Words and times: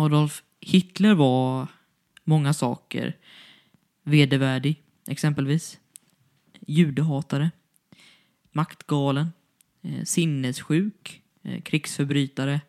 Adolf 0.00 0.42
Hitler 0.60 1.14
var 1.14 1.66
många 2.24 2.52
saker 2.52 3.16
vedervärdig, 4.02 4.82
exempelvis. 5.08 5.78
Judehatare, 6.66 7.50
maktgalen, 8.52 9.32
eh, 9.82 10.04
sinnessjuk, 10.04 11.22
eh, 11.42 11.60
krigsförbrytare, 11.60 12.60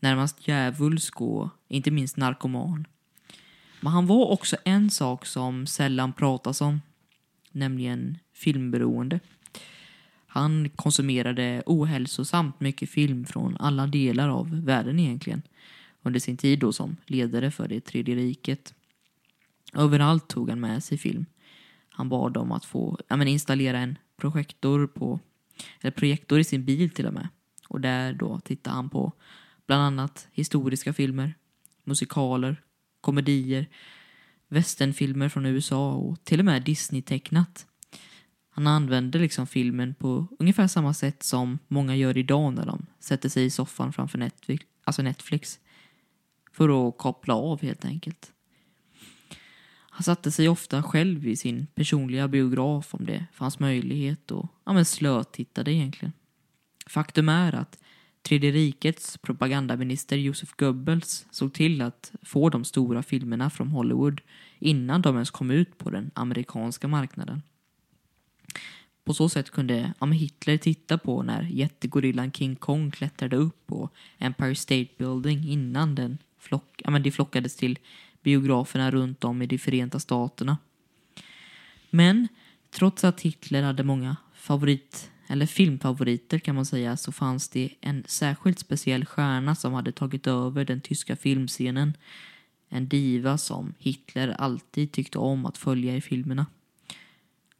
närmast 0.00 0.48
djävulsk 0.48 1.20
och 1.20 1.48
inte 1.68 1.90
minst 1.90 2.16
narkoman. 2.16 2.86
Men 3.80 3.92
han 3.92 4.06
var 4.06 4.26
också 4.26 4.56
en 4.64 4.90
sak 4.90 5.26
som 5.26 5.66
sällan 5.66 6.12
pratas 6.12 6.60
om, 6.60 6.80
nämligen 7.52 8.18
filmberoende. 8.32 9.20
Han 10.26 10.68
konsumerade 10.68 11.62
ohälsosamt 11.66 12.60
mycket 12.60 12.90
film 12.90 13.24
från 13.24 13.56
alla 13.56 13.86
delar 13.86 14.28
av 14.28 14.64
världen 14.64 14.98
egentligen 14.98 15.42
under 16.02 16.20
sin 16.20 16.36
tid 16.36 16.58
då 16.58 16.72
som 16.72 16.96
ledare 17.06 17.50
för 17.50 17.68
det 17.68 17.80
tredje 17.80 18.14
riket. 18.14 18.74
Överallt 19.74 20.28
tog 20.28 20.48
han 20.48 20.60
med 20.60 20.84
sig 20.84 20.98
film. 20.98 21.26
Han 21.88 22.08
bad 22.08 22.32
dem 22.32 22.52
att 22.52 22.64
få 22.64 22.98
ja, 23.08 23.16
men 23.16 23.28
installera 23.28 23.78
en 23.78 23.98
projektor, 24.16 24.86
på, 24.86 25.20
eller 25.80 25.90
projektor 25.90 26.40
i 26.40 26.44
sin 26.44 26.64
bil 26.64 26.90
till 26.90 27.06
och 27.06 27.14
med. 27.14 27.28
Och 27.68 27.80
där 27.80 28.12
då 28.12 28.40
tittade 28.40 28.76
han 28.76 28.90
på 28.90 29.12
bland 29.66 29.82
annat 29.82 30.28
historiska 30.32 30.92
filmer, 30.92 31.34
musikaler, 31.84 32.62
komedier, 33.00 33.66
västernfilmer 34.48 35.28
från 35.28 35.46
USA 35.46 35.92
och 35.92 36.24
till 36.24 36.38
och 36.38 36.44
med 36.44 36.62
Disney-tecknat. 36.62 37.66
Han 38.50 38.66
använde 38.66 39.18
liksom 39.18 39.46
filmen 39.46 39.94
på 39.94 40.26
ungefär 40.38 40.66
samma 40.66 40.94
sätt 40.94 41.22
som 41.22 41.58
många 41.68 41.96
gör 41.96 42.18
idag 42.18 42.54
när 42.54 42.66
de 42.66 42.86
sätter 43.00 43.28
sig 43.28 43.44
i 43.44 43.50
soffan 43.50 43.92
framför 43.92 44.18
Netflix, 44.18 44.66
alltså 44.84 45.02
Netflix 45.02 45.58
för 46.52 46.88
att 46.88 46.98
koppla 46.98 47.34
av 47.34 47.62
helt 47.62 47.84
enkelt. 47.84 48.32
Han 49.94 50.02
satte 50.02 50.30
sig 50.30 50.48
ofta 50.48 50.82
själv 50.82 51.26
i 51.28 51.36
sin 51.36 51.66
personliga 51.74 52.28
biograf 52.28 52.94
om 52.94 53.06
det 53.06 53.26
fanns 53.32 53.58
möjlighet 53.58 54.30
och 54.30 54.46
ja, 54.64 54.72
men 54.72 54.84
slötittade 54.84 55.72
egentligen. 55.72 56.12
Faktum 56.86 57.28
är 57.28 57.54
att 57.54 57.78
Tredje 58.22 58.50
rikets 58.52 59.18
propagandaminister 59.18 60.16
Josef 60.16 60.52
Goebbels 60.56 61.26
såg 61.30 61.52
till 61.52 61.82
att 61.82 62.12
få 62.22 62.48
de 62.48 62.64
stora 62.64 63.02
filmerna 63.02 63.50
från 63.50 63.68
Hollywood 63.68 64.20
innan 64.58 65.02
de 65.02 65.14
ens 65.14 65.30
kom 65.30 65.50
ut 65.50 65.78
på 65.78 65.90
den 65.90 66.10
amerikanska 66.14 66.88
marknaden. 66.88 67.42
På 69.04 69.14
så 69.14 69.28
sätt 69.28 69.50
kunde 69.50 69.92
ja, 70.00 70.06
Hitler 70.06 70.56
titta 70.56 70.98
på 70.98 71.22
när 71.22 71.42
jättegorillan 71.42 72.32
King 72.32 72.56
Kong 72.56 72.90
klättrade 72.90 73.36
upp 73.36 73.66
på 73.66 73.90
Empire 74.18 74.54
State 74.54 74.88
Building 74.98 75.48
innan 75.48 75.94
den 75.94 76.18
flock, 76.42 76.82
ja, 76.84 76.90
men 76.90 77.02
de 77.02 77.10
flockades 77.10 77.56
till 77.56 77.78
biograferna 78.22 78.90
runt 78.90 79.24
om 79.24 79.42
i 79.42 79.46
de 79.46 79.58
Förenta 79.58 80.00
Staterna. 80.00 80.58
Men 81.90 82.28
trots 82.70 83.04
att 83.04 83.20
Hitler 83.20 83.62
hade 83.62 83.84
många 83.84 84.16
favorit, 84.34 85.10
eller 85.26 85.46
filmfavoriter 85.46 86.38
kan 86.38 86.54
man 86.54 86.66
säga, 86.66 86.96
så 86.96 87.12
fanns 87.12 87.48
det 87.48 87.70
en 87.80 88.04
särskilt 88.06 88.58
speciell 88.58 89.04
stjärna 89.04 89.54
som 89.54 89.72
hade 89.72 89.92
tagit 89.92 90.26
över 90.26 90.64
den 90.64 90.80
tyska 90.80 91.16
filmscenen. 91.16 91.96
En 92.68 92.88
diva 92.88 93.38
som 93.38 93.74
Hitler 93.78 94.28
alltid 94.28 94.92
tyckte 94.92 95.18
om 95.18 95.46
att 95.46 95.58
följa 95.58 95.96
i 95.96 96.00
filmerna. 96.00 96.46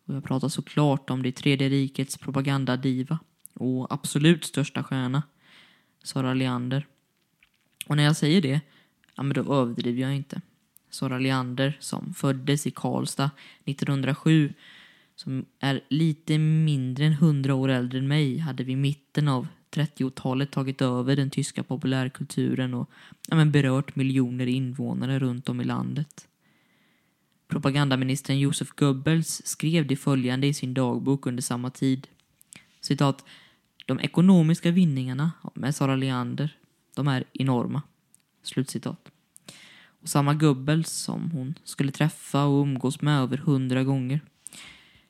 Och 0.05 0.14
jag 0.14 0.25
pratar 0.25 0.48
såklart 0.48 1.10
om 1.10 1.22
det 1.22 1.33
tredje 1.33 1.69
rikets 1.69 2.19
propagandadiva 2.19 3.19
och 3.55 3.92
absolut 3.94 4.44
största 4.44 4.83
stjärna, 4.83 5.22
Sara 6.03 6.34
Leander. 6.34 6.86
Och 7.86 7.97
när 7.97 8.05
jag 8.05 8.16
säger 8.16 8.42
det, 8.42 8.60
ja 9.17 9.23
men 9.23 9.35
då 9.35 9.55
överdriver 9.55 10.03
jag 10.03 10.17
inte. 10.17 10.41
Sara 10.91 11.19
Leander 11.19 11.77
som 11.81 12.15
föddes 12.15 12.67
i 12.67 12.71
Karlstad 12.71 13.31
1907 13.65 14.53
som 15.17 15.45
är 15.61 15.81
lite 15.89 16.39
mindre 16.39 17.05
än 17.05 17.12
100 17.12 17.55
år 17.55 17.69
äldre 17.69 17.99
än 17.99 18.09
mig 18.09 18.39
hade 18.39 18.65
vid 18.65 18.78
mitten 18.78 19.28
av 19.28 19.47
30-talet 19.71 20.51
tagit 20.51 20.83
över 20.83 21.17
den 21.17 21.31
tyska 21.31 21.62
populärkulturen 21.62 22.75
och 22.75 22.91
ja, 23.28 23.37
men 23.37 23.53
berört 23.53 23.97
miljoner 23.97 24.47
invånare 24.47 25.19
runt 25.19 25.49
om 25.49 25.61
i 25.61 25.65
landet. 25.65 26.28
Propagandaministern 27.49 28.39
Josef 28.39 28.69
Goebbels 28.71 29.43
skrev 29.45 29.87
det 29.87 29.97
följande 29.97 30.47
i 30.47 30.55
sin 30.55 30.75
dagbok 30.75 31.27
under 31.27 31.43
samma 31.43 31.71
tid. 31.71 32.09
Citat. 32.81 33.25
De 33.87 34.01
ekonomiska 34.01 34.71
vinningarna 34.71 35.33
med 35.55 35.75
Sara 35.75 35.97
Leander, 35.97 36.56
de 36.95 37.09
är 37.09 37.25
enorma. 37.33 37.83
Slutcitat. 38.42 39.08
Och 40.03 40.08
samma 40.08 40.34
Goebbels 40.34 40.91
som 40.91 41.30
hon 41.30 41.54
skulle 41.64 41.92
träffa 41.92 42.44
och 42.44 42.62
umgås 42.62 43.00
med 43.00 43.20
över 43.20 43.36
hundra 43.36 43.84
gånger. 43.84 44.20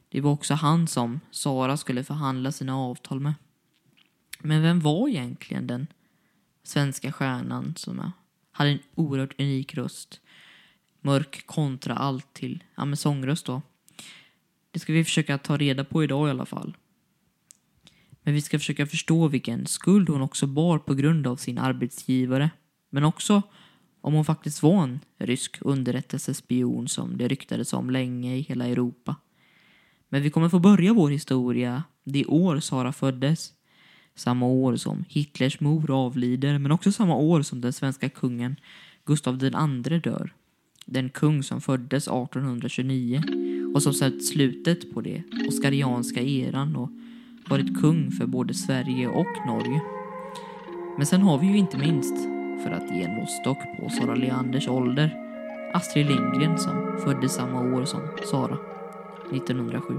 Det 0.09 0.21
var 0.21 0.31
också 0.31 0.55
han 0.55 0.87
som 0.87 1.21
Sara 1.31 1.77
skulle 1.77 2.05
förhandla 2.05 2.53
sina 2.53 2.77
avtal 2.77 3.21
med. 3.21 3.35
Men 4.39 4.63
vem 4.63 4.81
var 4.81 5.09
egentligen 5.09 5.67
den 5.67 5.87
svenska 6.63 7.13
stjärnan 7.13 7.75
som 7.77 8.13
hade 8.51 8.71
en 8.71 8.79
oerhört 8.95 9.41
unik 9.41 9.75
röst? 9.75 10.21
Mörk 11.01 11.47
kontra 11.47 11.95
allt 11.95 12.35
till 12.35 12.65
ja, 12.75 12.85
med 12.85 12.99
sångröst 12.99 13.47
då. 13.47 13.63
Det 14.71 14.79
ska 14.79 14.93
vi 14.93 15.05
försöka 15.05 15.39
ta 15.39 15.57
reda 15.57 15.85
på 15.85 16.05
idag 16.05 16.29
i 16.29 16.31
alla 16.31 16.47
fall. 16.47 16.77
Men 18.23 18.35
vi 18.35 18.43
ska 18.43 18.59
försöka 18.59 18.87
förstå 18.87 19.29
vilken 19.29 19.67
skuld 19.67 20.09
hon 20.09 20.23
också 20.23 20.47
bar 20.47 20.79
på 20.79 20.95
grund 20.95 21.27
av 21.27 21.37
sin 21.37 21.59
arbetsgivare. 21.59 22.51
Men 22.95 23.05
också 23.05 23.43
om 24.01 24.15
hon 24.15 24.25
faktiskt 24.25 24.63
var 24.63 24.83
en 24.83 25.01
rysk 25.19 25.59
underrättelsespion 25.61 26.89
som 26.89 27.17
det 27.17 27.29
ryktades 27.29 27.73
om 27.73 27.91
länge 27.91 28.37
i 28.37 28.41
hela 28.41 28.67
Europa. 28.67 29.17
Men 30.09 30.23
vi 30.23 30.31
kommer 30.31 30.49
få 30.49 30.59
börja 30.59 30.93
vår 30.93 31.11
historia 31.11 31.83
det 32.05 32.27
år 32.27 32.61
Sara 32.61 32.93
föddes. 32.93 33.53
Samma 34.15 34.47
år 34.47 34.77
som 34.77 35.05
Hitlers 35.09 35.61
mor 35.61 35.91
avlider, 35.91 36.59
men 36.59 36.73
också 36.73 36.93
samma 36.93 37.17
år 37.17 37.43
som 37.43 37.61
den 37.61 37.73
svenska 37.73 38.09
kungen 38.09 38.57
Gustav 39.05 39.45
II 39.45 39.99
dör. 39.99 40.35
Den 40.87 41.09
kung 41.09 41.43
som 41.43 41.61
föddes 41.61 42.09
1829 42.09 43.23
och 43.75 43.83
som 43.83 43.95
sett 43.95 44.25
slutet 44.25 44.95
på 44.95 45.01
det 45.01 45.23
oskarianska 45.49 46.21
eran 46.23 46.77
och 46.77 46.91
varit 47.49 47.81
kung 47.81 48.11
för 48.11 48.27
både 48.27 48.55
Sverige 48.55 49.09
och 49.09 49.47
Norge. 49.47 49.81
Men 50.97 51.07
sen 51.07 51.23
har 51.23 51.39
vi 51.39 51.47
ju 51.47 51.57
inte 51.57 51.79
minst, 51.79 52.32
för 52.63 52.71
att 52.71 52.97
ge 52.97 53.03
en 53.03 53.15
måttstock 53.17 53.59
på 53.81 53.89
Sara 53.89 54.15
Leanders 54.15 54.69
ålder, 54.69 55.11
Astrid 55.75 56.07
Lindgren 56.07 56.59
som 56.59 56.99
föddes 57.05 57.35
samma 57.35 57.61
år 57.61 57.85
som 57.85 58.01
Sara, 58.31 58.59
1907. 59.33 59.95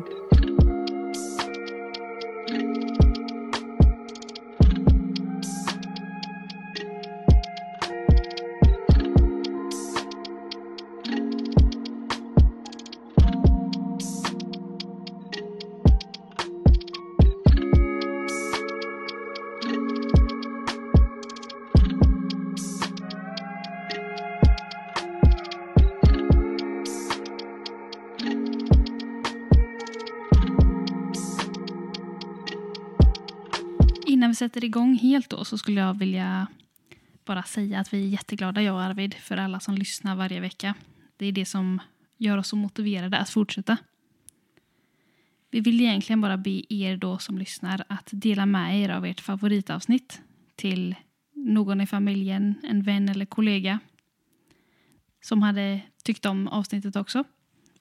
Vi 34.33 34.37
sätter 34.37 34.63
igång 34.63 34.95
helt 34.95 35.29
då 35.29 35.45
så 35.45 35.57
skulle 35.57 35.81
jag 35.81 35.99
vilja 35.99 36.47
bara 37.25 37.43
säga 37.43 37.79
att 37.79 37.93
vi 37.93 38.03
är 38.03 38.07
jätteglada, 38.07 38.61
jag 38.61 38.75
och 38.75 38.81
Arvid, 38.81 39.13
för 39.13 39.37
alla 39.37 39.59
som 39.59 39.75
lyssnar 39.75 40.15
varje 40.15 40.39
vecka. 40.39 40.73
Det 41.17 41.25
är 41.25 41.31
det 41.31 41.45
som 41.45 41.81
gör 42.17 42.37
oss 42.37 42.47
så 42.47 42.55
motiverade 42.55 43.17
att 43.17 43.29
fortsätta. 43.29 43.77
Vi 45.51 45.59
vill 45.59 45.81
egentligen 45.81 46.21
bara 46.21 46.37
be 46.37 46.73
er 46.73 46.97
då 46.97 47.17
som 47.17 47.37
lyssnar 47.37 47.83
att 47.89 48.09
dela 48.11 48.45
med 48.45 48.81
er 48.81 48.89
av 48.89 49.05
ert 49.05 49.21
favoritavsnitt 49.21 50.21
till 50.55 50.95
någon 51.33 51.81
i 51.81 51.87
familjen, 51.87 52.55
en 52.63 52.83
vän 52.83 53.09
eller 53.09 53.25
kollega 53.25 53.79
som 55.21 55.41
hade 55.41 55.81
tyckt 56.03 56.25
om 56.25 56.47
avsnittet 56.47 56.95
också. 56.95 57.23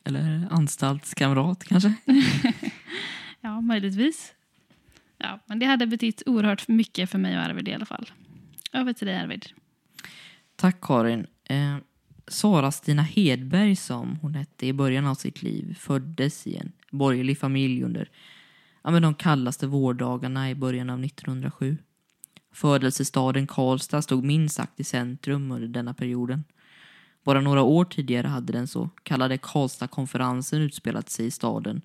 Eller 0.04 0.48
anstaltskamrat 0.50 1.64
kanske? 1.64 1.94
Ja, 3.40 3.60
möjligtvis. 3.60 4.34
Ja, 5.22 5.38
men 5.46 5.58
det 5.58 5.66
hade 5.66 5.86
betytt 5.86 6.22
oerhört 6.26 6.68
mycket 6.68 7.10
för 7.10 7.18
mig 7.18 7.36
och 7.36 7.42
Arvid 7.42 7.68
i 7.68 7.74
alla 7.74 7.86
fall. 7.86 8.10
Över 8.72 8.92
till 8.92 9.06
dig 9.06 9.16
Arvid. 9.16 9.46
Tack 10.56 10.80
Karin. 10.80 11.26
Eh, 11.44 11.76
Sara-Stina 12.26 13.02
Hedberg 13.02 13.76
som 13.76 14.18
hon 14.22 14.34
hette 14.34 14.66
i 14.66 14.72
början 14.72 15.06
av 15.06 15.14
sitt 15.14 15.42
liv 15.42 15.76
föddes 15.78 16.46
i 16.46 16.56
en 16.56 16.72
borgerlig 16.90 17.38
familj 17.38 17.82
under 17.82 18.10
ja, 18.82 18.90
men 18.90 19.02
de 19.02 19.14
kallaste 19.14 19.66
vårdagarna 19.66 20.50
i 20.50 20.54
början 20.54 20.90
av 20.90 21.04
1907. 21.04 21.78
Födelsestaden 22.52 23.46
Karlstad 23.46 24.02
stod 24.02 24.24
minst 24.24 24.54
sagt 24.54 24.80
i 24.80 24.84
centrum 24.84 25.52
under 25.52 25.68
denna 25.68 25.94
perioden. 25.94 26.44
Bara 27.24 27.40
några 27.40 27.62
år 27.62 27.84
tidigare 27.84 28.26
hade 28.26 28.52
den 28.52 28.68
så 28.68 28.90
kallade 29.02 29.38
Karlstadkonferensen 29.38 30.60
utspelat 30.60 31.10
sig 31.10 31.26
i 31.26 31.30
staden 31.30 31.82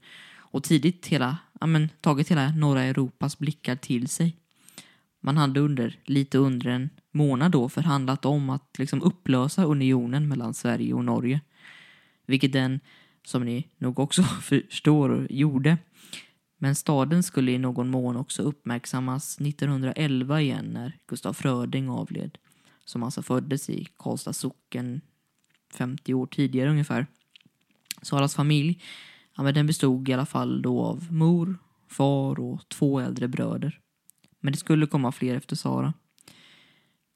och 0.51 0.63
tidigt 0.63 1.07
hela, 1.07 1.37
ja 1.59 1.67
men, 1.67 1.89
tagit 2.01 2.31
hela 2.31 2.49
norra 2.49 2.83
Europas 2.83 3.39
blickar 3.39 3.75
till 3.75 4.07
sig. 4.07 4.37
Man 5.19 5.37
hade 5.37 5.59
under 5.59 5.99
lite 6.03 6.37
under 6.37 6.69
en 6.69 6.89
månad 7.11 7.51
då 7.51 7.69
förhandlat 7.69 8.25
om 8.25 8.49
att 8.49 8.75
liksom 8.77 9.01
upplösa 9.01 9.63
unionen 9.63 10.27
mellan 10.27 10.53
Sverige 10.53 10.93
och 10.93 11.05
Norge. 11.05 11.41
Vilket 12.25 12.53
den, 12.53 12.79
som 13.25 13.45
ni 13.45 13.67
nog 13.77 13.99
också 13.99 14.23
förstår, 14.41 15.27
gjorde. 15.29 15.77
Men 16.57 16.75
staden 16.75 17.23
skulle 17.23 17.51
i 17.51 17.57
någon 17.57 17.89
mån 17.89 18.17
också 18.17 18.41
uppmärksammas 18.41 19.41
1911 19.41 20.41
igen 20.41 20.65
när 20.65 20.97
Gustaf 21.07 21.37
Fröding 21.37 21.89
avled. 21.89 22.37
Som 22.85 23.03
alltså 23.03 23.23
föddes 23.23 23.69
i 23.69 23.87
Karlstad 23.97 24.33
socken 24.33 25.01
50 25.73 26.13
år 26.13 26.25
tidigare 26.25 26.69
ungefär. 26.69 27.07
Saras 28.01 28.35
familj, 28.35 28.81
ja 29.37 29.43
men 29.43 29.53
den 29.53 29.67
bestod 29.67 30.09
i 30.09 30.13
alla 30.13 30.25
fall 30.25 30.61
då 30.61 30.81
av 30.81 31.13
mor, 31.13 31.57
far 31.87 32.39
och 32.39 32.69
två 32.69 32.99
äldre 32.99 33.27
bröder. 33.27 33.79
Men 34.39 34.51
det 34.51 34.59
skulle 34.59 34.87
komma 34.87 35.11
fler 35.11 35.35
efter 35.35 35.55
Sara. 35.55 35.93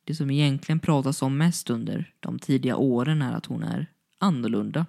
Det 0.03 0.15
som 0.15 0.31
egentligen 0.31 0.79
pratas 0.79 1.21
om 1.21 1.37
mest 1.37 1.69
under 1.69 2.13
de 2.19 2.39
tidiga 2.39 2.75
åren 2.75 3.21
är 3.21 3.33
att 3.33 3.45
hon 3.45 3.63
är 3.63 3.87
annorlunda. 4.17 4.85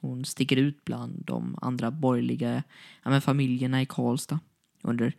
Hon 0.00 0.24
sticker 0.24 0.56
ut 0.56 0.84
bland 0.84 1.24
de 1.24 1.58
andra 1.62 1.90
borgerliga 1.90 2.62
ja, 3.02 3.10
men 3.10 3.22
familjerna 3.22 3.82
i 3.82 3.86
Karlstad 3.86 4.40
under 4.82 5.12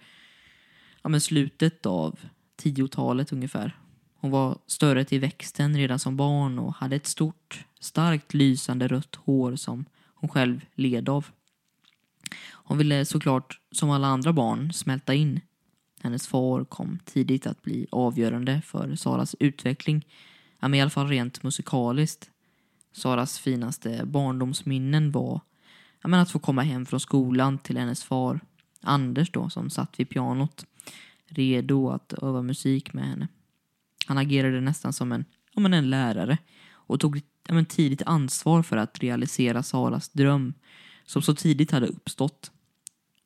ja, 1.04 1.10
men 1.10 1.22
slutet 1.22 1.86
av 1.86 2.19
10-talet 2.62 3.31
ungefär. 3.31 3.80
Hon 4.16 4.31
var 4.31 4.57
större 4.68 5.06
till 5.06 5.19
växten 5.19 5.77
redan 5.77 6.00
som 6.00 6.18
barn 6.18 6.60
och 6.60 6.75
hade 6.75 6.95
ett 6.95 7.07
stort, 7.07 7.66
starkt 7.80 8.33
lysande 8.33 8.88
rött 8.88 9.16
hår 9.16 9.56
som 9.56 9.86
hon 10.25 10.30
själv 10.30 10.66
led 10.75 11.10
av. 11.10 11.25
Hon 12.51 12.77
ville 12.77 13.06
såklart, 13.06 13.60
som 13.72 13.89
alla 13.89 14.07
andra 14.07 14.33
barn, 14.33 14.74
smälta 14.74 15.13
in. 15.13 15.39
Hennes 16.01 16.27
far 16.27 16.66
kom 16.66 17.00
tidigt 17.06 17.48
att 17.48 17.62
bli 17.62 17.88
avgörande 17.92 18.62
för 18.66 18.95
Saras 18.95 19.36
utveckling, 19.39 20.07
ja, 20.60 20.68
men 20.68 20.80
i 20.80 20.81
alla 20.81 20.89
fall 20.89 21.07
rent 21.07 21.44
musikaliskt. 21.44 22.30
Saras 22.92 23.39
finaste 23.39 24.06
barndomsminnen 24.06 25.12
var 25.12 25.42
ja, 26.01 26.07
men 26.07 26.19
att 26.19 26.31
få 26.31 26.39
komma 26.39 26.62
hem 26.62 26.86
från 26.86 27.00
skolan 27.00 27.57
till 27.57 27.77
hennes 27.77 28.04
far, 28.04 28.39
Anders 28.81 29.31
då, 29.31 29.50
som 29.50 29.69
satt 29.69 30.00
vid 30.00 30.10
pianot, 30.10 30.66
redo 31.27 31.89
att 31.89 32.13
öva 32.13 32.42
musik 32.42 32.94
med 32.94 33.06
henne. 33.06 33.27
Han 34.07 34.18
agerade 34.18 34.62
nästan 34.62 34.94
som 34.94 35.12
en, 35.12 35.25
ja, 35.54 35.62
men 35.62 35.74
en 35.74 35.89
lärare 35.89 36.38
och 36.72 37.00
tog 37.00 37.22
men 37.54 37.66
tidigt 37.66 38.02
ansvar 38.02 38.64
för 38.64 38.78
att 38.78 39.00
realisera 39.00 39.64
Saras 39.64 40.10
dröm 40.10 40.54
som 41.06 41.22
så 41.22 41.36
tidigt 41.36 41.72
hade 41.72 41.88
uppstått. 41.88 42.52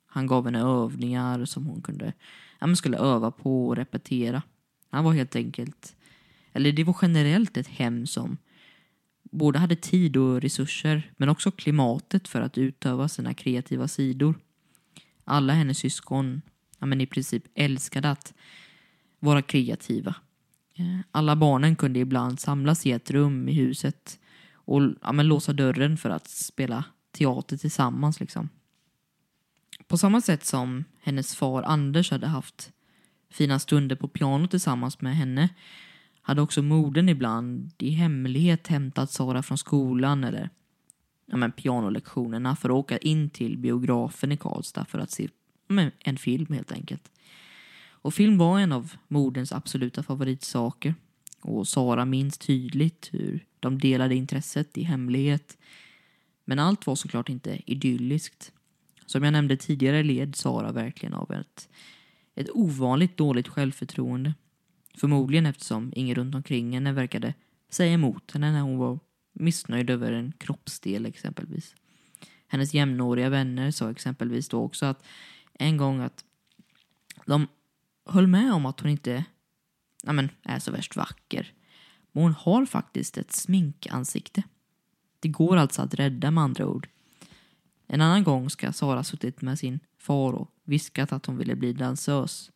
Han 0.07 0.27
gav 0.27 0.45
henne 0.45 0.59
övningar 0.59 1.45
som 1.45 1.65
hon 1.65 1.81
kunde, 1.81 2.13
ja, 2.59 2.67
men 2.67 2.75
skulle 2.75 2.97
öva 2.97 3.31
på 3.31 3.67
och 3.67 3.75
repetera. 3.75 4.41
Han 4.91 5.03
var 5.03 5.13
helt 5.13 5.35
enkelt, 5.35 5.95
eller 6.53 6.71
det 6.71 6.83
var 6.83 6.97
generellt 7.01 7.57
ett 7.57 7.67
hem 7.67 8.07
som 8.07 8.37
både 9.23 9.59
hade 9.59 9.75
tid 9.75 10.17
och 10.17 10.41
resurser 10.41 11.11
men 11.17 11.29
också 11.29 11.51
klimatet 11.51 12.27
för 12.27 12.41
att 12.41 12.57
utöva 12.57 13.07
sina 13.07 13.33
kreativa 13.33 13.87
sidor. 13.87 14.35
Alla 15.23 15.53
hennes 15.53 15.77
syskon, 15.77 16.41
ja, 16.79 16.85
men 16.85 17.01
i 17.01 17.05
princip 17.05 17.43
älskade 17.55 18.11
att 18.11 18.33
vara 19.19 19.41
kreativa 19.41 20.15
alla 21.11 21.35
barnen 21.35 21.75
kunde 21.75 21.99
ibland 21.99 22.39
samlas 22.39 22.85
i 22.85 22.91
ett 22.91 23.11
rum 23.11 23.49
i 23.49 23.53
huset 23.53 24.19
och 24.53 24.81
ja, 25.01 25.11
men 25.11 25.27
låsa 25.27 25.53
dörren 25.53 25.97
för 25.97 26.09
att 26.09 26.27
spela 26.27 26.83
teater 27.11 27.57
tillsammans. 27.57 28.19
Liksom. 28.19 28.49
På 29.87 29.97
samma 29.97 30.21
sätt 30.21 30.45
som 30.45 30.83
hennes 31.01 31.35
far 31.35 31.63
Anders 31.63 32.11
hade 32.11 32.27
haft 32.27 32.71
fina 33.29 33.59
stunder 33.59 33.95
på 33.95 34.07
piano 34.07 34.47
tillsammans 34.47 35.01
med 35.01 35.15
henne 35.15 35.49
hade 36.21 36.41
också 36.41 36.61
modern 36.61 37.09
ibland 37.09 37.71
i 37.77 37.89
hemlighet 37.89 38.67
hämtat 38.67 39.11
Sara 39.11 39.43
från 39.43 39.57
skolan 39.57 40.23
eller 40.23 40.49
ja, 41.25 41.37
men 41.37 41.51
pianolektionerna 41.51 42.55
för 42.55 42.69
att 42.69 42.75
åka 42.75 42.97
in 42.97 43.29
till 43.29 43.57
biografen 43.57 44.31
i 44.31 44.37
Karlstad 44.37 44.85
för 44.85 44.99
att 44.99 45.11
se 45.11 45.29
men, 45.67 45.91
en 45.99 46.17
film 46.17 46.53
helt 46.53 46.71
enkelt. 46.71 47.11
Och 48.01 48.13
film 48.13 48.37
var 48.37 48.59
en 48.59 48.71
av 48.71 48.93
moderns 49.07 49.51
absoluta 49.51 50.03
favoritsaker. 50.03 50.95
Och 51.41 51.67
Sara 51.67 52.05
minns 52.05 52.37
tydligt 52.37 53.09
hur 53.11 53.45
de 53.59 53.79
delade 53.79 54.15
intresset 54.15 54.77
i 54.77 54.83
hemlighet. 54.83 55.57
Men 56.45 56.59
allt 56.59 56.87
var 56.87 56.95
såklart 56.95 57.29
inte 57.29 57.61
idylliskt. 57.65 58.51
Som 59.05 59.23
jag 59.23 59.31
nämnde 59.31 59.57
tidigare 59.57 60.03
led 60.03 60.35
Sara 60.35 60.71
verkligen 60.71 61.13
av 61.13 61.31
ett, 61.31 61.69
ett 62.35 62.49
ovanligt 62.53 63.17
dåligt 63.17 63.47
självförtroende. 63.47 64.33
Förmodligen 64.97 65.45
eftersom 65.45 65.93
ingen 65.95 66.15
runt 66.15 66.35
omkring 66.35 66.73
henne 66.73 66.91
verkade 66.91 67.33
säga 67.69 67.93
emot 67.93 68.31
henne 68.31 68.51
när 68.51 68.61
hon 68.61 68.77
var 68.77 68.99
missnöjd 69.33 69.89
över 69.89 70.11
en 70.11 70.33
kroppsdel 70.37 71.05
exempelvis. 71.05 71.75
Hennes 72.47 72.73
jämnåriga 72.73 73.29
vänner 73.29 73.71
sa 73.71 73.91
exempelvis 73.91 74.49
då 74.49 74.61
också 74.61 74.85
att 74.85 75.03
en 75.53 75.77
gång 75.77 75.99
att 75.99 76.25
de 77.25 77.47
höll 78.09 78.27
med 78.27 78.53
om 78.53 78.65
att 78.65 78.79
hon 78.79 78.89
inte 78.91 79.25
ja, 80.03 80.13
men, 80.13 80.29
är 80.43 80.59
så 80.59 80.71
värst 80.71 80.95
vacker. 80.95 81.53
Men 82.11 82.23
hon 82.23 82.33
har 82.33 82.65
faktiskt 82.65 83.17
ett 83.17 83.33
sminkansikte. 83.33 84.43
Det 85.19 85.29
går 85.29 85.57
alltså 85.57 85.81
att 85.81 85.93
rädda 85.93 86.31
med 86.31 86.43
andra 86.43 86.67
ord. 86.67 86.87
En 87.87 88.01
annan 88.01 88.23
gång 88.23 88.49
ska 88.49 88.73
Sara 88.73 89.03
suttit 89.03 89.41
med 89.41 89.59
sin 89.59 89.79
far 89.97 90.33
och 90.33 90.51
viskat 90.63 91.11
att 91.11 91.25
hon 91.25 91.37
ville 91.37 91.55
bli 91.55 91.73
dansös. 91.73 92.51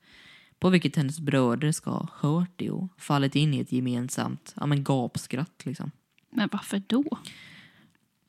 På 0.59 0.69
vilket 0.69 0.95
hennes 0.95 1.19
bröder 1.19 1.71
ska 1.71 1.91
ha 1.91 2.09
hört 2.13 2.51
det 2.55 2.71
och 2.71 2.87
fallit 2.97 3.35
in 3.35 3.53
i 3.53 3.59
ett 3.59 3.71
gemensamt 3.71 4.53
ja, 4.59 4.65
men 4.65 4.83
gapskratt. 4.83 5.65
Liksom. 5.65 5.91
Men 6.29 6.49
varför 6.51 6.81
då? 6.87 7.17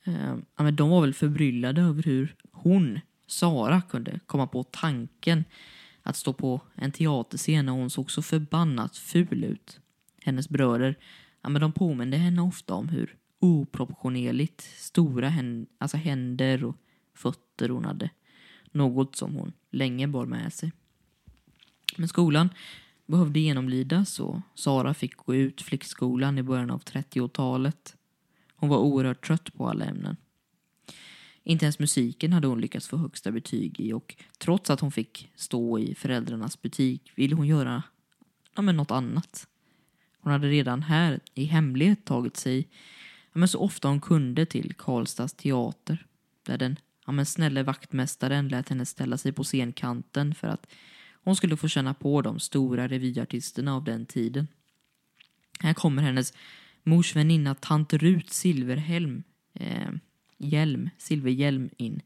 Uh, 0.09 0.37
ja, 0.57 0.63
men 0.63 0.77
de 0.77 0.91
var 0.91 1.01
väl 1.01 1.15
förbryllade 1.15 1.83
över 1.83 2.03
hur 2.03 2.35
hon, 2.53 3.01
Sara, 3.27 3.83
kunde 3.83 4.21
komma 4.27 4.47
på 4.47 4.63
tanken 4.63 5.45
att 6.07 6.17
stå 6.17 6.33
på 6.33 6.61
en 6.75 6.93
teaterscen 6.93 7.67
när 7.67 7.73
hon 7.73 7.91
såg 7.91 8.11
så 8.11 8.23
förbannat 8.23 8.97
ful 8.97 9.45
ut. 9.45 9.81
Hennes 10.23 10.49
bröder, 10.49 10.99
ja 11.43 11.49
men 11.49 11.61
de 11.61 11.73
påminde 11.73 12.17
henne 12.17 12.43
ofta 12.43 12.75
om 12.75 12.89
hur 12.89 13.17
oproportionerligt 13.39 14.61
stora 14.61 15.29
hän 15.29 15.67
alltså 15.79 15.97
händer 15.97 16.65
och 16.65 16.77
fötter 17.15 17.69
hon 17.69 17.85
hade. 17.85 18.11
Något 18.73 19.17
som 19.17 19.35
hon 19.35 19.53
länge 19.71 20.09
bar 20.09 20.27
med 20.27 20.53
sig. 20.53 20.73
Men 21.97 22.09
skolan 22.09 22.49
behövde 23.07 23.41
genomlidas 23.41 24.21
och 24.21 24.41
Sara 24.55 24.95
fick 24.95 25.17
gå 25.17 25.35
ut 25.35 25.63
flickskolan 25.63 26.39
i 26.39 26.43
början 26.43 26.71
av 26.71 26.83
30-talet. 26.83 27.97
Hon 28.57 28.69
var 28.69 28.79
oerhört 28.79 29.27
trött 29.27 29.55
på 29.55 29.69
alla 29.69 29.85
ämnen. 29.85 30.17
Inte 31.45 31.65
ens 31.65 31.79
musiken 31.79 32.33
hade 32.33 32.47
hon 32.47 32.61
lyckats 32.61 32.89
få 32.89 32.97
högsta 32.97 33.33
betyg 33.33 33.81
i 33.81 33.93
och 33.93 34.17
trots 34.39 34.71
att 34.71 34.81
hon 34.81 34.93
fick 34.93 35.33
stå 35.35 35.79
i 35.79 35.95
föräldrarnas 35.95 36.63
butik 36.63 37.13
ville 37.15 37.35
hon 37.35 37.47
göra 37.47 37.83
ja, 38.57 38.63
men 38.63 38.77
något 38.77 38.91
annat. 38.91 39.47
Hon 40.21 40.33
hade 40.33 40.49
redan 40.49 40.83
här 40.83 41.21
i 41.35 41.45
hemlighet 41.45 42.05
tagit 42.05 42.37
sig 42.37 42.69
ja, 43.33 43.39
men 43.39 43.49
så 43.49 43.59
ofta 43.59 43.89
hon 43.89 44.01
kunde 44.01 44.47
till 44.47 44.75
Karlstads 44.75 45.35
teater 45.35 46.07
där 46.43 46.59
den 46.59 46.77
ja, 47.07 47.13
men 47.13 47.27
snälle 47.27 47.63
vaktmästaren 47.63 48.49
lät 48.49 48.69
henne 48.69 48.87
ställa 48.87 49.19
sig 49.19 49.33
på 49.33 49.45
scenkanten 49.45 50.35
för 50.35 50.49
att 50.49 50.67
hon 51.25 51.37
skulle 51.37 51.57
få 51.57 51.69
känna 51.69 51.95
på 51.95 52.23
de 52.23 52.41
stora 52.41 52.89
revyartisterna 52.89 53.75
av 53.75 53.85
den 53.85 54.07
tiden. 54.07 54.49
Här 55.61 55.75
kommer 55.75 56.03
hennes 56.03 56.33
mors 56.83 57.17
väninna 57.17 57.55
tant 57.55 57.93
Rut 57.93 58.31
Silverhelm 58.31 59.23
eh, 59.55 59.91
hjälm, 60.39 60.91
silverhjälm 60.99 61.71
in. 61.77 62.03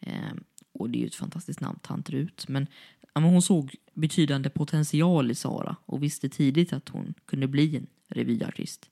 Eh, 0.00 0.32
och 0.72 0.90
det 0.90 0.98
är 0.98 1.00
ju 1.00 1.06
ett 1.06 1.14
fantastiskt 1.14 1.60
namn, 1.60 1.78
Tant 1.82 2.10
Rut. 2.10 2.48
Men, 2.48 2.66
ja, 3.14 3.20
hon 3.20 3.42
såg 3.42 3.74
betydande 3.94 4.50
potential 4.50 5.30
i 5.30 5.34
Sara 5.34 5.76
och 5.86 6.02
visste 6.02 6.28
tidigt 6.28 6.72
att 6.72 6.88
hon 6.88 7.14
kunde 7.26 7.46
bli 7.48 7.76
en 7.76 7.86
revyartist. 8.08 8.90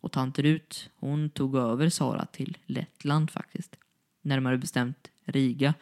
Och 0.00 0.12
tant 0.12 0.38
Rut, 0.38 0.90
hon 0.94 1.30
tog 1.30 1.56
över 1.56 1.88
Sara 1.88 2.26
till 2.26 2.58
Lettland 2.66 3.30
faktiskt. 3.30 3.76
Närmare 4.22 4.58
bestämt 4.58 5.10
Riga. 5.24 5.74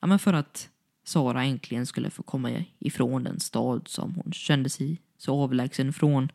Ja, 0.00 0.06
men 0.06 0.18
för 0.18 0.32
att 0.32 0.70
Sara 1.04 1.44
äntligen 1.44 1.86
skulle 1.86 2.10
få 2.10 2.22
komma 2.22 2.64
ifrån 2.78 3.24
den 3.24 3.40
stad 3.40 3.88
som 3.88 4.14
hon 4.14 4.32
kände 4.32 4.70
sig 4.70 5.00
så 5.18 5.42
avlägsen 5.42 5.92
från 5.92 6.28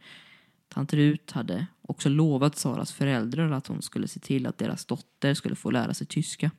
Tant 0.70 0.94
Rut 0.94 1.32
hade 1.32 1.66
också 1.82 2.10
lovat 2.10 2.58
Saras 2.58 2.92
föräldrar 2.92 3.52
att 3.52 3.68
hon 3.68 3.82
skulle 3.82 4.08
se 4.08 4.20
till 4.20 4.46
att 4.46 4.58
deras 4.58 4.86
dotter 4.86 5.34
skulle 5.34 5.56
få 5.56 5.72
lära 5.72 5.94
sig 5.94 6.08
tyska. 6.08 6.52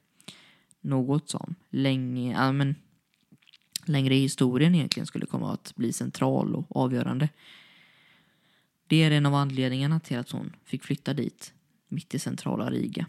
Något 0.81 1.31
som 1.31 1.55
länge, 1.71 2.33
ja, 2.33 2.53
men, 2.53 2.75
längre 3.85 4.15
i 4.15 4.21
historien 4.21 4.75
egentligen 4.75 5.07
skulle 5.07 5.27
komma 5.27 5.53
att 5.53 5.77
bli 5.77 5.93
central 5.93 6.55
och 6.55 6.77
avgörande. 6.77 7.29
Det 8.87 9.03
är 9.03 9.11
en 9.11 9.27
av 9.27 9.35
anledningarna 9.35 10.01
till 10.01 10.19
att 10.19 10.31
hon 10.31 10.57
fick 10.65 10.85
flytta 10.85 11.15
dit, 11.15 11.53
mitt 11.89 12.15
i 12.15 12.19
centrala 12.19 12.71
Riga. 12.71 13.07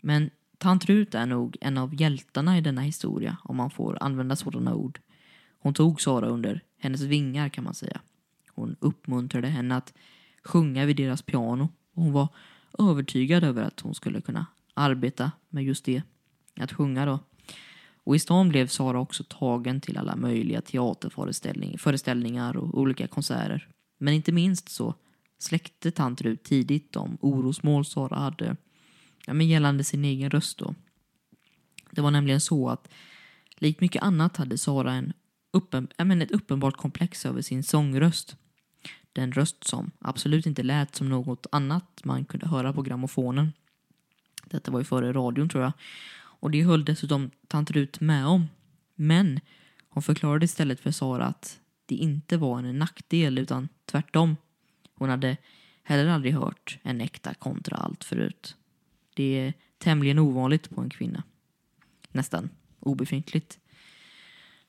Men 0.00 0.30
tant 0.58 0.84
Rut 0.84 1.14
är 1.14 1.26
nog 1.26 1.56
en 1.60 1.78
av 1.78 2.00
hjältarna 2.00 2.58
i 2.58 2.60
denna 2.60 2.80
historia, 2.80 3.36
om 3.42 3.56
man 3.56 3.70
får 3.70 3.98
använda 4.00 4.36
sådana 4.36 4.74
ord. 4.74 5.00
Hon 5.58 5.74
tog 5.74 6.00
Sara 6.00 6.26
under 6.26 6.60
hennes 6.78 7.00
vingar 7.00 7.48
kan 7.48 7.64
man 7.64 7.74
säga. 7.74 8.00
Hon 8.48 8.76
uppmuntrade 8.80 9.48
henne 9.48 9.76
att 9.76 9.92
sjunga 10.46 10.86
vid 10.86 10.96
deras 10.96 11.22
piano 11.22 11.68
och 11.94 12.02
hon 12.02 12.12
var 12.12 12.28
övertygad 12.78 13.44
över 13.44 13.62
att 13.62 13.80
hon 13.80 13.94
skulle 13.94 14.20
kunna 14.20 14.46
arbeta 14.74 15.32
med 15.48 15.64
just 15.64 15.84
det, 15.84 16.02
att 16.60 16.72
sjunga 16.72 17.06
då. 17.06 17.18
Och 18.04 18.16
i 18.16 18.18
stan 18.18 18.48
blev 18.48 18.66
Sara 18.66 19.00
också 19.00 19.24
tagen 19.28 19.80
till 19.80 19.98
alla 19.98 20.16
möjliga 20.16 20.60
teaterföreställningar 20.60 22.56
och 22.56 22.78
olika 22.80 23.06
konserter. 23.06 23.68
Men 23.98 24.14
inte 24.14 24.32
minst 24.32 24.68
så 24.68 24.94
släckte 25.38 25.90
tant 25.90 26.20
Rut 26.20 26.42
tidigt 26.42 26.92
de 26.92 27.18
orosmål 27.20 27.84
Sara 27.84 28.16
hade 28.16 28.56
ja, 29.26 29.34
men 29.34 29.48
gällande 29.48 29.84
sin 29.84 30.04
egen 30.04 30.30
röst 30.30 30.58
då. 30.58 30.74
Det 31.90 32.00
var 32.00 32.10
nämligen 32.10 32.40
så 32.40 32.68
att 32.68 32.88
likt 33.56 33.80
mycket 33.80 34.02
annat 34.02 34.36
hade 34.36 34.58
Sara 34.58 34.92
en 34.92 35.12
uppen, 35.52 35.88
ja, 35.96 36.04
men 36.04 36.22
ett 36.22 36.30
uppenbart 36.30 36.76
komplex 36.76 37.26
över 37.26 37.42
sin 37.42 37.62
sångröst. 37.62 38.36
Den 39.16 39.32
röst 39.32 39.64
som 39.64 39.90
absolut 39.98 40.46
inte 40.46 40.62
lät 40.62 40.94
som 40.94 41.08
något 41.08 41.46
annat 41.52 42.04
man 42.04 42.24
kunde 42.24 42.48
höra 42.48 42.72
på 42.72 42.82
grammofonen. 42.82 43.52
Detta 44.44 44.70
var 44.70 44.78
ju 44.78 44.84
före 44.84 45.12
radion 45.12 45.48
tror 45.48 45.64
jag. 45.64 45.72
Och 46.16 46.50
det 46.50 46.62
höll 46.62 46.84
dessutom 46.84 47.30
tant 47.48 47.70
Rut 47.70 48.00
med 48.00 48.26
om. 48.26 48.46
Men 48.94 49.40
hon 49.88 50.02
förklarade 50.02 50.44
istället 50.44 50.80
för 50.80 50.90
Sara 50.90 51.24
att 51.24 51.60
det 51.86 51.94
inte 51.94 52.36
var 52.36 52.58
en 52.58 52.78
nackdel 52.78 53.38
utan 53.38 53.68
tvärtom. 53.84 54.36
Hon 54.94 55.08
hade 55.08 55.36
heller 55.82 56.06
aldrig 56.06 56.34
hört 56.34 56.78
en 56.82 57.00
äkta 57.00 57.34
kontra 57.34 57.76
allt 57.76 58.04
förut. 58.04 58.56
Det 59.14 59.38
är 59.38 59.54
tämligen 59.78 60.18
ovanligt 60.18 60.70
på 60.70 60.80
en 60.80 60.90
kvinna. 60.90 61.22
Nästan 62.12 62.48
obefintligt. 62.80 63.58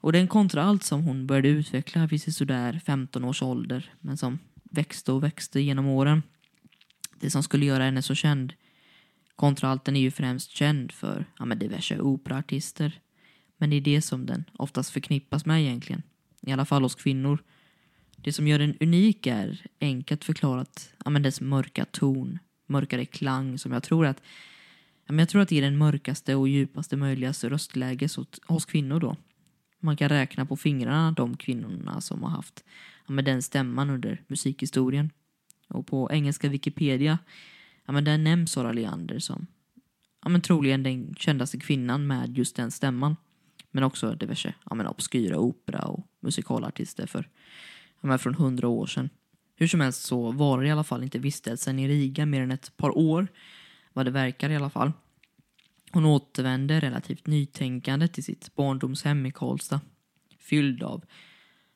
Och 0.01 0.11
den 0.11 0.27
kontraalt 0.27 0.83
som 0.83 1.03
hon 1.03 1.27
började 1.27 1.47
utveckla 1.47 2.07
vid 2.07 2.35
sådär 2.35 2.81
15 2.85 3.23
års 3.23 3.41
ålder 3.41 3.93
men 3.99 4.17
som 4.17 4.39
växte 4.63 5.11
och 5.11 5.23
växte 5.23 5.61
genom 5.61 5.87
åren. 5.87 6.23
Det 7.19 7.29
som 7.29 7.43
skulle 7.43 7.65
göra 7.65 7.83
henne 7.83 8.01
så 8.01 8.15
känd. 8.15 8.53
Kontraalten 9.35 9.95
är 9.95 10.01
ju 10.01 10.11
främst 10.11 10.51
känd 10.51 10.91
för 10.91 11.25
ja, 11.39 11.45
men 11.45 11.59
diverse 11.59 11.99
operaartister. 11.99 12.99
Men 13.57 13.69
det 13.69 13.75
är 13.75 13.81
det 13.81 14.01
som 14.01 14.25
den 14.25 14.43
oftast 14.53 14.89
förknippas 14.89 15.45
med 15.45 15.61
egentligen. 15.61 16.03
I 16.41 16.51
alla 16.51 16.65
fall 16.65 16.83
hos 16.83 16.95
kvinnor. 16.95 17.43
Det 18.15 18.33
som 18.33 18.47
gör 18.47 18.59
den 18.59 18.77
unik 18.79 19.27
är 19.27 19.65
enkelt 19.81 20.23
förklarat 20.23 20.93
ja, 21.05 21.09
men 21.09 21.21
dess 21.21 21.41
mörka 21.41 21.85
ton, 21.85 22.39
mörkare 22.67 23.05
klang 23.05 23.57
som 23.57 23.71
jag 23.71 23.83
tror 23.83 24.05
att 24.05 24.21
ja, 25.05 25.11
men 25.11 25.19
jag 25.19 25.29
tror 25.29 25.41
att 25.41 25.49
det 25.49 25.57
är 25.57 25.61
den 25.61 25.77
mörkaste 25.77 26.35
och 26.35 26.47
djupaste 26.47 26.97
möjliga 26.97 27.31
röstläge 27.31 28.09
hos 28.47 28.65
kvinnor 28.65 28.99
då. 28.99 29.15
Man 29.79 29.97
kan 29.97 30.09
räkna 30.09 30.45
på 30.45 30.55
fingrarna 30.55 31.11
de 31.11 31.37
kvinnorna 31.37 32.01
som 32.01 32.23
har 32.23 32.29
haft 32.29 32.63
ja, 33.07 33.13
med 33.13 33.25
den 33.25 33.41
stämman 33.41 33.89
under 33.89 34.23
musikhistorien. 34.27 35.11
Och 35.67 35.87
på 35.87 36.09
engelska 36.11 36.49
Wikipedia, 36.49 37.19
ja, 37.85 37.93
men 37.93 38.03
där 38.03 38.17
nämns 38.17 38.51
Sara 38.51 38.71
Leander 38.71 39.19
som 39.19 39.47
ja, 40.23 40.29
men 40.29 40.41
troligen 40.41 40.83
den 40.83 41.15
kändaste 41.15 41.59
kvinnan 41.59 42.07
med 42.07 42.37
just 42.37 42.55
den 42.55 42.71
stämman. 42.71 43.15
Men 43.71 43.83
också 43.83 44.15
diverse 44.15 44.53
ja, 44.69 44.75
men 44.75 44.87
obskyra 44.87 45.37
opera 45.39 45.79
och 45.79 46.07
musikalartister 46.19 47.07
för, 47.07 47.29
ja, 48.01 48.07
men 48.07 48.19
från 48.19 48.33
hundra 48.33 48.67
år 48.67 48.85
sedan. 48.85 49.09
Hur 49.55 49.67
som 49.67 49.81
helst 49.81 50.01
så 50.01 50.31
var 50.31 50.61
det 50.61 50.67
i 50.67 50.71
alla 50.71 50.83
fall 50.83 51.03
inte 51.03 51.19
vistelsen 51.19 51.79
i 51.79 51.87
Riga 51.87 52.25
mer 52.25 52.41
än 52.41 52.51
ett 52.51 52.77
par 52.77 52.97
år, 52.97 53.27
vad 53.93 54.05
det 54.05 54.11
verkar 54.11 54.49
i 54.49 54.55
alla 54.55 54.69
fall. 54.69 54.91
Hon 55.91 56.05
återvände 56.05 56.79
relativt 56.79 57.27
nytänkande 57.27 58.07
till 58.07 58.23
sitt 58.23 58.55
barndomshem 58.55 59.25
i 59.25 59.31
Karlstad. 59.31 59.81
Fylld 60.39 60.83
av 60.83 61.05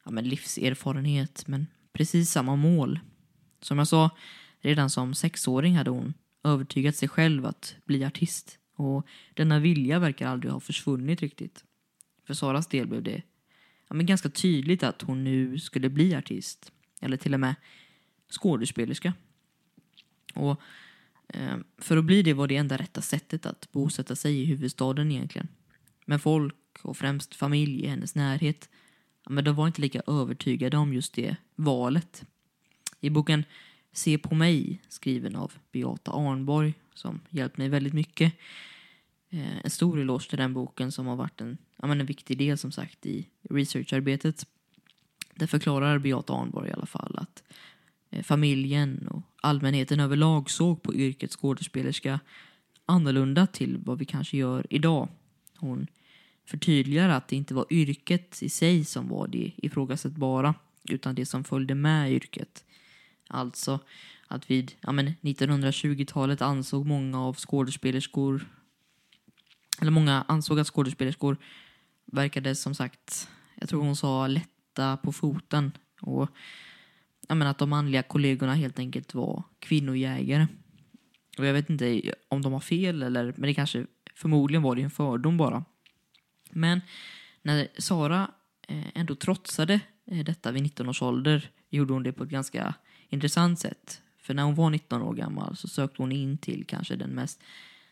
ja, 0.06 0.12
men 0.12 0.30
livserfarenhet, 0.30 1.48
men 1.48 1.68
precis 1.94 2.32
samma 2.32 2.56
mål. 2.56 3.00
Som 3.62 3.78
jag 3.78 3.88
sa, 3.88 4.10
redan 4.60 4.90
som 4.90 5.14
sexåring 5.14 5.78
hade 5.78 5.90
hon 5.90 6.14
övertygat 6.44 6.96
sig 6.96 7.08
själv 7.10 7.46
att 7.46 7.76
bli 7.86 8.06
artist. 8.06 8.58
Och 8.76 9.08
denna 9.34 9.60
vilja 9.60 10.00
verkar 10.00 10.28
aldrig 10.28 10.54
ha 10.54 10.60
försvunnit 10.60 11.22
riktigt. 11.22 11.64
För 12.28 12.34
Saras 12.34 12.68
del 12.68 12.88
blev 12.88 13.04
det 13.04 13.22
ja, 13.88 13.96
men 13.96 14.06
ganska 14.06 14.30
tydligt 14.30 14.84
att 14.84 15.02
hon 15.02 15.24
nu 15.24 15.60
skulle 15.60 15.90
bli 15.90 16.16
artist. 16.16 16.72
Eller 17.02 17.18
till 17.18 17.34
och 17.34 17.40
med 17.40 17.56
skådespelerska. 18.30 19.14
Och 20.34 20.62
Eh, 21.34 21.58
för 21.78 21.98
att 21.98 22.06
bli 22.06 22.22
det 22.22 22.34
var 22.34 22.48
det 22.48 22.56
enda 22.56 22.78
rätta 22.78 23.02
sättet 23.02 23.46
att 23.46 23.72
bosätta 23.72 24.16
sig 24.16 24.42
i 24.42 24.46
huvudstaden 24.46 25.12
egentligen. 25.12 25.48
Men 26.06 26.20
folk, 26.20 26.56
och 26.82 26.98
främst 26.98 27.36
familj 27.36 27.84
i 27.84 27.88
hennes 27.88 28.16
närhet, 28.16 28.70
men 29.30 29.44
de 29.44 29.56
var 29.56 29.68
inte 29.68 29.82
lika 29.82 30.02
övertygade 30.08 30.78
om 30.78 30.94
just 30.94 31.14
det 31.14 31.36
valet. 31.56 32.26
I 33.00 33.10
boken 33.10 33.44
Se 33.94 34.18
på 34.18 34.36
mig, 34.36 34.82
skriven 34.90 35.36
av 35.36 35.54
Beata 35.72 36.12
Arnborg, 36.12 36.74
som 36.94 37.20
hjälpt 37.30 37.58
mig 37.58 37.70
väldigt 37.70 37.94
mycket. 37.94 38.34
Eh, 39.30 39.58
en 39.64 39.70
stor 39.70 40.00
eloge 40.00 40.30
till 40.30 40.38
den 40.38 40.54
boken 40.54 40.92
som 40.92 41.08
har 41.08 41.16
varit 41.16 41.42
en, 41.42 41.58
men 41.78 42.00
en 42.00 42.06
viktig 42.06 42.38
del 42.38 42.58
som 42.58 42.72
sagt 42.72 43.06
i 43.06 43.28
researcharbetet. 43.50 44.48
Det 45.36 45.48
förklarar 45.48 46.00
Beata 46.00 46.34
Arnborg 46.34 46.70
i 46.70 46.74
alla 46.74 46.86
fall 46.86 47.18
att 47.18 47.44
Eh, 48.12 48.24
familjen 48.24 49.08
och 49.08 49.22
allmänheten 49.42 50.00
överlag 50.00 50.50
såg 50.50 50.84
på 50.84 50.96
yrket 50.96 51.32
skådespelerska 51.32 52.20
annorlunda 52.86 53.48
till 53.48 53.78
vad 53.78 54.00
vi 54.00 54.06
kanske 54.06 54.38
gör 54.38 54.68
idag. 54.70 55.10
Hon 55.58 55.88
förtydligar 56.46 57.10
att 57.10 57.28
det 57.28 57.36
inte 57.36 57.54
var 57.54 57.66
yrket 57.70 58.44
i 58.44 58.50
sig 58.50 58.86
som 58.86 59.08
var 59.08 59.28
det 59.28 59.52
ifrågasättbara 59.58 60.56
utan 60.84 61.16
det 61.16 61.26
som 61.26 61.44
följde 61.44 61.76
med 61.76 62.12
yrket. 62.12 62.66
Alltså 63.28 63.80
att 64.28 64.50
vid 64.50 64.72
ja 64.82 64.90
1920-talet 64.92 66.42
ansåg 66.42 66.86
många 66.86 67.22
av 67.22 67.36
skådespelerskor 67.36 68.46
eller 69.82 69.92
många 69.92 70.26
ansåg 70.28 70.60
att 70.60 70.68
skådespelerskor 70.68 71.38
verkade 72.06 72.56
som 72.56 72.76
sagt, 72.76 73.30
jag 73.56 73.70
tror 73.70 73.84
hon 73.84 73.96
sa 73.96 74.28
lätta 74.28 74.98
på 74.98 75.12
foten 75.12 75.72
och 76.02 76.30
ja, 77.28 77.36
men 77.36 77.48
att 77.48 77.58
de 77.58 77.70
manliga 77.70 78.04
kollegorna 78.04 78.56
helt 78.56 78.80
enkelt 78.80 79.14
var 79.14 79.44
kvinnojägare. 79.60 80.48
Och 81.38 81.46
jag 81.46 81.54
vet 81.54 81.70
inte 81.70 82.14
om 82.28 82.42
de 82.42 82.54
har 82.54 82.60
fel 82.60 83.04
eller, 83.04 83.34
men 83.38 83.48
det 83.48 83.54
kanske, 83.54 83.86
förmodligen 84.16 84.62
var 84.62 84.76
det 84.76 84.82
en 84.82 84.92
fördom 84.92 85.38
bara. 85.38 85.66
Men 86.50 86.82
när 87.42 87.68
Sara 87.78 88.32
eh, 88.68 88.88
ändå 88.96 89.16
trotsade 89.16 89.80
eh, 90.06 90.24
detta 90.24 90.52
vid 90.52 90.64
19 90.64 90.90
års 90.90 91.02
ålder 91.02 91.50
gjorde 91.70 91.94
hon 91.94 92.04
det 92.04 92.14
på 92.14 92.24
ett 92.24 92.30
ganska 92.30 92.74
intressant 93.10 93.60
sätt. 93.60 94.02
För 94.18 94.34
när 94.34 94.44
hon 94.44 94.56
var 94.56 94.70
19 94.70 95.02
år 95.02 95.14
gammal 95.14 95.58
så 95.58 95.68
sökte 95.68 96.02
hon 96.02 96.12
in 96.12 96.38
till 96.38 96.66
kanske 96.68 96.96
den 96.96 97.10
mest 97.10 97.42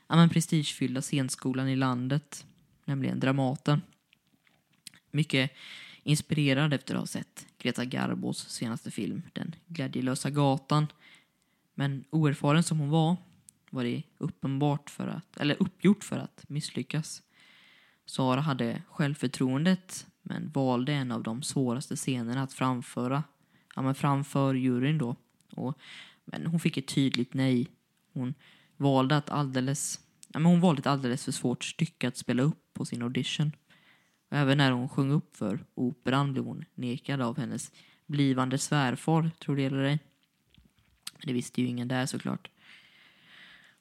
ja, 0.10 0.16
men 0.16 0.30
prestigefyllda 0.30 1.02
scenskolan 1.02 1.70
i 1.70 1.76
landet, 1.76 2.46
nämligen 2.86 3.20
Dramaten. 3.20 3.82
Mycket 5.12 5.52
inspirerad 6.10 6.74
efter 6.74 6.96
att 6.96 7.02
ha 7.02 7.08
sett 7.08 7.48
Greta 7.58 7.86
Garbos 7.86 8.50
senaste 8.50 8.92
film, 8.92 9.22
Den 9.34 9.56
glädjelösa 9.68 10.30
gatan. 10.30 10.88
Men 11.74 12.04
oerfaren 12.10 12.64
som 12.64 12.80
hon 12.80 12.90
var, 12.90 13.18
var 13.70 13.84
det 13.84 14.04
uppenbart 14.18 14.90
för 14.90 15.08
att, 15.08 15.38
eller 15.38 15.56
uppgjort 15.60 16.04
för 16.04 16.18
att 16.18 16.50
misslyckas. 16.50 17.22
Sara 18.06 18.42
hade 18.42 18.82
självförtroendet, 18.90 20.08
men 20.22 20.52
valde 20.52 20.94
en 20.94 21.12
av 21.12 21.24
de 21.24 21.44
svåraste 21.44 21.96
scenerna 21.96 22.44
att 22.44 22.54
framföra, 22.54 23.24
ja 23.76 23.82
men 23.82 23.96
framför 23.96 24.54
juryn 24.54 24.98
då. 24.98 25.16
Och, 25.56 25.78
men 26.26 26.46
hon 26.46 26.60
fick 26.60 26.78
ett 26.78 26.88
tydligt 26.88 27.34
nej. 27.34 27.68
Hon 28.14 28.34
valde 28.78 29.18
att 29.18 29.30
alldeles, 29.30 30.00
ja 30.28 30.40
men 30.40 30.52
hon 30.52 30.62
valde 30.62 30.80
ett 30.80 30.88
alldeles 30.88 31.26
för 31.26 31.32
svårt 31.32 31.64
stycke 31.64 32.08
att 32.08 32.18
spela 32.18 32.44
upp 32.44 32.74
på 32.74 32.86
sin 32.86 33.02
audition. 33.02 33.52
Även 34.30 34.58
när 34.58 34.72
hon 34.72 34.90
sjöng 34.90 35.12
upp 35.12 35.36
för 35.36 35.60
operan 35.76 36.32
blev 36.34 36.46
hon 36.46 36.66
nekad 36.76 37.22
av 37.22 37.38
hennes 37.38 37.72
blivande 38.06 38.58
svärfar, 38.58 39.32
tror 39.40 39.56
det 39.56 39.66
eller 39.66 39.84
ej. 39.84 40.00
Det 41.24 41.34
visste 41.34 41.62
ju 41.62 41.68
ingen 41.68 41.88
där 41.88 42.06
såklart. 42.06 42.50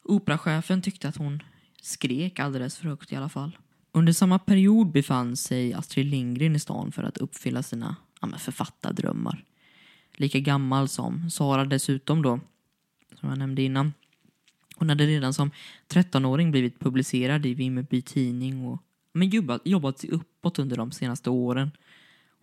Operachefen 0.03 0.83
tyckte 0.83 1.09
att 1.09 1.17
hon 1.17 1.43
skrek 1.83 2.39
alldeles 2.39 2.79
för 2.79 2.89
högt 2.89 3.13
i 3.13 3.17
alla 3.17 3.29
fall. 3.29 3.59
Under 3.93 4.13
samma 4.13 4.39
period 4.39 4.93
befann 4.93 5.37
sig 5.37 5.75
Astrid 5.75 6.07
Lindgren 6.07 6.57
i 6.57 6.59
stan 6.59 6.93
för 6.93 7.03
att 7.03 7.19
uppfylla 7.19 7.63
sina 7.63 7.97
ja, 8.21 8.29
författardrömmar. 8.39 9.45
Lika 10.17 10.39
gammal 10.39 10.89
som 10.89 11.31
Sara 11.31 11.65
dessutom 11.65 12.23
då, 12.23 12.41
som 13.15 13.29
jag 13.29 13.39
nämnde 13.39 13.63
innan. 13.63 13.93
Hon 14.77 14.89
hade 14.89 15.07
redan 15.07 15.35
som 15.35 15.51
13-åring 15.89 16.51
blivit 16.51 16.81
publicerad 16.81 17.47
i 17.47 17.55
Vimmerby 17.55 18.03
Tidning 18.03 18.67
och 18.67 18.83
men 19.19 19.31
jobbat, 19.31 19.63
jobbat 19.65 19.99
sig 19.99 20.11
uppåt 20.11 20.59
under 20.59 20.77
de 20.77 20.93
senaste 20.93 21.31
åren. 21.31 21.71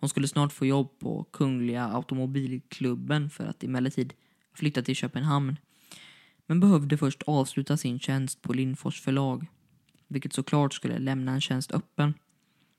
Hon 0.00 0.08
skulle 0.08 0.28
snart 0.28 0.52
få 0.52 0.66
jobb 0.66 0.98
på 0.98 1.24
Kungliga 1.24 1.84
Automobilklubben 1.84 3.30
för 3.30 3.46
att 3.46 3.64
emellertid 3.64 4.12
flytta 4.54 4.82
till 4.82 4.96
Köpenhamn. 4.96 5.56
Men 6.46 6.60
behövde 6.60 6.96
först 6.96 7.22
avsluta 7.22 7.76
sin 7.76 8.00
tjänst 8.00 8.42
på 8.42 8.52
Lindfors 8.52 9.00
förlag, 9.00 9.46
vilket 10.08 10.32
såklart 10.32 10.74
skulle 10.74 10.98
lämna 10.98 11.32
en 11.32 11.40
tjänst 11.40 11.72
öppen. 11.72 12.14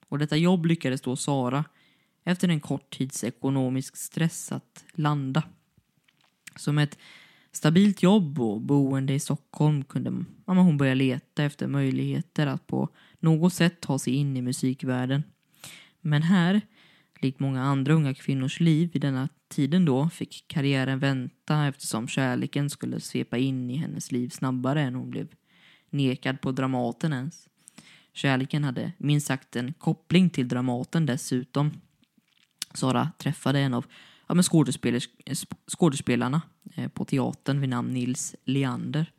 Och 0.10 0.20
detta 0.20 0.38
jobb 0.38 0.66
lyckades 0.66 1.02
då 1.02 1.16
Sara, 1.16 1.66
efter 2.24 2.48
en 2.50 2.60
kort 2.60 2.90
tids 2.98 3.24
ekonomisk 3.24 3.98
stress, 3.98 4.52
att 4.52 4.86
landa. 4.94 5.44
Som 6.56 6.78
ett 6.78 6.98
stabilt 7.52 8.04
jobb 8.04 8.42
och 8.42 8.62
boende 8.62 9.14
i 9.14 9.20
Stockholm 9.20 9.84
kunde 9.84 10.26
hon 10.46 10.78
börja 10.78 10.94
leta 10.94 11.44
efter 11.44 11.68
möjligheter 11.68 12.48
att 12.48 12.68
på 12.68 12.90
något 13.20 13.54
sätt 13.54 13.82
ta 13.82 14.00
sig 14.00 14.14
in 14.14 14.38
i 14.38 14.42
musikvärlden. 14.42 15.24
Men 16.02 16.22
här, 16.22 16.62
likt 17.22 17.40
många 17.40 17.64
andra 17.64 17.94
unga 17.94 18.14
kvinnors 18.14 18.60
liv 18.60 18.90
i 18.94 19.00
denna 19.00 19.30
tiden 19.48 19.86
då, 19.86 20.10
fick 20.10 20.46
karriären 20.48 21.00
vänta 21.00 21.68
eftersom 21.68 22.08
kärleken 22.08 22.70
skulle 22.70 23.00
svepa 23.00 23.38
in 23.38 23.72
i 23.72 23.76
hennes 23.78 24.12
liv 24.12 24.30
snabbare 24.30 24.82
än 24.82 24.96
hon 24.96 25.10
blev 25.10 25.28
nekad 25.90 26.42
på 26.42 26.52
Dramaten 26.52 27.14
ens. 27.14 27.48
Kärleken 28.14 28.64
hade 28.64 28.92
minst 28.98 29.28
sagt 29.28 29.56
en 29.56 29.74
koppling 29.74 30.30
till 30.30 30.48
Dramaten 30.48 31.06
dessutom. 31.06 31.72
Sara 32.74 33.12
träffade 33.18 33.60
en 33.60 33.74
av 33.74 33.86
ja, 34.28 34.36
men 34.36 34.44
skådespelarna 35.68 36.42
eh, 36.76 36.88
på 36.88 37.06
teatern 37.06 37.62
vid 37.62 37.70
namn 37.70 37.94
Nils 37.94 38.36
Leander. 38.44 39.12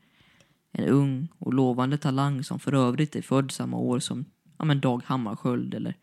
En 0.72 0.84
ung 0.84 1.28
och 1.38 1.54
lovande 1.54 1.98
talang 1.98 2.44
som 2.44 2.58
för 2.58 2.74
övrigt 2.74 3.16
är 3.16 3.22
född 3.22 3.50
samma 3.50 3.76
år 3.76 3.98
som 3.98 4.24
ja, 4.58 4.64
men 4.64 4.80
Dag 4.80 5.02
Hammarskjöld 5.06 5.74
eller 5.74 5.94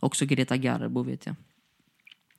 också 0.00 0.26
Greta 0.26 0.56
Garbo 0.56 1.02
vet 1.02 1.26
jag. 1.26 1.36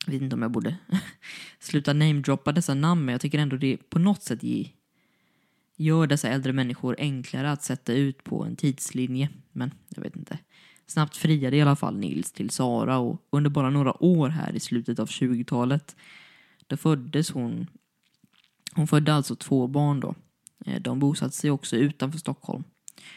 Jag 0.06 0.14
vet 0.14 0.22
inte 0.22 0.36
om 0.36 0.42
jag 0.42 0.52
borde 0.52 0.78
sluta 1.60 1.94
namedroppa 1.94 2.52
dessa 2.52 2.74
namn 2.74 3.06
men 3.06 3.12
jag 3.12 3.22
tycker 3.22 3.40
ändå 3.40 3.58
det 3.58 3.78
på 3.90 4.00
något 4.00 4.24
sätt 4.24 4.44
ge, 4.44 4.70
gör 5.76 6.08
dessa 6.08 6.30
äldre 6.30 6.54
människor 6.54 6.96
enklare 7.00 7.52
att 7.52 7.64
sätta 7.64 7.94
ut 7.94 8.24
på 8.24 8.44
en 8.44 8.56
tidslinje. 8.56 9.30
Men 9.52 9.72
jag 9.90 10.04
vet 10.04 10.16
inte. 10.16 10.40
Snabbt 10.88 11.18
friade 11.18 11.58
i 11.58 11.62
alla 11.62 11.76
fall 11.76 11.98
Nils 11.98 12.32
till 12.32 12.50
Sara 12.50 12.98
och 12.98 13.28
under 13.30 13.50
bara 13.50 13.70
några 13.70 14.04
år 14.04 14.30
här 14.30 14.56
i 14.56 14.60
slutet 14.60 15.00
av 15.00 15.08
20-talet 15.08 15.96
då 16.68 16.78
föddes 16.78 17.32
hon. 17.32 17.68
Hon 18.76 18.88
födde 18.88 19.14
alltså 19.14 19.36
två 19.36 19.68
barn 19.68 20.00
då. 20.00 20.16
Eh, 20.68 20.82
de 20.82 21.00
bosatte 21.00 21.36
sig 21.36 21.52
också 21.52 21.76
utanför 21.76 22.20
Stockholm. 22.20 22.64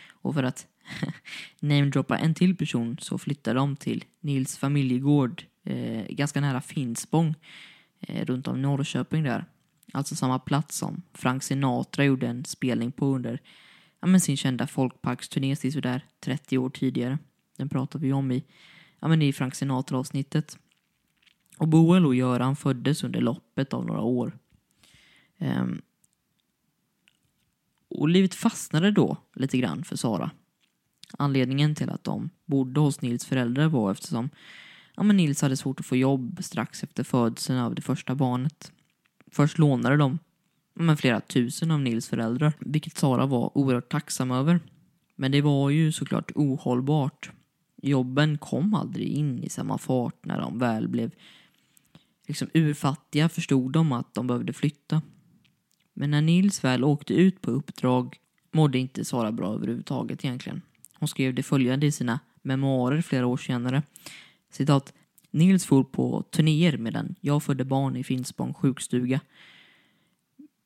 Och 0.09 0.35
för 0.35 0.43
att 0.43 0.67
namedroppa 1.61 2.19
en 2.19 2.35
till 2.35 2.57
person 2.57 2.99
så 3.01 3.19
flyttade 3.19 3.59
de 3.59 3.77
till 3.77 4.05
Nils 4.21 4.59
familjegård 4.59 5.45
eh, 5.65 6.07
ganska 6.09 6.41
nära 6.41 6.61
Finspång 6.61 7.35
eh, 8.01 8.25
runt 8.25 8.49
om 8.49 8.63
Norrköping 8.63 9.23
där. 9.23 9.45
Alltså 9.93 10.17
samma 10.17 10.39
plats 10.39 10.77
som 10.79 11.03
Frank 11.15 11.43
Sinatra 11.43 12.05
gjorde 12.05 12.27
en 12.27 12.45
spelning 12.45 12.93
på 12.93 13.07
under 13.07 13.41
ja, 14.01 14.07
men 14.07 14.21
sin 14.21 14.37
kända 14.37 14.67
folkparksturné 14.67 15.57
sådär 15.57 16.05
30 16.21 16.59
år 16.59 16.71
tidigare. 16.71 17.19
Den 17.57 17.69
pratar 17.69 17.99
vi 17.99 18.13
om 18.13 18.33
i, 18.33 18.45
ja, 19.01 19.09
men 19.09 19.23
i 19.23 19.33
Frank 19.33 19.55
Sinatra-avsnittet. 19.55 20.59
Och 21.59 21.69
Boel 21.69 22.07
och 22.07 22.15
Göran 22.15 22.57
föddes 22.57 23.05
under 23.05 23.21
loppet 23.21 23.75
av 23.75 23.87
några 23.87 24.01
år. 24.01 24.39
Um, 25.39 25.83
och 27.91 28.09
livet 28.09 28.35
fastnade 28.35 28.91
då 28.91 29.17
lite 29.35 29.59
grann 29.59 29.85
för 29.85 29.97
Sara. 29.97 30.31
Anledningen 31.19 31.75
till 31.75 31.91
att 31.91 32.05
de 32.05 32.31
bodde 32.47 32.81
hos 32.81 33.01
Nils 33.01 33.25
föräldrar 33.25 33.69
var 33.69 33.93
eftersom 33.93 34.31
ja, 34.97 35.03
men 35.03 35.17
Nils 35.17 35.43
hade 35.43 35.57
svårt 35.57 35.81
att 35.81 35.87
få 35.87 35.97
jobb 35.97 36.39
strax 36.45 36.83
efter 36.83 37.05
födseln 37.05 37.59
av 37.59 37.75
det 37.75 37.83
första 37.83 38.15
barnet. 38.15 38.73
Först 39.33 39.59
lånade 39.59 39.97
de 39.97 40.19
ja, 40.75 40.83
men 40.83 40.97
flera 40.97 41.21
tusen 41.21 41.71
av 41.71 41.81
Nils 41.81 42.09
föräldrar, 42.09 42.53
vilket 42.61 42.97
Sara 42.97 43.27
var 43.27 43.59
oerhört 43.59 43.93
tacksam 43.93 44.31
över. 44.31 44.61
Men 45.17 45.33
det 45.33 45.41
var 45.41 45.71
ju 45.71 45.93
såklart 45.93 46.33
ohållbart. 46.35 47.31
Jobben 47.83 48.39
kom 48.39 48.75
aldrig 48.75 49.09
in 49.09 49.45
i 49.45 49.49
samma 49.49 49.79
fart 49.79 50.25
när 50.25 50.41
de 50.41 50.59
väl 50.59 50.89
blev 50.89 51.11
liksom 52.27 52.49
urfattiga 52.55 53.29
förstod 53.29 53.73
de 53.73 53.93
att 53.93 54.15
de 54.15 54.27
behövde 54.27 54.53
flytta. 54.53 55.03
Men 55.95 56.11
när 56.11 56.23
Nils 56.23 56.65
väl 56.65 56.85
åkte 56.85 57.15
ut 57.15 57.41
på 57.41 57.51
uppdrag 57.51 58.17
mådde 58.53 58.79
inte 58.79 59.05
Sara 59.05 59.33
bra 59.33 59.55
överhuvudtaget 59.55 60.25
egentligen. 60.25 60.63
Hon 60.99 61.09
skrev 61.09 61.35
det 61.35 61.43
följande 61.43 61.87
i 61.87 61.93
sina 61.93 62.21
memoarer 62.43 63.03
flera 63.03 63.27
år 63.27 63.37
senare. 63.37 63.83
Citat. 64.51 64.93
Nils 65.31 65.67
for 65.67 65.85
på 65.85 66.23
turnéer 66.23 66.77
medan 66.77 67.15
jag 67.21 67.43
födde 67.43 67.65
barn 67.65 67.97
i 67.97 68.05
Finspång 68.05 68.55
sjukstuga. 68.55 69.21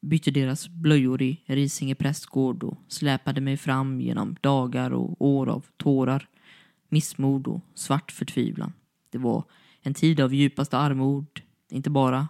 Bytte 0.01 0.31
deras 0.31 0.69
blöjor 0.69 1.23
i 1.23 1.41
Risinge 1.47 1.95
prästgård 1.95 2.65
och 2.65 2.79
släpade 2.89 3.41
mig 3.41 3.57
fram 3.57 4.01
genom 4.01 4.37
dagar 4.41 4.91
och 4.91 5.17
år 5.19 5.49
av 5.49 5.65
tårar, 5.77 6.29
missmod 6.89 7.47
och 7.47 7.61
svart 7.75 8.13
förtvivlan. 8.13 8.73
Det 9.11 9.19
var 9.19 9.45
en 9.81 9.95
tid 9.95 10.21
av 10.21 10.35
djupaste 10.35 10.79
armod, 10.79 11.27
inte 11.71 11.91
bara 11.91 12.29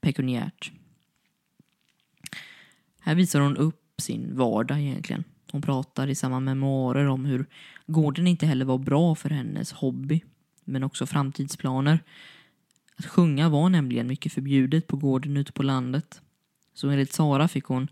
pekuniärt. 0.00 0.72
Här 3.00 3.14
visar 3.14 3.40
hon 3.40 3.56
upp 3.56 4.00
sin 4.00 4.36
vardag 4.36 4.80
egentligen. 4.80 5.24
Hon 5.52 5.62
pratar 5.62 6.08
i 6.08 6.14
samma 6.14 6.40
memoarer 6.40 7.06
om 7.06 7.24
hur 7.24 7.46
gården 7.86 8.26
inte 8.26 8.46
heller 8.46 8.64
var 8.64 8.78
bra 8.78 9.14
för 9.14 9.30
hennes 9.30 9.72
hobby, 9.72 10.20
men 10.64 10.84
också 10.84 11.06
framtidsplaner. 11.06 11.98
Att 12.96 13.06
sjunga 13.06 13.48
var 13.48 13.68
nämligen 13.68 14.06
mycket 14.06 14.32
förbjudet 14.32 14.86
på 14.86 14.96
gården 14.96 15.36
ute 15.36 15.52
på 15.52 15.62
landet. 15.62 16.20
Så 16.74 16.88
enligt 16.88 17.12
Sara 17.12 17.48
fick 17.48 17.64
hon, 17.64 17.88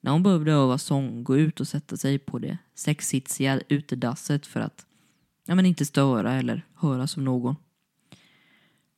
när 0.00 0.12
hon 0.12 0.22
behövde 0.22 0.52
öva 0.52 0.78
sång, 0.78 1.24
gå 1.24 1.36
ut 1.36 1.60
och 1.60 1.68
sätta 1.68 1.96
sig 1.96 2.18
på 2.18 2.38
det 2.38 2.58
sexsitsiga 2.74 3.60
utedasset 3.68 4.46
för 4.46 4.60
att 4.60 4.86
ja, 5.46 5.54
men 5.54 5.66
inte 5.66 5.86
störa 5.86 6.32
eller 6.32 6.66
höras 6.74 7.16
av 7.16 7.22
någon. 7.22 7.56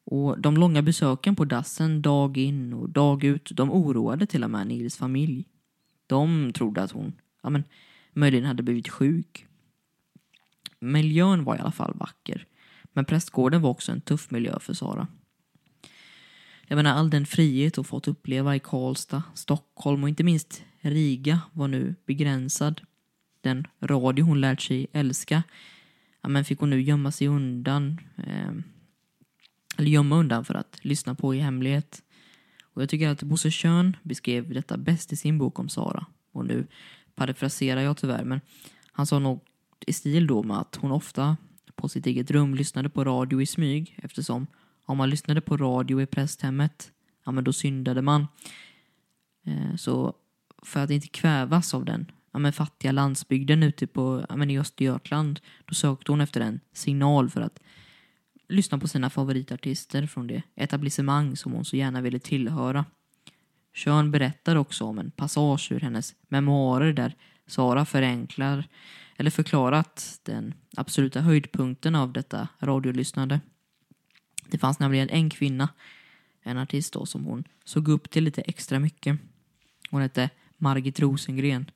Och 0.04 0.40
de 0.40 0.56
långa 0.56 0.82
besöken 0.82 1.36
på 1.36 1.44
dassen 1.44 2.02
dag 2.02 2.36
in 2.36 2.72
och 2.72 2.90
dag 2.90 3.24
ut, 3.24 3.50
de 3.54 3.70
oroade 3.70 4.26
till 4.26 4.44
och 4.44 4.50
med 4.50 4.66
Nils 4.66 4.96
familj. 4.96 5.44
De 6.06 6.52
trodde 6.52 6.82
att 6.82 6.90
hon 6.90 7.12
ja, 7.42 7.50
men, 7.50 7.64
möjligen 8.12 8.44
hade 8.44 8.62
blivit 8.62 8.88
sjuk. 8.88 9.46
Miljön 10.78 11.44
var 11.44 11.56
i 11.56 11.58
alla 11.58 11.72
fall 11.72 11.94
vacker. 11.94 12.46
Men 12.92 13.04
prästgården 13.04 13.62
var 13.62 13.70
också 13.70 13.92
en 13.92 14.00
tuff 14.00 14.30
miljö 14.30 14.58
för 14.60 14.74
Sara. 14.74 15.06
Jag 16.66 16.76
menar, 16.76 16.90
all 16.90 17.10
den 17.10 17.26
frihet 17.26 17.76
hon 17.76 17.84
fått 17.84 18.08
uppleva 18.08 18.56
i 18.56 18.60
Karlstad, 18.60 19.22
Stockholm 19.34 20.02
och 20.02 20.08
inte 20.08 20.24
minst 20.24 20.62
Riga 20.80 21.40
var 21.52 21.68
nu 21.68 21.94
begränsad. 22.06 22.80
Den 23.40 23.66
radio 23.80 24.24
hon 24.24 24.40
lärt 24.40 24.60
sig 24.60 24.86
älska, 24.92 25.42
ja, 26.22 26.28
men 26.28 26.44
fick 26.44 26.60
hon 26.60 26.70
nu 26.70 26.80
gömma 26.80 27.10
sig 27.10 27.28
undan. 27.28 28.00
Eh, 28.16 28.52
eller 29.76 29.88
gömma 29.88 30.16
undan 30.16 30.44
för 30.44 30.54
att 30.54 30.78
lyssna 30.82 31.14
på 31.14 31.34
i 31.34 31.38
hemlighet. 31.38 32.02
Och 32.62 32.82
jag 32.82 32.88
tycker 32.88 33.08
att 33.08 33.22
Bosse 33.22 33.50
Schön 33.50 33.96
beskrev 34.02 34.54
detta 34.54 34.76
bäst 34.76 35.12
i 35.12 35.16
sin 35.16 35.38
bok 35.38 35.58
om 35.58 35.68
Sara. 35.68 36.06
Och 36.32 36.46
nu 36.46 36.66
parafraserar 37.14 37.80
jag 37.80 37.96
tyvärr, 37.96 38.24
men 38.24 38.40
han 38.92 39.06
sa 39.06 39.18
nog 39.18 39.40
i 39.86 39.92
stil 39.92 40.26
då 40.26 40.42
med 40.42 40.58
att 40.58 40.76
hon 40.76 40.92
ofta 40.92 41.36
på 41.74 41.88
sitt 41.88 42.06
eget 42.06 42.30
rum 42.30 42.54
lyssnade 42.54 42.88
på 42.88 43.04
radio 43.04 43.42
i 43.42 43.46
smyg 43.46 43.98
eftersom 44.02 44.46
om 44.84 44.96
man 44.96 45.10
lyssnade 45.10 45.40
på 45.40 45.56
radio 45.56 46.02
i 46.02 46.06
prästhemmet, 46.06 46.92
ja 47.24 47.32
men 47.32 47.44
då 47.44 47.52
syndade 47.52 48.02
man. 48.02 48.26
Eh, 49.46 49.76
så 49.76 50.14
för 50.62 50.80
att 50.80 50.90
inte 50.90 51.08
kvävas 51.08 51.74
av 51.74 51.84
den 51.84 52.10
ja, 52.34 52.38
men 52.38 52.52
fattiga 52.52 52.92
landsbygden 52.92 53.62
ute 53.62 53.86
på, 53.86 54.24
ja, 54.28 54.36
men 54.36 54.50
i 54.50 54.58
Östergötland, 54.58 55.40
då 55.64 55.74
sökte 55.74 56.12
hon 56.12 56.20
efter 56.20 56.40
en 56.40 56.60
signal 56.72 57.30
för 57.30 57.40
att 57.40 57.60
lyssna 58.48 58.78
på 58.78 58.88
sina 58.88 59.10
favoritartister 59.10 60.06
från 60.06 60.26
det 60.26 60.42
etablissemang 60.54 61.36
som 61.36 61.52
hon 61.52 61.64
så 61.64 61.76
gärna 61.76 62.00
ville 62.00 62.18
tillhöra. 62.18 62.84
Schön 63.72 64.10
berättar 64.10 64.56
också 64.56 64.84
om 64.84 64.98
en 64.98 65.10
passage 65.10 65.72
ur 65.72 65.80
hennes 65.80 66.14
memoarer 66.28 66.92
där 66.92 67.14
Sara 67.46 67.84
förenklar 67.84 68.68
eller 69.16 69.30
förklarat 69.30 70.20
den 70.22 70.54
absoluta 70.76 71.20
höjdpunkten 71.20 71.94
av 71.94 72.12
detta 72.12 72.48
radiolyssnande. 72.60 73.40
Det 74.48 74.58
fanns 74.58 74.78
nämligen 74.78 75.08
en 75.08 75.30
kvinna, 75.30 75.68
en 76.42 76.58
artist 76.58 76.92
då, 76.92 77.06
som 77.06 77.24
hon 77.24 77.44
såg 77.64 77.88
upp 77.88 78.10
till 78.10 78.24
lite 78.24 78.42
extra 78.42 78.78
mycket. 78.78 79.18
Hon 79.90 80.02
hette 80.02 80.30
Margit 80.56 81.00
Rosengren, 81.00 81.70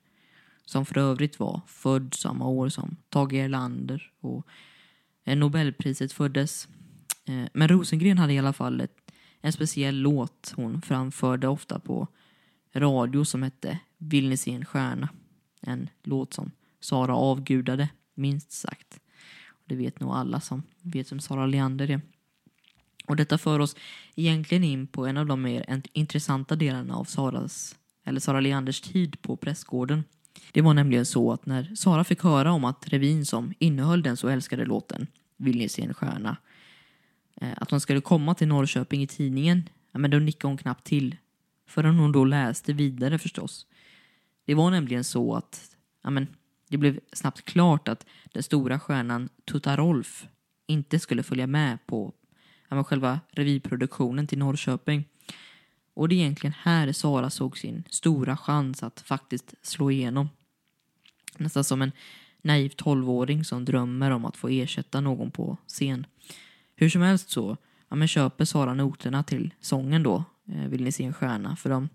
som 0.65 0.85
för 0.85 0.97
övrigt 0.97 1.39
var 1.39 1.61
född 1.67 2.13
samma 2.13 2.47
år 2.47 2.69
som 2.69 2.95
Tage 3.09 3.33
Erlander 3.33 4.11
och 4.19 4.47
Eh, 5.29 5.37
Nobelpriset 5.37 6.13
föddes. 6.13 6.67
Eh, 7.25 7.45
men 7.53 7.67
Rosengren 7.67 8.17
hade 8.17 8.33
i 8.33 8.39
alla 8.39 8.53
fall 8.53 8.81
ett 8.81 9.11
en 9.41 9.53
speciell 9.53 9.95
låt 9.95 10.53
hon 10.55 10.81
framförde 10.81 11.47
ofta 11.47 11.79
på 11.79 12.07
radio 12.75 13.25
som 13.25 13.43
hette 13.43 13.79
Vill 13.97 14.29
ni 14.29 14.37
se 14.37 14.53
en 14.53 14.65
stjärna? 14.65 15.09
En 15.61 15.89
låt 16.03 16.33
som 16.33 16.51
Sara 16.79 17.15
avgudade, 17.15 17.89
minst 18.13 18.51
sagt. 18.51 18.99
Det 19.65 19.75
vet 19.75 19.99
nog 19.99 20.11
alla 20.11 20.41
som 20.41 20.63
vet 20.81 21.11
vem 21.11 21.19
Sara 21.19 21.45
Leander 21.45 21.91
är. 21.91 22.01
Och 23.05 23.15
detta 23.15 23.37
för 23.37 23.59
oss 23.59 23.75
egentligen 24.15 24.63
in 24.63 24.87
på 24.87 25.05
en 25.05 25.17
av 25.17 25.25
de 25.25 25.41
mer 25.41 25.81
intressanta 25.93 26.55
delarna 26.55 26.95
av 26.95 27.03
Saras, 27.03 27.75
eller 28.05 28.19
Sara 28.19 28.39
Leanders 28.39 28.81
tid 28.81 29.21
på 29.21 29.37
prästgården. 29.37 30.03
Det 30.51 30.61
var 30.61 30.73
nämligen 30.73 31.05
så 31.05 31.31
att 31.31 31.45
när 31.45 31.75
Sara 31.75 32.03
fick 32.03 32.23
höra 32.23 32.51
om 32.51 32.65
att 32.65 32.87
revyn 32.87 33.25
som 33.25 33.53
innehöll 33.59 34.03
den 34.03 34.17
så 34.17 34.27
älskade 34.27 34.65
låten 34.65 35.07
vill 35.39 35.57
ni 35.57 35.69
se 35.69 35.81
en 35.81 35.93
stjärna? 35.93 36.37
Eh, 37.41 37.53
att 37.57 37.71
hon 37.71 37.81
skulle 37.81 38.01
komma 38.01 38.35
till 38.35 38.47
Norrköping 38.47 39.03
i 39.03 39.07
tidningen, 39.07 39.69
ja, 39.91 39.99
men 39.99 40.11
då 40.11 40.19
nickade 40.19 40.49
hon 40.49 40.57
knappt 40.57 40.83
till. 40.83 41.15
Förrän 41.67 41.95
hon 41.95 42.11
då 42.11 42.25
läste 42.25 42.73
vidare 42.73 43.19
förstås. 43.19 43.67
Det 44.45 44.55
var 44.55 44.71
nämligen 44.71 45.03
så 45.03 45.35
att 45.35 45.75
ja, 46.03 46.09
men, 46.09 46.27
det 46.69 46.77
blev 46.77 46.99
snabbt 47.13 47.45
klart 47.45 47.87
att 47.87 48.05
den 48.33 48.43
stora 48.43 48.79
stjärnan 48.79 49.29
Tutta 49.45 49.77
Rolf 49.77 50.27
inte 50.67 50.99
skulle 50.99 51.23
följa 51.23 51.47
med 51.47 51.85
på 51.85 52.13
ja, 52.69 52.75
men 52.75 52.83
själva 52.83 53.19
revyproduktionen 53.31 54.27
till 54.27 54.37
Norrköping. 54.37 55.05
Och 55.93 56.09
det 56.09 56.15
är 56.15 56.17
egentligen 56.17 56.53
här 56.61 56.91
Sara 56.91 57.29
såg 57.29 57.57
sin 57.57 57.83
stora 57.89 58.37
chans 58.37 58.83
att 58.83 58.99
faktiskt 58.99 59.53
slå 59.61 59.91
igenom. 59.91 60.29
Nästan 61.37 61.63
som 61.63 61.81
en 61.81 61.91
naiv 62.41 62.69
tolvåring 62.69 63.43
som 63.43 63.65
drömmer 63.65 64.11
om 64.11 64.25
att 64.25 64.37
få 64.37 64.47
ersätta 64.47 65.01
någon 65.01 65.31
på 65.31 65.57
scen. 65.67 66.05
Hur 66.75 66.89
som 66.89 67.01
helst 67.01 67.29
så 67.29 67.57
ja, 67.89 67.95
men 67.95 68.07
köper 68.07 68.45
Sara 68.45 68.73
noterna 68.73 69.23
till 69.23 69.53
sången 69.59 70.03
då, 70.03 70.23
eh, 70.47 70.67
Vill 70.67 70.83
ni 70.83 70.91
se 70.91 71.03
en 71.03 71.13
stjärna, 71.13 71.55
för 71.55 71.69
de 71.69 71.89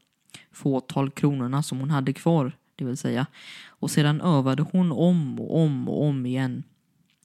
fåtal 0.52 1.10
kronorna 1.10 1.62
som 1.62 1.78
hon 1.78 1.90
hade 1.90 2.12
kvar, 2.12 2.52
det 2.76 2.84
vill 2.84 2.96
säga. 2.96 3.26
Och 3.66 3.90
sedan 3.90 4.20
övade 4.20 4.62
hon 4.62 4.92
om 4.92 5.40
och 5.40 5.60
om 5.60 5.88
och 5.88 6.04
om 6.04 6.26
igen. 6.26 6.62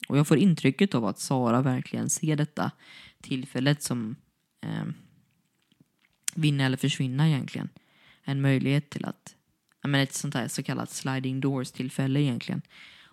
Och 0.07 0.17
jag 0.17 0.27
får 0.27 0.37
intrycket 0.37 0.95
av 0.95 1.05
att 1.05 1.19
Sara 1.19 1.61
verkligen 1.61 2.09
ser 2.09 2.35
detta 2.35 2.71
tillfället 3.21 3.83
som 3.83 4.15
eh, 4.61 4.85
vinna 6.35 6.65
eller 6.65 6.77
försvinna 6.77 7.27
egentligen. 7.27 7.69
En 8.23 8.41
möjlighet 8.41 8.89
till 8.89 9.05
att, 9.05 9.35
ja 9.81 9.87
men 9.87 10.01
ett 10.01 10.13
sånt 10.13 10.33
här 10.33 10.47
så 10.47 10.63
kallat 10.63 10.91
sliding 10.91 11.39
doors 11.39 11.71
tillfälle 11.71 12.19
egentligen. 12.19 12.61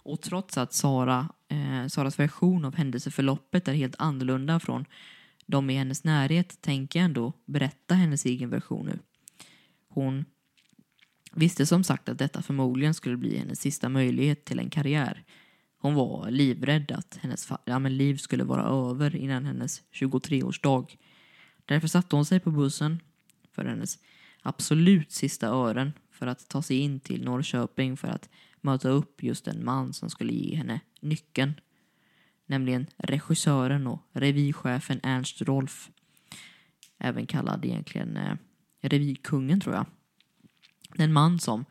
Och 0.07 0.21
trots 0.21 0.59
att 0.59 0.73
Sara, 0.73 1.29
eh, 1.49 1.87
Saras 1.87 2.19
version 2.19 2.65
av 2.65 2.77
händelseförloppet 2.77 3.69
är 3.69 3.73
helt 3.73 3.95
annorlunda 3.99 4.61
från 4.61 4.85
de 5.47 5.71
i 5.71 5.75
hennes 5.75 6.05
närhet 6.05 6.61
tänker 6.61 6.99
jag 6.99 7.05
ändå 7.05 7.33
berätta 7.47 7.95
hennes 7.95 8.25
egen 8.25 8.51
version 8.51 8.87
nu. 8.87 8.99
Hon 9.89 10.25
visste 11.33 11.67
som 11.67 11.85
sagt 11.85 12.09
att 12.09 12.19
detta 12.19 12.43
förmodligen 12.43 12.95
skulle 12.95 13.17
bli 13.17 13.39
hennes 13.39 13.61
sista 13.61 13.89
möjlighet 13.89 14.45
till 14.45 14.59
en 14.59 14.71
karriär. 14.71 15.25
Hon 15.79 15.95
var 15.95 16.31
livrädd 16.31 16.93
att 16.93 17.19
hennes 17.23 17.49
ja, 17.65 17.79
liv 17.79 18.17
skulle 18.17 18.45
vara 18.45 18.91
över 18.91 19.17
innan 19.17 19.45
hennes 19.45 19.83
23-årsdag. 19.93 20.97
Därför 21.65 21.89
satte 21.89 22.17
hon 22.17 22.25
sig 22.25 22.41
på 22.41 22.51
bussen 22.51 23.01
för 23.53 23.65
hennes 23.65 23.99
absolut 24.43 25.13
sista 25.13 25.49
ören 25.49 25.93
för 26.11 26.27
att 26.27 26.49
ta 26.49 26.63
sig 26.63 26.79
in 26.79 27.01
till 27.01 27.25
Norrköping 27.25 27.97
för 27.97 28.09
att 28.09 28.29
möta 28.67 28.89
upp 28.89 29.23
just 29.23 29.49
en 29.49 29.65
man 29.65 29.93
som 29.93 30.11
skulle 30.11 30.33
ge 30.33 30.57
henne 30.57 30.81
nyckeln. 31.01 31.55
Nämligen 32.47 32.87
regissören 32.97 33.87
och 33.87 34.03
revychefen 34.13 35.01
Ernst 35.03 35.43
Rolf. 35.43 35.91
Även 36.99 37.27
kallad 37.27 37.65
egentligen 37.65 38.17
eh, 38.17 38.37
revykungen 38.81 39.61
tror 39.61 39.75
jag. 39.75 39.87
En 40.99 41.13
man 41.13 41.39
som, 41.39 41.65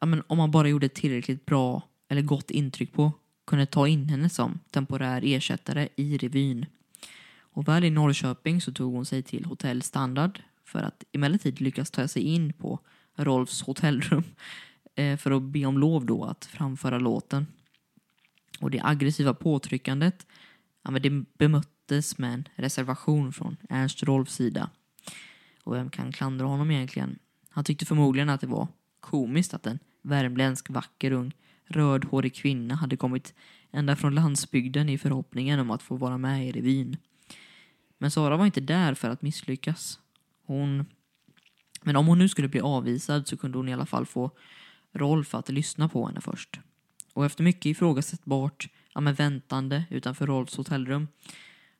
ja, 0.00 0.06
men 0.06 0.22
om 0.26 0.38
man 0.38 0.50
bara 0.50 0.68
gjorde 0.68 0.86
ett 0.86 0.94
tillräckligt 0.94 1.46
bra 1.46 1.82
eller 2.08 2.22
gott 2.22 2.50
intryck 2.50 2.92
på, 2.92 3.12
kunde 3.46 3.66
ta 3.66 3.88
in 3.88 4.08
henne 4.08 4.28
som 4.28 4.58
temporär 4.70 5.22
ersättare 5.24 5.88
i 5.96 6.16
revyn. 6.16 6.66
Och 7.40 7.68
väl 7.68 7.84
i 7.84 7.90
Norrköping 7.90 8.60
så 8.60 8.72
tog 8.72 8.94
hon 8.94 9.06
sig 9.06 9.22
till 9.22 9.44
Hotell 9.44 9.82
Standard 9.82 10.40
för 10.64 10.78
att 10.78 11.04
emellertid 11.12 11.60
lyckas 11.60 11.90
ta 11.90 12.08
sig 12.08 12.22
in 12.22 12.52
på 12.52 12.80
Rolfs 13.16 13.62
hotellrum 13.62 14.24
Eh, 14.94 15.16
för 15.16 15.30
att 15.30 15.42
be 15.42 15.66
om 15.66 15.78
lov 15.78 16.06
då 16.06 16.24
att 16.24 16.44
framföra 16.44 16.98
låten. 16.98 17.46
Och 18.60 18.70
det 18.70 18.80
aggressiva 18.82 19.34
påtryckandet 19.34 20.26
ja, 20.82 20.90
men 20.90 21.02
det 21.02 21.10
bemöttes 21.38 22.18
med 22.18 22.34
en 22.34 22.48
reservation 22.54 23.32
från 23.32 23.56
Ernst 23.68 24.02
Rolfs 24.02 24.34
sida. 24.34 24.70
Och 25.64 25.74
vem 25.74 25.90
kan 25.90 26.12
klandra 26.12 26.46
honom 26.46 26.70
egentligen? 26.70 27.18
Han 27.50 27.64
tyckte 27.64 27.86
förmodligen 27.86 28.28
att 28.28 28.40
det 28.40 28.46
var 28.46 28.68
komiskt 29.00 29.54
att 29.54 29.66
en 29.66 29.78
värmländsk 30.02 30.70
vacker 30.70 31.10
ung 31.10 31.32
rödhårig 31.64 32.34
kvinna 32.34 32.74
hade 32.74 32.96
kommit 32.96 33.34
ända 33.72 33.96
från 33.96 34.14
landsbygden 34.14 34.88
i 34.88 34.98
förhoppningen 34.98 35.60
om 35.60 35.70
att 35.70 35.82
få 35.82 35.96
vara 35.96 36.18
med 36.18 36.48
i 36.48 36.52
revyn. 36.52 36.96
Men 37.98 38.10
Sara 38.10 38.36
var 38.36 38.46
inte 38.46 38.60
där 38.60 38.94
för 38.94 39.10
att 39.10 39.22
misslyckas. 39.22 39.98
Hon... 40.46 40.86
Men 41.82 41.96
om 41.96 42.06
hon 42.06 42.18
nu 42.18 42.28
skulle 42.28 42.48
bli 42.48 42.60
avvisad 42.60 43.28
så 43.28 43.36
kunde 43.36 43.58
hon 43.58 43.68
i 43.68 43.72
alla 43.72 43.86
fall 43.86 44.06
få 44.06 44.30
Rolf 44.92 45.34
att 45.34 45.48
lyssna 45.48 45.88
på 45.88 46.06
henne 46.06 46.20
först. 46.20 46.60
Och 47.14 47.24
efter 47.24 47.44
mycket 47.44 47.66
ifrågasättbart, 47.66 48.68
ja 48.94 49.00
men 49.00 49.14
väntande 49.14 49.84
utanför 49.90 50.26
Rolfs 50.26 50.56
hotellrum 50.56 51.08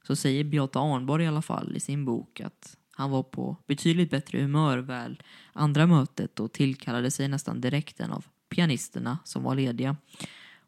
så 0.06 0.16
säger 0.16 0.44
Beata 0.44 0.80
Arnborg 0.80 1.24
i 1.24 1.26
alla 1.26 1.42
fall 1.42 1.76
i 1.76 1.80
sin 1.80 2.04
bok 2.04 2.40
att 2.40 2.76
han 2.96 3.10
var 3.10 3.22
på 3.22 3.56
betydligt 3.66 4.10
bättre 4.10 4.40
humör 4.40 4.78
väl 4.78 5.22
andra 5.52 5.86
mötet 5.86 6.40
och 6.40 6.52
tillkallade 6.52 7.10
sig 7.10 7.28
nästan 7.28 7.60
direkt 7.60 8.00
en 8.00 8.12
av 8.12 8.26
pianisterna 8.48 9.18
som 9.24 9.42
var 9.42 9.54
lediga. 9.54 9.96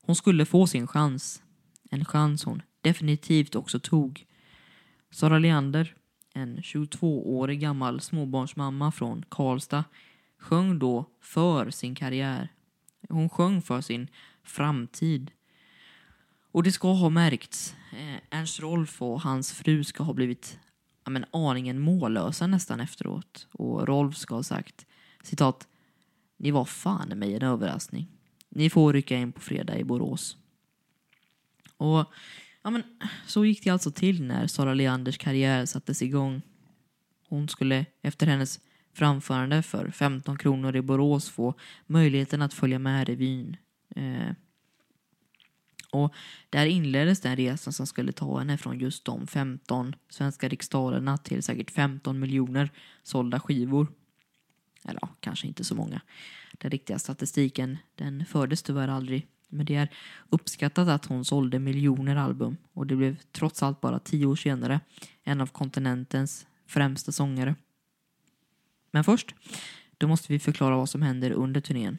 Hon 0.03 0.17
skulle 0.17 0.47
få 0.47 0.67
sin 0.67 0.87
chans. 0.87 1.43
En 1.91 2.05
chans 2.05 2.45
hon 2.45 2.63
definitivt 2.81 3.55
också 3.55 3.81
tog. 3.81 4.27
Sara 5.11 5.39
Leander, 5.39 5.95
en 6.35 6.59
22-årig 6.59 7.61
gammal 7.61 8.01
småbarnsmamma 8.01 8.93
från 8.93 9.25
Karlstad, 9.29 9.85
sjöng 10.45 10.79
då 10.79 11.11
för 11.21 11.71
sin 11.71 11.95
karriär. 11.95 12.49
Hon 13.09 13.29
sjöng 13.29 13.63
för 13.63 13.81
sin 13.81 14.09
framtid. 14.43 15.31
Och 16.53 16.63
det 16.63 16.73
ska 16.73 16.93
ha 16.93 17.09
märkts. 17.11 17.75
Eh, 17.93 18.39
Ernst 18.39 18.61
Rolf 18.61 19.03
och 19.03 19.21
hans 19.21 19.53
fru 19.53 19.85
ska 19.85 20.03
ha 20.03 20.13
blivit 20.13 20.59
ja, 21.05 21.11
men, 21.11 21.25
aningen 21.31 21.81
mållösa 21.81 22.47
nästan 22.47 22.81
efteråt. 22.81 23.47
Och 23.53 23.89
Rolf 23.89 24.17
ska 24.17 24.35
ha 24.35 24.43
sagt 24.43 24.87
citat 25.23 25.69
Ni 26.37 26.51
var 26.51 26.65
fan 26.65 27.09
mig 27.09 27.35
en 27.35 27.43
överraskning. 27.43 28.09
Ni 28.49 28.71
får 28.71 28.93
rycka 28.93 29.17
in 29.17 29.33
på 29.33 29.41
fredag 29.41 29.79
i 29.79 29.85
Borås. 29.85 30.37
Och 31.77 32.13
ja, 32.63 32.71
men, 32.71 32.83
så 33.27 33.45
gick 33.45 33.65
det 33.65 33.71
alltså 33.71 33.91
till 33.91 34.23
när 34.23 34.47
Sara 34.47 34.75
Leanders 34.75 35.19
karriär 35.19 35.67
sattes 35.67 36.03
igång. 36.03 36.43
Hon 37.29 37.49
skulle 37.49 37.87
efter 38.03 38.27
hennes 38.27 38.61
framförande 38.95 39.63
för 39.63 39.91
15 39.91 40.39
kronor 40.39 40.77
i 40.77 40.83
Borås 40.83 41.31
få 41.31 41.55
möjligheten 41.87 42.43
att 42.43 42.55
följa 42.55 42.79
med 42.79 43.09
revyn. 43.09 43.57
Eh, 43.97 44.31
och 45.91 46.15
där 46.51 46.67
inleddes 46.67 47.21
den 47.21 47.37
resan 47.37 47.73
som 47.73 47.87
skulle 47.87 48.13
ta 48.13 48.39
henne 48.39 48.59
från 48.59 48.79
just 48.79 49.05
de 49.05 49.27
15 49.27 49.97
svenska 50.09 50.49
riksdalerna 50.49 51.19
till 51.19 51.43
säkert 51.43 51.71
15 51.71 52.19
miljoner 52.21 52.71
sålda 53.03 53.41
skivor. 53.41 53.87
Eller 54.85 54.99
ja, 55.03 55.09
kanske 55.21 55.47
inte 55.47 55.65
så 55.65 55.75
många. 55.75 56.01
Den 56.53 56.71
riktiga 56.71 56.99
statistiken 56.99 57.79
den 57.95 58.25
fördes 58.27 58.63
tyvärr 58.63 58.89
aldrig. 58.89 59.27
Men 59.49 59.67
det 59.67 59.75
är 59.75 59.89
uppskattat 60.29 60.89
att 60.89 61.07
hon 61.07 61.25
sålde 61.25 61.59
miljoner 61.59 62.17
album 62.17 62.57
och 62.73 62.87
det 62.87 62.97
blev 62.97 63.17
trots 63.33 63.63
allt 63.63 63.81
bara 63.81 63.99
tio 63.99 64.27
år 64.27 64.37
senare 64.37 64.81
en 65.25 65.41
av 65.41 65.47
kontinentens 65.47 66.47
främsta 66.67 67.13
sångare. 67.13 67.55
Men 68.95 69.05
först, 69.05 69.35
då 69.99 70.09
måste 70.09 70.33
vi 70.33 70.39
förklara 70.39 70.77
vad 70.77 70.89
som 70.89 71.03
händer 71.03 71.31
under 71.31 71.61
turnén. 71.61 71.99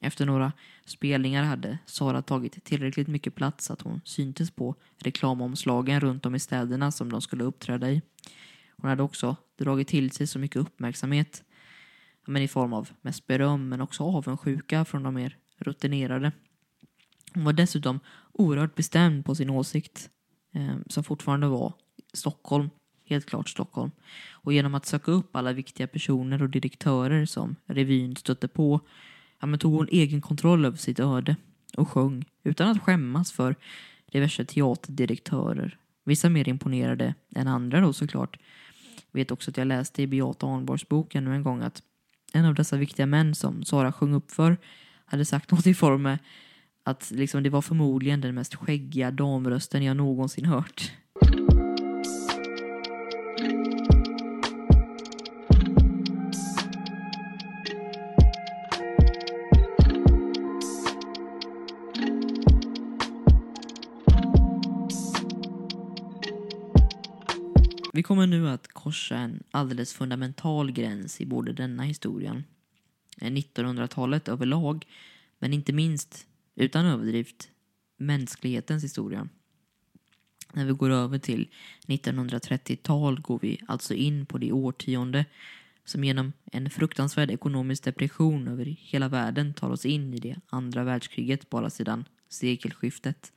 Efter 0.00 0.26
några 0.26 0.52
spelningar 0.84 1.44
hade 1.44 1.78
Sara 1.86 2.22
tagit 2.22 2.64
tillräckligt 2.64 3.08
mycket 3.08 3.34
plats 3.34 3.70
att 3.70 3.82
hon 3.82 4.00
syntes 4.04 4.50
på 4.50 4.74
reklamomslagen 4.98 6.00
runt 6.00 6.26
om 6.26 6.34
i 6.34 6.38
städerna 6.38 6.90
som 6.90 7.12
de 7.12 7.22
skulle 7.22 7.44
uppträda 7.44 7.90
i. 7.90 8.02
Hon 8.76 8.90
hade 8.90 9.02
också 9.02 9.36
dragit 9.58 9.88
till 9.88 10.10
sig 10.10 10.26
så 10.26 10.38
mycket 10.38 10.56
uppmärksamhet 10.56 11.44
men 12.26 12.42
i 12.42 12.48
form 12.48 12.72
av 12.72 12.88
mest 13.00 13.26
beröm 13.26 13.68
men 13.68 13.80
också 13.80 14.04
avundsjuka 14.04 14.84
från 14.84 15.02
de 15.02 15.14
mer 15.14 15.38
rutinerade. 15.58 16.32
Hon 17.34 17.44
var 17.44 17.52
dessutom 17.52 18.00
oerhört 18.32 18.74
bestämd 18.74 19.24
på 19.24 19.34
sin 19.34 19.50
åsikt 19.50 20.10
eh, 20.54 20.76
som 20.86 21.04
fortfarande 21.04 21.46
var 21.46 21.74
Stockholm, 22.12 22.70
helt 23.12 23.26
klart 23.26 23.48
Stockholm. 23.48 23.90
Och 24.30 24.52
genom 24.52 24.74
att 24.74 24.86
söka 24.86 25.10
upp 25.10 25.36
alla 25.36 25.52
viktiga 25.52 25.86
personer 25.86 26.42
och 26.42 26.48
direktörer 26.48 27.26
som 27.26 27.56
revyn 27.66 28.16
stötte 28.16 28.48
på 28.48 28.80
ja, 29.40 29.46
men 29.46 29.58
tog 29.58 29.72
hon 29.72 29.88
egen 29.90 30.20
kontroll 30.20 30.64
över 30.64 30.76
sitt 30.76 31.00
öde 31.00 31.36
och 31.76 31.88
sjöng 31.88 32.24
utan 32.44 32.68
att 32.68 32.82
skämmas 32.82 33.32
för 33.32 33.56
diverse 34.12 34.44
teaterdirektörer. 34.44 35.78
Vissa 36.04 36.28
mer 36.28 36.48
imponerade 36.48 37.14
än 37.34 37.48
andra 37.48 37.80
då 37.80 37.92
såklart. 37.92 38.38
Jag 39.12 39.20
vet 39.20 39.30
också 39.30 39.50
att 39.50 39.56
jag 39.56 39.66
läste 39.66 40.02
i 40.02 40.06
Beata 40.06 40.46
Arnborgs 40.46 40.88
bok 40.88 41.14
ännu 41.14 41.34
en 41.34 41.42
gång 41.42 41.62
att 41.62 41.82
en 42.32 42.44
av 42.44 42.54
dessa 42.54 42.76
viktiga 42.76 43.06
män 43.06 43.34
som 43.34 43.64
Sara 43.64 43.92
sjöng 43.92 44.14
upp 44.14 44.30
för 44.30 44.56
hade 45.04 45.24
sagt 45.24 45.50
något 45.50 45.66
i 45.66 45.74
form 45.74 46.02
med 46.02 46.18
att 46.84 47.10
liksom, 47.10 47.42
det 47.42 47.50
var 47.50 47.62
förmodligen 47.62 48.20
den 48.20 48.34
mest 48.34 48.54
skäggiga 48.54 49.10
damrösten 49.10 49.82
jag 49.82 49.96
någonsin 49.96 50.44
hört. 50.44 50.92
Vi 68.02 68.04
kommer 68.04 68.26
nu 68.26 68.48
att 68.48 68.68
korsa 68.68 69.16
en 69.16 69.42
alldeles 69.50 69.92
fundamental 69.92 70.72
gräns 70.72 71.20
i 71.20 71.26
både 71.26 71.52
denna 71.52 71.82
historien, 71.82 72.44
eh, 73.20 73.30
1900-talet 73.30 74.28
överlag, 74.28 74.86
men 75.38 75.52
inte 75.52 75.72
minst, 75.72 76.26
utan 76.54 76.86
överdrift, 76.86 77.48
mänsklighetens 77.96 78.84
historia. 78.84 79.28
När 80.52 80.64
vi 80.64 80.72
går 80.72 80.90
över 80.90 81.18
till 81.18 81.48
1930-tal 81.86 83.20
går 83.20 83.38
vi 83.42 83.60
alltså 83.68 83.94
in 83.94 84.26
på 84.26 84.38
det 84.38 84.52
årtionde 84.52 85.24
som 85.84 86.04
genom 86.04 86.32
en 86.52 86.70
fruktansvärd 86.70 87.30
ekonomisk 87.30 87.84
depression 87.84 88.48
över 88.48 88.64
hela 88.64 89.08
världen 89.08 89.54
tar 89.54 89.70
oss 89.70 89.86
in 89.86 90.14
i 90.14 90.18
det 90.18 90.40
andra 90.46 90.84
världskriget 90.84 91.50
bara 91.50 91.70
sedan 91.70 92.04
sekelskiftet. 92.28 93.32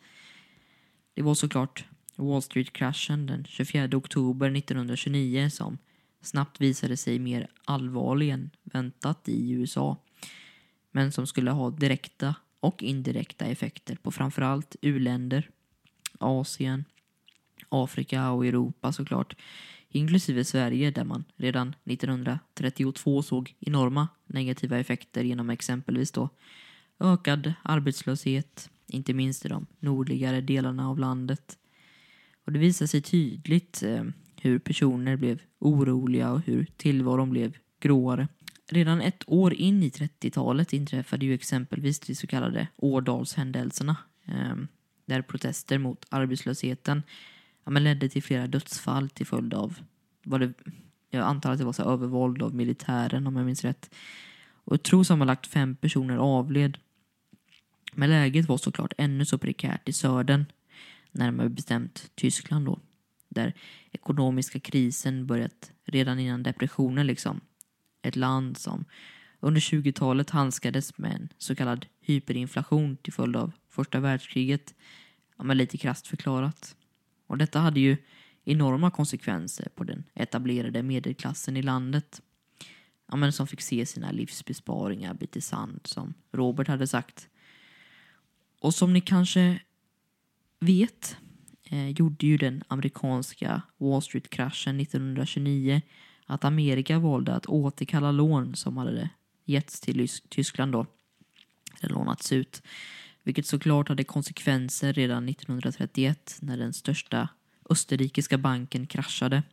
Det 1.13 1.21
var 1.21 1.35
såklart 1.35 1.85
Wall 2.15 2.41
Street-kraschen 2.41 3.25
den 3.25 3.45
24 3.45 3.97
oktober 3.97 4.57
1929 4.57 5.49
som 5.49 5.77
snabbt 6.21 6.61
visade 6.61 6.97
sig 6.97 7.19
mer 7.19 7.47
allvarlig 7.65 8.29
än 8.29 8.49
väntat 8.63 9.29
i 9.29 9.51
USA 9.51 9.97
men 10.91 11.11
som 11.11 11.27
skulle 11.27 11.51
ha 11.51 11.69
direkta 11.69 12.35
och 12.59 12.83
indirekta 12.83 13.45
effekter 13.45 13.95
på 13.95 14.11
framförallt 14.11 14.75
u-länder, 14.81 15.49
Asien, 16.19 16.85
Afrika 17.69 18.31
och 18.31 18.45
Europa 18.45 18.91
såklart 18.91 19.35
inklusive 19.89 20.43
Sverige 20.43 20.91
där 20.91 21.03
man 21.03 21.23
redan 21.35 21.75
1932 21.85 23.21
såg 23.21 23.55
enorma 23.59 24.07
negativa 24.25 24.77
effekter 24.79 25.23
genom 25.23 25.49
exempelvis 25.49 26.11
då 26.11 26.29
ökad 26.99 27.53
arbetslöshet, 27.63 28.69
inte 28.87 29.13
minst 29.13 29.45
i 29.45 29.49
de 29.49 29.65
nordligare 29.79 30.41
delarna 30.41 30.89
av 30.89 30.99
landet, 30.99 31.57
och 32.45 32.51
det 32.51 32.59
visar 32.59 32.85
sig 32.85 33.01
tydligt 33.01 33.83
eh, 33.83 34.03
hur 34.41 34.59
personer 34.59 35.15
blev 35.15 35.41
oroliga 35.59 36.31
och 36.31 36.41
hur 36.41 36.67
tillvaron 36.77 37.29
blev 37.29 37.57
gråare. 37.79 38.27
Redan 38.71 39.01
ett 39.01 39.23
år 39.27 39.53
in 39.53 39.83
i 39.83 39.89
30-talet 39.89 40.73
inträffade 40.73 41.25
ju 41.25 41.33
exempelvis 41.33 41.99
de 41.99 42.15
så 42.15 42.27
kallade 42.27 42.67
Årdalshändelserna 42.75 43.97
eh, 44.25 44.55
där 45.05 45.21
protester 45.21 45.77
mot 45.77 46.05
arbetslösheten 46.09 47.03
ja, 47.63 47.71
men 47.71 47.83
ledde 47.83 48.09
till 48.09 48.23
flera 48.23 48.47
dödsfall 48.47 49.09
till 49.09 49.25
följd 49.25 49.53
av 49.53 49.79
vad 50.23 50.39
det, 50.39 50.53
jag 51.09 51.21
antar 51.21 51.51
att 51.51 51.57
det 51.57 51.65
var 51.65 51.73
så 51.73 51.83
övervåld 51.83 52.41
av 52.41 52.55
militären 52.55 53.27
om 53.27 53.35
jag 53.35 53.45
minns 53.45 53.63
rätt. 53.63 53.95
Och 54.47 54.73
jag 54.73 54.83
tror 54.83 55.03
sammanlagt 55.03 55.47
fem 55.47 55.75
personer 55.75 56.17
avled. 56.17 56.77
Men 57.93 58.09
läget 58.09 58.47
var 58.47 58.57
såklart 58.57 58.93
ännu 58.97 59.25
så 59.25 59.37
prekärt 59.37 59.89
i 59.89 59.93
södern 59.93 60.45
närmare 61.15 61.49
bestämt 61.49 62.11
Tyskland 62.15 62.65
då, 62.65 62.79
där 63.29 63.53
ekonomiska 63.91 64.59
krisen 64.59 65.27
börjat 65.27 65.71
redan 65.83 66.19
innan 66.19 66.43
depressionen 66.43 67.07
liksom. 67.07 67.41
Ett 68.01 68.15
land 68.15 68.57
som 68.57 68.85
under 69.39 69.61
20-talet 69.61 70.29
handskades 70.29 70.97
med 70.97 71.11
en 71.11 71.29
så 71.37 71.55
kallad 71.55 71.85
hyperinflation 71.99 72.97
till 72.97 73.13
följd 73.13 73.35
av 73.35 73.51
första 73.69 73.99
världskriget, 73.99 74.75
ja, 75.37 75.43
men 75.43 75.57
lite 75.57 75.77
krasst 75.77 76.07
förklarat. 76.07 76.75
Och 77.27 77.37
detta 77.37 77.59
hade 77.59 77.79
ju 77.79 77.97
enorma 78.43 78.91
konsekvenser 78.91 79.67
på 79.75 79.83
den 79.83 80.03
etablerade 80.13 80.83
medelklassen 80.83 81.57
i 81.57 81.61
landet. 81.61 82.21
Ja, 83.07 83.15
men 83.15 83.33
som 83.33 83.47
fick 83.47 83.61
se 83.61 83.85
sina 83.85 84.11
livsbesparingar 84.11 85.13
bli 85.13 85.27
till 85.27 85.43
sand, 85.43 85.79
som 85.83 86.13
Robert 86.31 86.67
hade 86.67 86.87
sagt. 86.87 87.29
Och 88.59 88.73
som 88.73 88.93
ni 88.93 89.01
kanske 89.01 89.59
vet 90.65 91.17
eh, 91.63 91.89
gjorde 91.89 92.27
ju 92.27 92.37
den 92.37 92.63
amerikanska 92.67 93.61
Wall 93.77 94.01
Street-kraschen 94.01 94.79
1929 94.79 95.81
att 96.25 96.43
Amerika 96.43 96.99
valde 96.99 97.35
att 97.35 97.45
återkalla 97.45 98.11
lån 98.11 98.55
som 98.55 98.77
hade 98.77 99.09
getts 99.45 99.81
till 99.81 100.07
Tyskland 100.29 100.71
då, 100.71 100.85
eller 101.81 101.93
lånats 101.93 102.31
ut. 102.31 102.61
Vilket 103.23 103.45
såklart 103.45 103.89
hade 103.89 104.03
konsekvenser 104.03 104.93
redan 104.93 105.29
1931 105.29 106.37
när 106.41 106.57
den 106.57 106.73
största 106.73 107.29
österrikiska 107.69 108.37
banken 108.37 108.87
kraschade. 108.87 109.43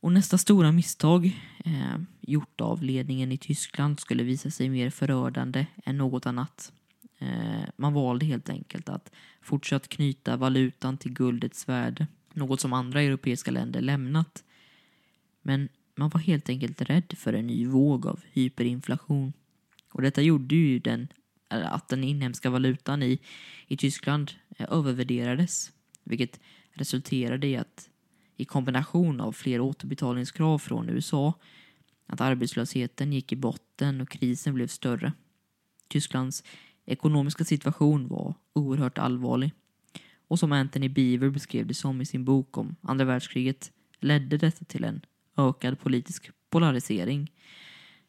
Och 0.00 0.12
nästa 0.12 0.38
stora 0.38 0.72
misstag 0.72 1.26
eh, 1.64 1.98
gjort 2.20 2.60
av 2.60 2.82
ledningen 2.82 3.32
i 3.32 3.38
Tyskland 3.38 4.00
skulle 4.00 4.22
visa 4.22 4.50
sig 4.50 4.68
mer 4.68 4.90
förödande 4.90 5.66
än 5.84 5.98
något 5.98 6.26
annat. 6.26 6.72
Eh, 7.18 7.64
man 7.76 7.92
valde 7.92 8.26
helt 8.26 8.48
enkelt 8.48 8.88
att 8.88 9.12
fortsatt 9.40 9.88
knyta 9.88 10.36
valutan 10.36 10.98
till 10.98 11.12
guldets 11.12 11.68
värde, 11.68 12.06
något 12.32 12.60
som 12.60 12.72
andra 12.72 13.02
europeiska 13.02 13.50
länder 13.50 13.80
lämnat. 13.80 14.44
Men 15.42 15.68
man 15.94 16.10
var 16.10 16.20
helt 16.20 16.48
enkelt 16.48 16.82
rädd 16.82 17.14
för 17.16 17.32
en 17.32 17.46
ny 17.46 17.66
våg 17.66 18.06
av 18.06 18.20
hyperinflation. 18.32 19.32
Och 19.92 20.02
detta 20.02 20.22
gjorde 20.22 20.54
ju 20.54 20.78
den, 20.78 21.08
att 21.48 21.88
den 21.88 22.04
inhemska 22.04 22.50
valutan 22.50 23.02
i, 23.02 23.18
i 23.66 23.76
Tyskland 23.76 24.32
eh, 24.58 24.66
övervärderades, 24.70 25.72
vilket 26.04 26.40
resulterade 26.72 27.46
i 27.46 27.56
att 27.56 27.88
i 28.36 28.44
kombination 28.44 29.20
av 29.20 29.32
fler 29.32 29.60
återbetalningskrav 29.60 30.58
från 30.58 30.88
USA 30.88 31.34
att 32.06 32.20
arbetslösheten 32.20 33.12
gick 33.12 33.32
i 33.32 33.36
botten 33.36 34.00
och 34.00 34.08
krisen 34.08 34.54
blev 34.54 34.66
större. 34.66 35.12
Tysklands 35.88 36.44
ekonomiska 36.88 37.44
situation 37.44 38.08
var 38.08 38.34
oerhört 38.52 38.98
allvarlig. 38.98 39.52
Och 40.28 40.38
som 40.38 40.52
Anthony 40.52 40.88
Beaver 40.88 41.30
beskrev 41.30 41.66
det 41.66 41.74
som 41.74 42.00
i 42.00 42.06
sin 42.06 42.24
bok 42.24 42.56
om 42.56 42.76
andra 42.82 43.04
världskriget 43.04 43.72
ledde 44.00 44.36
detta 44.36 44.64
till 44.64 44.84
en 44.84 45.00
ökad 45.36 45.80
politisk 45.80 46.30
polarisering. 46.50 47.32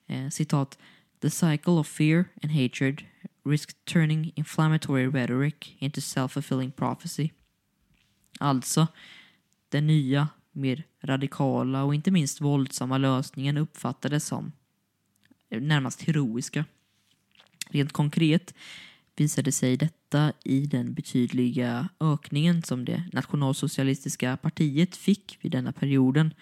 Eh, 0.08 0.30
citat 0.30 0.80
The 1.22 1.30
cycle 1.30 1.74
of 1.74 1.88
fear 1.88 2.26
and 2.44 2.52
hatred 2.52 3.04
risked 3.46 3.86
turning 3.86 4.32
inflammatory 4.36 5.08
rhetoric 5.08 5.76
into 5.80 6.02
self-fulfilling 6.02 6.72
prophecy. 6.72 7.30
Alltså, 8.40 8.88
den 9.70 9.88
nya, 9.88 10.28
mer 10.52 10.84
radikala 11.02 11.84
och 11.84 11.96
inte 11.96 12.12
minst 12.12 12.42
våldsamma 12.42 12.98
lösningen 12.98 13.58
uppfattades 13.58 14.26
som 14.26 14.52
närmast 15.50 16.02
heroiska. 16.02 16.66
Rent 17.70 17.92
konkret 17.92 18.54
visade 19.16 19.52
sig 19.52 19.78
detta 19.78 20.34
i 20.44 20.66
den 20.66 20.94
betydliga 20.94 21.90
ökningen 22.00 22.64
som 22.64 22.86
det 22.86 23.04
nationalsocialistiska 23.14 24.38
partiet 24.38 24.96
fick 24.96 25.38
vid 25.42 25.52
denna 25.52 25.72
perioden. 25.72 26.34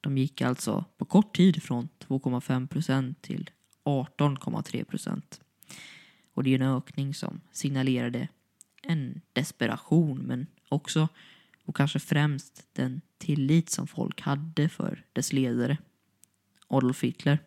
De 0.00 0.18
gick 0.18 0.42
alltså 0.42 0.84
på 0.98 1.04
kort 1.04 1.36
tid 1.36 1.62
från 1.62 1.88
2,5 2.08 2.66
procent 2.66 3.22
till 3.22 3.50
18,3 3.84 4.84
procent. 4.84 5.40
Och 6.34 6.44
det 6.44 6.50
är 6.54 6.60
en 6.60 6.76
ökning 6.76 7.14
som 7.14 7.40
signalerade 7.52 8.28
en 8.82 9.20
desperation 9.32 10.18
men 10.18 10.46
också 10.68 11.08
och 11.64 11.76
kanske 11.76 11.98
främst 11.98 12.66
den 12.72 13.00
tillit 13.18 13.70
som 13.70 13.86
folk 13.86 14.20
hade 14.20 14.68
för 14.68 15.04
dess 15.12 15.32
ledare 15.32 15.78
Adolf 16.68 17.02
Hitler. 17.02 17.38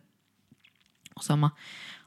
Och 1.13 1.23
samma 1.23 1.51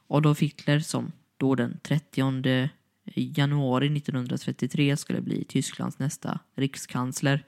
Adolf 0.07 0.39
Hitler 0.39 0.79
som 0.79 1.11
då 1.37 1.55
den 1.55 1.79
30 1.83 2.69
januari 3.15 3.97
1933 3.97 4.97
skulle 4.97 5.21
bli 5.21 5.43
Tysklands 5.43 5.99
nästa 5.99 6.39
rikskansler. 6.55 7.45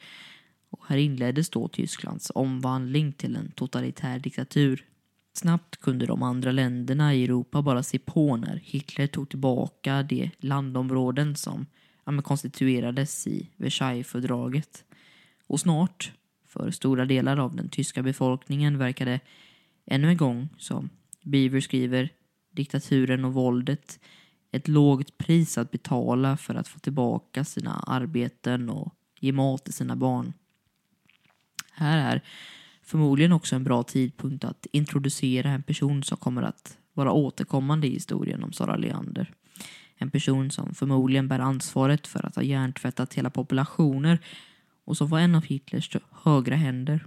Och 0.70 0.84
här 0.88 0.98
inleddes 0.98 1.50
då 1.50 1.68
Tysklands 1.68 2.32
omvandling 2.36 3.14
till 3.14 3.36
en 3.36 3.52
totalitär 3.52 4.20
diktatur. 4.20 4.86
Snabbt 5.34 5.78
kunde 5.78 6.06
de 6.06 6.24
andra 6.24 6.52
länderna 6.52 7.16
i 7.16 7.24
Europa 7.24 7.62
bara 7.62 7.84
se 7.84 8.00
på 8.00 8.38
när 8.38 8.62
Hitler 8.64 9.08
tog 9.08 9.30
tillbaka 9.30 10.04
de 10.04 10.32
landområden 10.40 11.36
som 11.36 11.66
ja, 12.06 12.22
konstituerades 12.22 13.28
i 13.28 13.50
Versaillesfördraget. 13.58 14.84
Och 15.48 15.60
snart, 15.60 16.12
för 16.48 16.72
stora 16.72 17.06
delar 17.06 17.38
av 17.38 17.56
den 17.56 17.70
tyska 17.70 18.04
befolkningen, 18.04 18.78
verkade 18.78 19.20
ännu 19.86 20.10
en 20.10 20.18
gång, 20.18 20.50
som 20.58 20.90
Beaver 21.22 21.60
skriver, 21.60 22.10
diktaturen 22.60 23.26
och 23.26 23.34
våldet 23.34 24.00
ett 24.52 24.68
lågt 24.68 25.18
pris 25.18 25.58
att 25.58 25.72
betala 25.72 26.38
för 26.38 26.56
att 26.56 26.68
få 26.68 26.80
tillbaka 26.80 27.44
sina 27.44 27.84
arbeten 27.88 28.70
och 28.70 28.94
ge 29.20 29.32
mat 29.32 29.64
till 29.64 29.74
sina 29.74 29.96
barn. 29.96 30.34
Här 31.72 31.98
är 31.98 32.22
förmodligen 32.84 33.32
också 33.32 33.56
en 33.56 33.64
bra 33.64 33.84
tidpunkt 33.84 34.44
att 34.44 34.68
introducera 34.72 35.50
en 35.50 35.64
person 35.64 36.04
som 36.04 36.18
kommer 36.18 36.42
att 36.42 36.78
vara 36.94 37.12
återkommande 37.12 37.88
i 37.88 37.94
historien 37.94 38.44
om 38.44 38.54
Sara 38.54 38.76
Leander. 38.76 39.34
En 39.96 40.12
person 40.12 40.52
som 40.52 40.74
förmodligen 40.74 41.28
bär 41.28 41.40
ansvaret 41.40 42.08
för 42.08 42.26
att 42.26 42.36
ha 42.36 42.44
hjärntvättat 42.44 43.14
hela 43.14 43.30
populationer 43.30 44.20
och 44.86 44.98
som 44.98 45.08
var 45.08 45.20
en 45.20 45.36
av 45.36 45.44
Hitlers 45.44 45.96
högra 46.12 46.56
händer. 46.56 47.06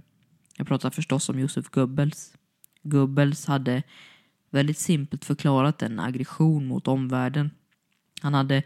Jag 0.57 0.67
pratar 0.67 0.89
förstås 0.89 1.29
om 1.29 1.39
Josef 1.39 1.69
Goebbels. 1.69 2.33
Goebbels 2.83 3.45
hade 3.45 3.83
väldigt 4.53 4.77
simpelt 4.77 5.25
förklarat 5.25 5.81
en 5.81 5.99
aggression 5.99 6.67
mot 6.67 6.87
omvärlden. 6.87 7.51
Han 8.21 8.33
hade 8.33 8.63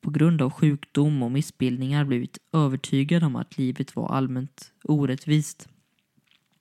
på 0.00 0.10
grund 0.10 0.42
av 0.42 0.50
sjukdom 0.50 1.22
och 1.22 1.30
missbildningar 1.30 2.04
blivit 2.04 2.38
övertygad 2.52 3.24
om 3.24 3.36
att 3.36 3.58
livet 3.58 3.96
var 3.96 4.08
allmänt 4.08 4.72
orättvist. 4.84 5.68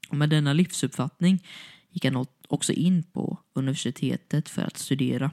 Och 0.10 0.18
med 0.18 0.30
denna 0.30 0.54
livsuppfattning 0.54 1.44
gick 1.90 2.06
han 2.06 2.26
också 2.48 2.74
in 2.74 3.04
på 3.04 3.38
universitetet 3.54 4.50
för 4.50 4.62
att 4.62 4.78
studera. 4.78 5.32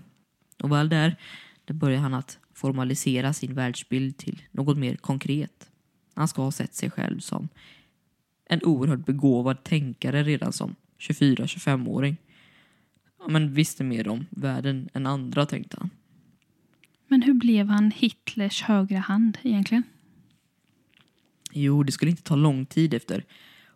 Och 0.63 0.73
väl 0.73 0.89
där, 0.89 1.17
där 1.65 1.75
började 1.75 2.03
han 2.03 2.15
att 2.15 2.39
formalisera 2.55 3.33
sin 3.33 3.55
världsbild 3.55 4.17
till 4.17 4.43
något 4.51 4.79
mer 4.79 4.97
konkret. 4.97 5.71
Han 6.15 6.29
ska 6.29 6.43
ha 6.43 6.53
sett 6.53 6.75
sig 6.75 6.91
själv 6.91 7.21
som 7.21 7.49
en 8.47 8.63
oerhört 8.63 9.07
begåvad 9.07 9.65
tänkare 9.65 10.23
redan 10.23 10.53
som 10.53 10.75
24-25-åring. 10.99 12.17
Ja, 13.25 13.33
men 13.33 13.55
visste 13.55 13.85
mer 13.85 14.09
om 14.09 14.27
världen 14.31 14.89
än 14.93 15.07
andra, 15.07 15.47
tänkte 15.47 15.77
han. 15.81 15.91
Men 17.09 17.23
hur 17.23 17.35
blev 17.35 17.69
han 17.69 17.91
Hitlers 17.91 18.63
högra 18.63 18.99
hand 18.99 19.39
egentligen? 19.43 19.83
Jo, 21.53 21.83
det 21.83 21.93
skulle 21.93 22.11
inte 22.11 22.23
ta 22.23 22.37
lång 22.37 22.67
tid 22.67 22.95
efter 22.95 23.25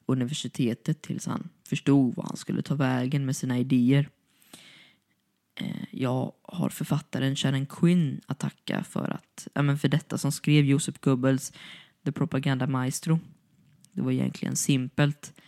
universitetet 0.06 1.02
tills 1.02 1.26
han 1.26 1.48
förstod 1.68 2.14
vad 2.16 2.26
han 2.26 2.36
skulle 2.36 2.62
ta 2.62 2.74
vägen 2.74 3.26
med 3.26 3.36
sina 3.36 3.58
idéer. 3.58 4.08
Eh, 5.54 5.84
jag 5.90 6.32
har 6.42 6.68
författaren 6.68 7.36
Sharon 7.36 7.66
Quinn 7.66 8.20
att 8.26 8.38
tacka 8.38 8.84
för, 8.84 9.10
att, 9.10 9.48
ja, 9.54 9.62
men 9.62 9.78
för 9.78 9.88
detta 9.88 10.18
som 10.18 10.32
skrev 10.32 10.64
Josef 10.64 11.00
Goebbels 11.00 11.52
The 12.04 12.12
Propaganda 12.12 12.66
Maestro. 12.66 13.20
Det 13.92 14.02
var 14.02 14.12
egentligen 14.12 14.56
simpelt. 14.56 15.40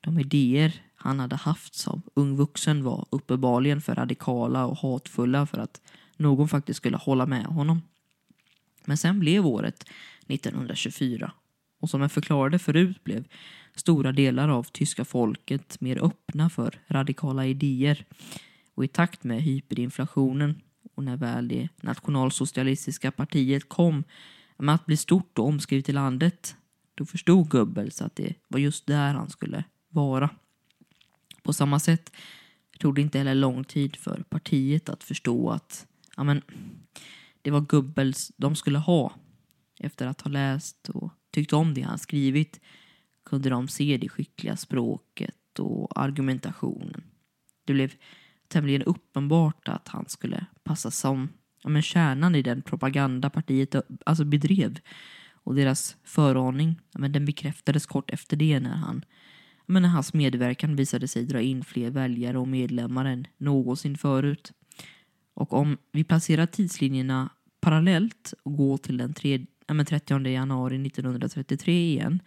De 0.00 0.18
idéer 0.18 0.82
han 1.06 1.20
hade 1.20 1.36
haft 1.36 1.74
som 1.74 2.02
ung 2.14 2.36
vuxen 2.36 2.84
var 2.84 3.06
uppenbarligen 3.10 3.80
för 3.80 3.94
radikala 3.94 4.66
och 4.66 4.78
hatfulla 4.78 5.46
för 5.46 5.58
att 5.58 5.80
någon 6.16 6.48
faktiskt 6.48 6.76
skulle 6.76 6.96
hålla 6.96 7.26
med 7.26 7.44
honom. 7.44 7.82
Men 8.84 8.96
sen 8.96 9.20
blev 9.20 9.46
året 9.46 9.84
1924 10.26 11.32
och 11.80 11.90
som 11.90 12.00
jag 12.00 12.12
förklarade 12.12 12.58
förut 12.58 13.04
blev 13.04 13.24
stora 13.74 14.12
delar 14.12 14.48
av 14.48 14.62
tyska 14.62 15.04
folket 15.04 15.80
mer 15.80 16.04
öppna 16.04 16.50
för 16.50 16.80
radikala 16.88 17.46
idéer 17.46 18.04
och 18.74 18.84
i 18.84 18.88
takt 18.88 19.24
med 19.24 19.42
hyperinflationen 19.42 20.60
och 20.94 21.04
när 21.04 21.16
väl 21.16 21.48
det 21.48 21.68
nationalsocialistiska 21.80 23.10
partiet 23.10 23.68
kom 23.68 24.04
med 24.56 24.74
att 24.74 24.86
bli 24.86 24.96
stort 24.96 25.38
och 25.38 25.46
omskrivet 25.46 25.88
i 25.88 25.92
landet 25.92 26.56
då 26.94 27.06
förstod 27.06 27.48
Goebbels 27.48 28.02
att 28.02 28.16
det 28.16 28.34
var 28.48 28.58
just 28.58 28.86
där 28.86 29.14
han 29.14 29.30
skulle 29.30 29.64
vara. 29.88 30.30
På 31.46 31.52
samma 31.52 31.78
sätt 31.78 32.12
tog 32.78 32.94
det 32.94 33.00
inte 33.00 33.18
heller 33.18 33.34
lång 33.34 33.64
tid 33.64 33.96
för 33.96 34.22
partiet 34.28 34.88
att 34.88 35.04
förstå 35.04 35.50
att 35.50 35.86
ja, 36.16 36.24
men, 36.24 36.42
det 37.42 37.50
var 37.50 37.60
Goebbels 37.60 38.32
de 38.36 38.56
skulle 38.56 38.78
ha. 38.78 39.12
Efter 39.80 40.06
att 40.06 40.20
ha 40.20 40.30
läst 40.30 40.88
och 40.88 41.12
tyckt 41.30 41.52
om 41.52 41.74
det 41.74 41.80
han 41.80 41.98
skrivit 41.98 42.60
kunde 43.24 43.50
de 43.50 43.68
se 43.68 43.96
det 43.96 44.08
skickliga 44.08 44.56
språket 44.56 45.58
och 45.58 46.00
argumentationen. 46.00 47.02
Det 47.64 47.72
blev 47.72 47.92
tämligen 48.48 48.82
uppenbart 48.82 49.68
att 49.68 49.88
han 49.88 50.04
skulle 50.08 50.46
passa 50.64 50.90
som 50.90 51.28
ja, 51.62 51.68
men 51.68 51.82
kärnan 51.82 52.34
i 52.34 52.42
den 52.42 52.62
propaganda 52.62 53.30
partiet 53.30 53.74
alltså 54.06 54.24
bedrev. 54.24 54.78
Och 55.32 55.54
deras 55.54 55.96
föraning 56.04 56.80
ja, 56.92 57.00
men 57.00 57.12
den 57.12 57.24
bekräftades 57.24 57.86
kort 57.86 58.10
efter 58.10 58.36
det 58.36 58.60
när 58.60 58.76
han 58.76 59.04
men 59.66 59.82
när 59.82 59.88
hans 59.88 60.14
medverkan 60.14 60.76
visade 60.76 61.08
sig 61.08 61.24
dra 61.24 61.40
in 61.40 61.64
fler 61.64 61.90
väljare 61.90 62.38
och 62.38 62.48
medlemmar 62.48 63.04
än 63.04 63.26
någonsin 63.36 63.98
förut. 63.98 64.52
Och 65.34 65.52
om 65.52 65.78
vi 65.92 66.04
placerar 66.04 66.46
tidslinjerna 66.46 67.30
parallellt 67.60 68.34
och 68.42 68.56
går 68.56 68.78
till 68.78 68.96
den 68.96 69.14
3, 69.14 69.46
äh, 69.68 69.84
30 69.84 70.28
januari 70.28 70.78
1933 70.78 71.90
igen, 71.90 72.22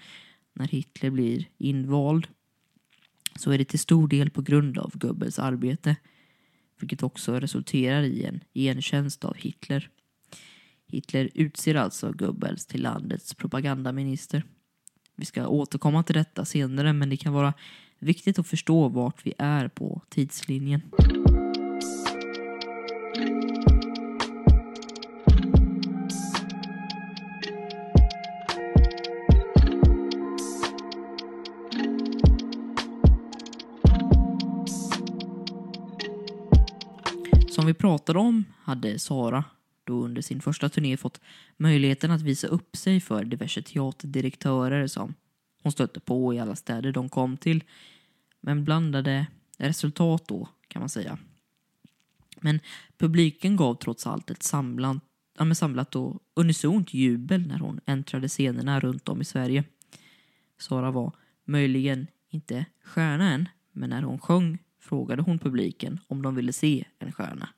när 0.53 0.67
Hitler 0.67 1.09
blir 1.09 1.47
invald, 1.57 2.27
så 3.35 3.51
är 3.51 3.57
det 3.57 3.65
till 3.65 3.79
stor 3.79 4.07
del 4.07 4.29
på 4.29 4.41
grund 4.41 4.77
av 4.77 4.91
Goebbels 4.93 5.39
arbete, 5.39 5.95
vilket 6.79 7.03
också 7.03 7.39
resulterar 7.39 8.03
i 8.03 8.25
en 8.25 8.39
gentjänst 8.53 9.25
av 9.25 9.35
Hitler. 9.37 9.89
Hitler 10.87 11.29
utser 11.33 11.75
alltså 11.75 12.11
Goebbels 12.11 12.65
till 12.65 12.81
landets 12.81 13.33
propagandaminister. 13.33 14.43
Vi 15.19 15.25
ska 15.25 15.47
återkomma 15.47 16.03
till 16.03 16.15
detta 16.15 16.45
senare 16.45 16.93
men 16.93 17.09
det 17.09 17.17
kan 17.17 17.33
vara 17.33 17.53
viktigt 17.99 18.39
att 18.39 18.47
förstå 18.47 18.87
vart 18.87 19.25
vi 19.25 19.33
är 19.37 19.67
på 19.67 20.01
tidslinjen. 20.09 20.81
Som 37.49 37.65
vi 37.65 37.73
pratade 37.73 38.19
om 38.19 38.45
hade 38.63 38.99
Sara 38.99 39.43
då 39.89 40.03
under 40.03 40.21
sin 40.21 40.41
första 40.41 40.69
turné 40.69 40.97
fått 40.97 41.21
möjligheten 41.57 42.11
att 42.11 42.21
visa 42.21 42.47
upp 42.47 42.75
sig 42.75 42.99
för 42.99 43.23
diverse 43.23 43.61
teaterdirektörer 43.61 44.87
som 44.87 45.13
hon 45.63 45.71
stötte 45.71 45.99
på 45.99 46.33
i 46.33 46.39
alla 46.39 46.55
städer 46.55 46.91
de 46.91 47.09
kom 47.09 47.37
till. 47.37 47.63
Men 48.41 48.63
blandade 48.63 49.27
resultat 49.57 50.27
då, 50.27 50.49
kan 50.67 50.79
man 50.79 50.89
säga. 50.89 51.17
Men 52.41 52.59
publiken 52.97 53.55
gav 53.55 53.75
trots 53.75 54.07
allt 54.07 54.29
ett 54.29 54.43
samlat, 54.43 54.97
ja, 55.37 55.55
samlat 55.55 55.95
och 55.95 56.19
unisont 56.35 56.93
jubel 56.93 57.47
när 57.47 57.59
hon 57.59 57.79
äntrade 57.85 58.27
scenerna 58.27 58.79
runt 58.79 59.09
om 59.09 59.21
i 59.21 59.25
Sverige. 59.25 59.63
Sara 60.57 60.91
var 60.91 61.13
möjligen 61.45 62.07
inte 62.29 62.65
stjärna 62.83 63.33
än, 63.33 63.49
men 63.71 63.89
när 63.89 64.01
hon 64.01 64.19
sjöng 64.19 64.57
frågade 64.79 65.21
hon 65.21 65.39
publiken 65.39 65.99
om 66.07 66.21
de 66.21 66.35
ville 66.35 66.53
se 66.53 66.85
en 66.99 67.11
stjärna. 67.11 67.49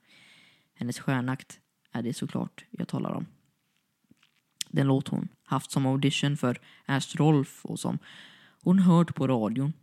Hennes 0.74 1.00
stjärnakt 1.00 1.60
är 1.92 2.02
det 2.02 2.14
såklart 2.14 2.66
jag 2.72 2.88
talar 2.88 3.12
om. 3.12 3.26
Den 4.70 4.88
låt 4.88 5.08
hon 5.08 5.28
haft 5.44 5.72
som 5.72 5.86
audition 5.86 6.38
för 6.38 6.60
Ernst 6.86 7.16
Rolf 7.16 7.66
och 7.66 7.80
som 7.80 7.98
hon 8.64 8.80
hört 8.80 9.16
på 9.16 9.28
radion. 9.28 9.74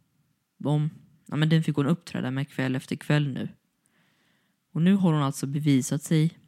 De, 0.59 0.91
ja, 1.27 1.37
men 1.37 1.49
den 1.49 1.63
fick 1.63 1.77
hon 1.77 1.87
uppträda 1.87 2.31
med 2.31 2.49
kväll 2.49 2.77
efter 2.77 2.97
kväll 2.97 3.29
nu. 3.29 3.49
Och 4.73 4.83
nu 4.83 4.95
har 4.95 5.13
hon 5.13 5.23
alltså 5.23 5.47
bevisat 5.47 6.03
sig, 6.03 6.39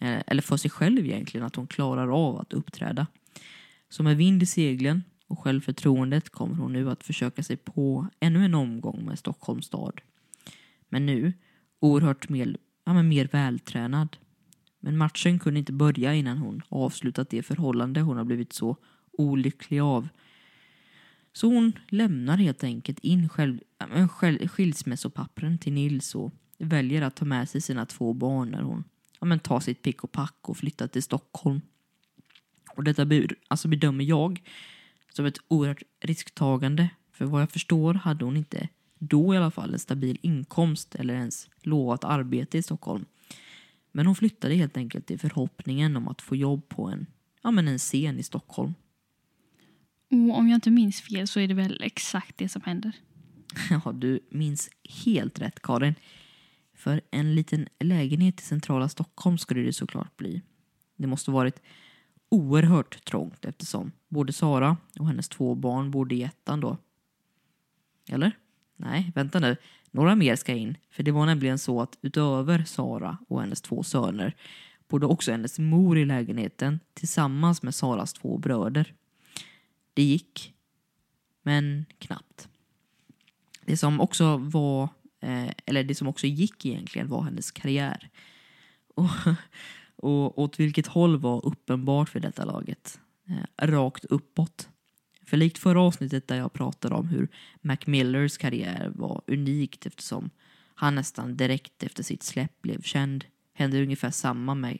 eh, 0.00 0.22
eller 0.26 0.42
för 0.42 0.56
sig 0.56 0.70
själv 0.70 1.06
egentligen, 1.06 1.46
att 1.46 1.56
hon 1.56 1.66
klarar 1.66 2.08
av 2.08 2.40
att 2.40 2.52
uppträda. 2.52 3.06
Så 3.88 4.02
med 4.02 4.16
vind 4.16 4.42
i 4.42 4.46
seglen 4.46 5.04
och 5.26 5.40
självförtroendet 5.40 6.30
kommer 6.30 6.54
hon 6.54 6.72
nu 6.72 6.90
att 6.90 7.04
försöka 7.04 7.42
sig 7.42 7.56
på 7.56 8.06
ännu 8.20 8.44
en 8.44 8.54
omgång 8.54 9.04
med 9.04 9.18
Stockholms 9.18 9.66
stad. 9.66 10.00
Men 10.88 11.06
nu 11.06 11.32
oerhört 11.80 12.28
mer, 12.28 12.56
ja, 12.84 12.92
men 12.92 13.08
mer 13.08 13.28
vältränad 13.32 14.16
men 14.80 14.98
matchen 14.98 15.38
kunde 15.38 15.58
inte 15.58 15.72
börja 15.72 16.14
innan 16.14 16.38
hon 16.38 16.62
avslutat 16.68 17.30
det 17.30 17.42
förhållande 17.42 18.00
hon 18.00 18.16
har 18.16 18.24
blivit 18.24 18.52
så 18.52 18.76
olycklig 19.12 19.80
av. 19.80 20.08
Så 21.32 21.46
hon 21.46 21.72
lämnar 21.88 22.36
helt 22.36 22.64
enkelt 22.64 22.98
in 22.98 23.28
själv, 23.28 23.60
själv, 24.10 24.48
skilsmässopappren 24.48 25.58
till 25.58 25.72
Nils 25.72 26.14
och 26.14 26.32
väljer 26.58 27.02
att 27.02 27.16
ta 27.16 27.24
med 27.24 27.48
sig 27.48 27.60
sina 27.60 27.86
två 27.86 28.12
barn 28.12 28.48
när 28.48 28.62
hon 28.62 28.84
ja, 29.20 29.26
men 29.26 29.38
tar 29.38 29.60
sitt 29.60 29.82
pick 29.82 30.04
och 30.04 30.12
pack 30.12 30.36
och 30.42 30.56
flyttar 30.56 30.86
till 30.88 31.02
Stockholm. 31.02 31.60
Och 32.76 32.84
detta 32.84 33.06
alltså 33.48 33.68
bedömer 33.68 34.04
jag 34.04 34.42
som 35.12 35.26
ett 35.26 35.38
oerhört 35.48 35.82
risktagande. 36.00 36.88
För 37.12 37.24
vad 37.24 37.42
jag 37.42 37.50
förstår 37.50 37.94
hade 37.94 38.24
hon 38.24 38.36
inte 38.36 38.68
då 38.98 39.34
i 39.34 39.36
alla 39.36 39.50
fall 39.50 39.72
en 39.72 39.78
stabil 39.78 40.18
inkomst 40.22 40.94
eller 40.94 41.14
ens 41.14 41.48
lovat 41.62 42.04
arbete 42.04 42.58
i 42.58 42.62
Stockholm. 42.62 43.04
Men 43.92 44.06
hon 44.06 44.14
flyttade 44.14 44.54
helt 44.54 44.76
enkelt 44.76 45.10
i 45.10 45.18
förhoppningen 45.18 45.96
om 45.96 46.08
att 46.08 46.22
få 46.22 46.36
jobb 46.36 46.68
på 46.68 46.88
en, 46.88 47.06
ja, 47.42 47.50
men 47.50 47.68
en 47.68 47.78
scen 47.78 48.18
i 48.18 48.22
Stockholm. 48.22 48.74
Och 50.10 50.38
om 50.38 50.48
jag 50.48 50.56
inte 50.56 50.70
minns 50.70 51.00
fel 51.00 51.28
så 51.28 51.40
är 51.40 51.48
det 51.48 51.54
väl 51.54 51.82
exakt 51.82 52.38
det 52.38 52.48
som 52.48 52.62
händer? 52.62 52.92
Ja, 53.84 53.92
du 53.92 54.20
minns 54.30 54.70
helt 55.04 55.40
rätt 55.40 55.62
Karin. 55.62 55.94
För 56.74 57.00
en 57.10 57.34
liten 57.34 57.68
lägenhet 57.78 58.40
i 58.40 58.44
centrala 58.44 58.88
Stockholm 58.88 59.38
skulle 59.38 59.60
det 59.60 59.72
såklart 59.72 60.16
bli. 60.16 60.42
Det 60.96 61.06
måste 61.06 61.30
varit 61.30 61.62
oerhört 62.28 63.04
trångt 63.04 63.44
eftersom 63.44 63.92
både 64.08 64.32
Sara 64.32 64.76
och 64.98 65.06
hennes 65.06 65.28
två 65.28 65.54
barn 65.54 65.90
bodde 65.90 66.14
i 66.14 66.22
ettan 66.22 66.60
då. 66.60 66.76
Eller? 68.08 68.32
Nej, 68.76 69.12
vänta 69.14 69.40
nu. 69.40 69.56
Några 69.90 70.14
mer 70.14 70.36
ska 70.36 70.52
in, 70.52 70.76
för 70.90 71.02
det 71.02 71.12
var 71.12 71.26
nämligen 71.26 71.58
så 71.58 71.80
att 71.80 71.98
utöver 72.02 72.64
Sara 72.64 73.18
och 73.28 73.40
hennes 73.40 73.62
två 73.62 73.82
söner 73.82 74.36
bodde 74.88 75.06
också 75.06 75.30
hennes 75.30 75.58
mor 75.58 75.98
i 75.98 76.04
lägenheten 76.04 76.80
tillsammans 76.94 77.62
med 77.62 77.74
Saras 77.74 78.12
två 78.12 78.38
bröder. 78.38 78.94
Det 79.94 80.02
gick, 80.02 80.54
men 81.42 81.86
knappt. 81.98 82.48
Det 83.64 83.76
som 83.76 84.00
också 84.00 84.36
var, 84.36 84.82
eh, 85.20 85.50
eller 85.66 85.84
det 85.84 85.94
som 85.94 86.08
också 86.08 86.26
gick 86.26 86.66
egentligen 86.66 87.08
var 87.08 87.22
hennes 87.22 87.50
karriär. 87.50 88.10
Och, 88.94 89.10
och 89.96 90.38
åt 90.38 90.60
vilket 90.60 90.86
håll 90.86 91.16
var 91.16 91.46
uppenbart 91.46 92.08
för 92.08 92.20
detta 92.20 92.44
laget. 92.44 93.00
Eh, 93.28 93.66
rakt 93.66 94.04
uppåt. 94.04 94.68
För 95.30 95.36
likt 95.36 95.58
förra 95.58 95.80
avsnittet 95.80 96.28
där 96.28 96.36
jag 96.36 96.52
pratade 96.52 96.94
om 96.94 97.08
hur 97.08 97.28
Mac 97.60 97.76
Millers 97.86 98.38
karriär 98.38 98.92
var 98.94 99.22
unikt 99.26 99.86
eftersom 99.86 100.30
han 100.74 100.94
nästan 100.94 101.36
direkt 101.36 101.82
efter 101.82 102.02
sitt 102.02 102.22
släpp 102.22 102.62
blev 102.62 102.82
känd 102.82 103.24
hände 103.52 103.82
ungefär 103.82 104.10
samma 104.10 104.54
med 104.54 104.78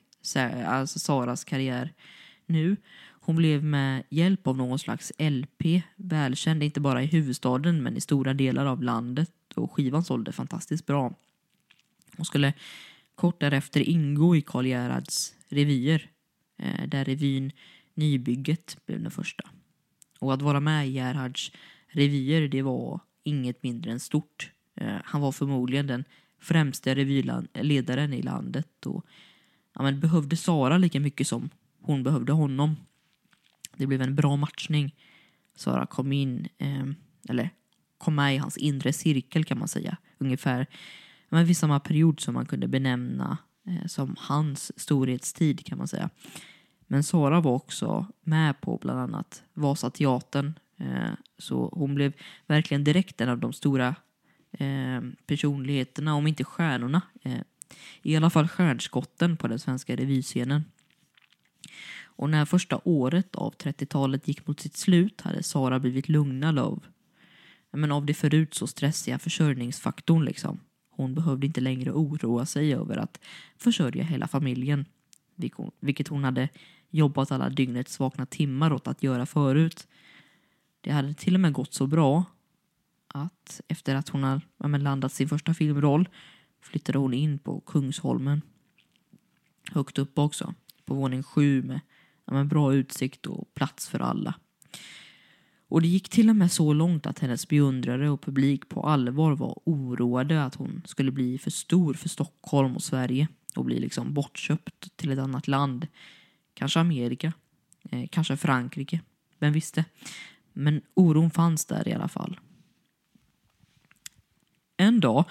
alltså 0.66 0.98
Saras 0.98 1.44
karriär 1.44 1.92
nu. 2.46 2.76
Hon 3.10 3.36
blev 3.36 3.64
med 3.64 4.02
hjälp 4.08 4.46
av 4.46 4.56
någon 4.56 4.78
slags 4.78 5.12
LP 5.18 5.82
välkänd, 5.96 6.62
inte 6.62 6.80
bara 6.80 7.02
i 7.02 7.06
huvudstaden 7.06 7.82
men 7.82 7.96
i 7.96 8.00
stora 8.00 8.34
delar 8.34 8.66
av 8.66 8.82
landet 8.82 9.32
och 9.54 9.72
skivan 9.72 10.04
sålde 10.04 10.32
fantastiskt 10.32 10.86
bra. 10.86 11.14
Hon 12.16 12.26
skulle 12.26 12.52
kort 13.14 13.40
därefter 13.40 13.80
ingå 13.80 14.36
i 14.36 14.42
Karl 14.42 14.66
Gerhards 14.66 15.34
revyer, 15.48 16.10
eh, 16.58 16.88
där 16.88 17.04
revyn 17.04 17.52
Nybygget 17.94 18.76
blev 18.86 19.02
den 19.02 19.10
första. 19.10 19.50
Och 20.20 20.34
att 20.34 20.42
vara 20.42 20.60
med 20.60 20.88
i 20.88 20.90
Gerhards 20.90 21.52
revyer, 21.88 22.48
det 22.48 22.62
var 22.62 23.00
inget 23.22 23.62
mindre 23.62 23.92
än 23.92 24.00
stort. 24.00 24.50
Eh, 24.74 24.96
han 25.04 25.20
var 25.20 25.32
förmodligen 25.32 25.86
den 25.86 26.04
främste 26.38 26.94
revyledaren 26.94 28.12
i 28.12 28.22
landet 28.22 28.86
och 28.86 29.06
ja, 29.74 29.82
men 29.82 30.00
behövde 30.00 30.36
Sara 30.36 30.78
lika 30.78 31.00
mycket 31.00 31.26
som 31.26 31.50
hon 31.82 32.02
behövde 32.02 32.32
honom. 32.32 32.76
Det 33.76 33.86
blev 33.86 34.02
en 34.02 34.14
bra 34.14 34.36
matchning. 34.36 34.94
Sara 35.56 35.86
kom 35.86 36.12
in, 36.12 36.48
eh, 36.58 36.86
eller 37.28 37.50
kom 37.98 38.14
med 38.14 38.34
i 38.34 38.38
hans 38.38 38.56
inre 38.56 38.92
cirkel 38.92 39.44
kan 39.44 39.58
man 39.58 39.68
säga. 39.68 39.96
Ungefär 40.18 40.66
men 41.30 41.46
vid 41.46 41.56
samma 41.56 41.80
period 41.80 42.20
som 42.20 42.34
man 42.34 42.46
kunde 42.46 42.68
benämna 42.68 43.38
eh, 43.66 43.86
som 43.86 44.16
hans 44.18 44.80
storhetstid 44.80 45.66
kan 45.66 45.78
man 45.78 45.88
säga. 45.88 46.10
Men 46.92 47.02
Sara 47.02 47.40
var 47.40 47.52
också 47.52 48.06
med 48.20 48.60
på 48.60 48.78
bland 48.82 49.00
annat 49.00 49.42
Vasateatern. 49.54 50.58
Eh, 50.76 51.12
så 51.38 51.70
hon 51.72 51.94
blev 51.94 52.12
verkligen 52.46 52.84
direkt 52.84 53.20
en 53.20 53.28
av 53.28 53.38
de 53.38 53.52
stora 53.52 53.94
eh, 54.52 55.00
personligheterna, 55.26 56.14
om 56.14 56.26
inte 56.26 56.44
stjärnorna. 56.44 57.02
Eh, 57.22 57.40
I 58.02 58.16
alla 58.16 58.30
fall 58.30 58.48
stjärnskotten 58.48 59.36
på 59.36 59.48
den 59.48 59.58
svenska 59.58 59.96
revyscenen. 59.96 60.64
Och 62.02 62.30
när 62.30 62.44
första 62.44 62.80
året 62.84 63.34
av 63.34 63.54
30-talet 63.54 64.28
gick 64.28 64.46
mot 64.46 64.60
sitt 64.60 64.76
slut 64.76 65.20
hade 65.20 65.42
Sara 65.42 65.78
blivit 65.78 66.08
lugnad 66.08 66.58
av, 66.58 66.84
men 67.70 67.92
av 67.92 68.06
det 68.06 68.14
förut 68.14 68.54
så 68.54 68.66
stressiga 68.66 69.18
försörjningsfaktorn. 69.18 70.24
Liksom. 70.24 70.60
Hon 70.90 71.14
behövde 71.14 71.46
inte 71.46 71.60
längre 71.60 71.90
oroa 71.90 72.46
sig 72.46 72.74
över 72.74 72.96
att 72.96 73.20
försörja 73.58 74.04
hela 74.04 74.28
familjen, 74.28 74.84
vilket 75.80 76.08
hon 76.08 76.24
hade 76.24 76.48
jobbat 76.90 77.32
alla 77.32 77.50
dygnets 77.50 78.00
vakna 78.00 78.26
timmar 78.26 78.72
åt 78.72 78.88
att 78.88 79.02
göra 79.02 79.26
förut. 79.26 79.88
Det 80.80 80.90
hade 80.90 81.14
till 81.14 81.34
och 81.34 81.40
med 81.40 81.52
gått 81.52 81.74
så 81.74 81.86
bra 81.86 82.24
att 83.08 83.60
efter 83.68 83.94
att 83.94 84.08
hon 84.08 84.22
har 84.22 84.78
landat 84.78 85.12
sin 85.12 85.28
första 85.28 85.54
filmroll 85.54 86.08
flyttade 86.62 86.98
hon 86.98 87.14
in 87.14 87.38
på 87.38 87.60
Kungsholmen. 87.60 88.42
Högt 89.72 89.98
upp 89.98 90.18
också, 90.18 90.54
på 90.84 90.94
våning 90.94 91.22
sju 91.22 91.62
med 91.62 91.80
ja, 92.24 92.44
bra 92.44 92.74
utsikt 92.74 93.26
och 93.26 93.54
plats 93.54 93.88
för 93.88 94.00
alla. 94.00 94.34
Och 95.68 95.82
det 95.82 95.88
gick 95.88 96.08
till 96.08 96.30
och 96.30 96.36
med 96.36 96.52
så 96.52 96.72
långt 96.72 97.06
att 97.06 97.18
hennes 97.18 97.48
beundrare 97.48 98.10
och 98.10 98.22
publik 98.22 98.68
på 98.68 98.82
allvar 98.82 99.36
var 99.36 99.58
oroade 99.64 100.44
att 100.44 100.54
hon 100.54 100.82
skulle 100.84 101.10
bli 101.10 101.38
för 101.38 101.50
stor 101.50 101.94
för 101.94 102.08
Stockholm 102.08 102.76
och 102.76 102.82
Sverige 102.82 103.28
och 103.56 103.64
bli 103.64 103.80
liksom 103.80 104.14
bortköpt 104.14 104.96
till 104.96 105.12
ett 105.12 105.18
annat 105.18 105.48
land. 105.48 105.86
Kanske 106.60 106.80
Amerika, 106.80 107.32
eh, 107.90 108.08
kanske 108.10 108.36
Frankrike, 108.36 109.00
vem 109.38 109.52
visste? 109.52 109.84
Men 110.52 110.82
oron 110.94 111.30
fanns 111.30 111.64
där 111.64 111.88
i 111.88 111.92
alla 111.92 112.08
fall. 112.08 112.40
En 114.76 115.00
dag, 115.00 115.24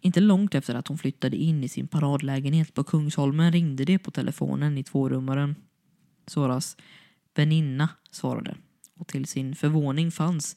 inte 0.00 0.20
långt 0.20 0.54
efter 0.54 0.74
att 0.74 0.88
hon 0.88 0.98
flyttade 0.98 1.36
in 1.36 1.64
i 1.64 1.68
sin 1.68 1.88
paradlägenhet 1.88 2.74
på 2.74 2.84
Kungsholmen 2.84 3.52
ringde 3.52 3.84
det 3.84 3.98
på 3.98 4.10
telefonen 4.10 4.78
i 4.78 4.84
tvårummaren. 4.84 5.56
Soras 6.26 6.76
väninna 7.34 7.88
svarade 8.10 8.56
och 8.94 9.08
till 9.08 9.26
sin 9.26 9.54
förvåning 9.54 10.10
fanns 10.10 10.56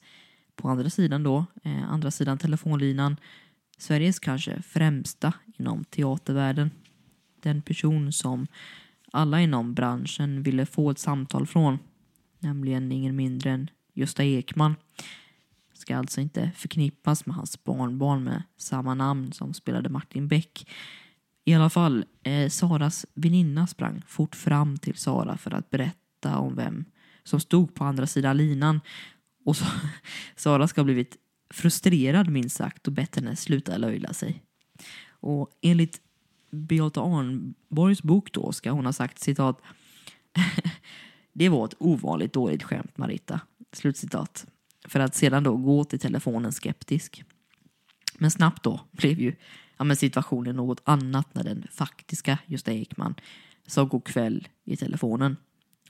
på 0.55 0.69
andra 0.69 0.89
sidan 0.89 1.23
då, 1.23 1.45
eh, 1.63 1.89
andra 1.89 2.11
sidan 2.11 2.37
telefonlinan, 2.37 3.17
Sveriges 3.77 4.19
kanske 4.19 4.61
främsta 4.61 5.33
inom 5.57 5.83
teatervärlden. 5.83 6.71
Den 7.41 7.61
person 7.61 8.13
som 8.13 8.47
alla 9.11 9.41
inom 9.41 9.73
branschen 9.73 10.43
ville 10.43 10.65
få 10.65 10.91
ett 10.91 10.99
samtal 10.99 11.47
från, 11.47 11.79
nämligen 12.39 12.91
ingen 12.91 13.15
mindre 13.15 13.51
än 13.51 13.69
Gösta 13.93 14.23
Ekman. 14.23 14.75
Ska 15.73 15.97
alltså 15.97 16.21
inte 16.21 16.51
förknippas 16.55 17.25
med 17.25 17.35
hans 17.35 17.63
barnbarn 17.63 18.23
med 18.23 18.43
samma 18.57 18.93
namn 18.93 19.31
som 19.31 19.53
spelade 19.53 19.89
Martin 19.89 20.27
Beck. 20.27 20.67
I 21.45 21.53
alla 21.53 21.69
fall, 21.69 22.05
eh, 22.23 22.49
Saras 22.49 23.05
väninna 23.13 23.67
sprang 23.67 24.01
fort 24.07 24.35
fram 24.35 24.77
till 24.77 24.95
Sara 24.95 25.37
för 25.37 25.53
att 25.53 25.69
berätta 25.69 26.37
om 26.37 26.55
vem 26.55 26.85
som 27.23 27.39
stod 27.39 27.75
på 27.75 27.83
andra 27.83 28.07
sidan 28.07 28.37
linan. 28.37 28.81
Och 29.45 29.57
så, 29.57 29.65
Sara 30.35 30.67
ska 30.67 30.81
ha 30.81 30.85
blivit 30.85 31.17
frustrerad 31.53 32.29
minst 32.29 32.55
sagt 32.55 32.87
och 32.87 32.93
bett 32.93 33.15
henne 33.15 33.35
sluta 33.35 33.77
löjla 33.77 34.13
sig. 34.13 34.43
Och 35.09 35.49
enligt 35.61 36.01
Beata 36.51 37.01
Arnborgs 37.01 38.03
bok 38.03 38.31
då 38.31 38.51
ska 38.51 38.71
hon 38.71 38.85
ha 38.85 38.93
sagt 38.93 39.19
citat 39.19 39.61
Det 41.33 41.49
var 41.49 41.65
ett 41.65 41.75
ovanligt 41.79 42.33
dåligt 42.33 42.63
skämt 42.63 42.97
Marita. 42.97 43.41
Slutcitat. 43.71 44.45
För 44.87 44.99
att 44.99 45.15
sedan 45.15 45.43
då 45.43 45.57
gå 45.57 45.83
till 45.83 45.99
telefonen 45.99 46.51
skeptisk. 46.51 47.23
Men 48.17 48.31
snabbt 48.31 48.63
då 48.63 48.79
blev 48.91 49.19
ju 49.19 49.35
ja, 49.77 49.83
men 49.83 49.97
situationen 49.97 50.55
något 50.55 50.81
annat 50.83 51.35
när 51.35 51.43
den 51.43 51.67
faktiska 51.71 52.37
Gösta 52.45 52.71
Ekman 52.71 53.15
sa 53.67 53.85
god 53.85 54.05
kväll 54.05 54.47
i 54.65 54.77
telefonen. 54.77 55.37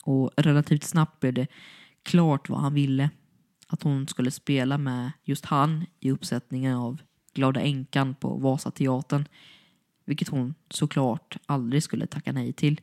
Och 0.03 0.31
relativt 0.37 0.83
snabbt 0.83 1.19
blev 1.19 1.33
det 1.33 1.47
klart 2.03 2.49
vad 2.49 2.59
han 2.59 2.73
ville. 2.73 3.09
Att 3.67 3.83
hon 3.83 4.07
skulle 4.07 4.31
spela 4.31 4.77
med 4.77 5.11
just 5.23 5.45
han 5.45 5.85
i 5.99 6.11
uppsättningen 6.11 6.75
av 6.75 7.01
Glada 7.33 7.61
änkan 7.61 8.15
på 8.15 8.37
Vasateatern. 8.37 9.27
Vilket 10.09 10.27
hon 10.27 10.53
såklart 10.69 11.37
aldrig 11.45 11.83
skulle 11.83 12.07
tacka 12.07 12.31
nej 12.31 12.53
till. 12.53 12.81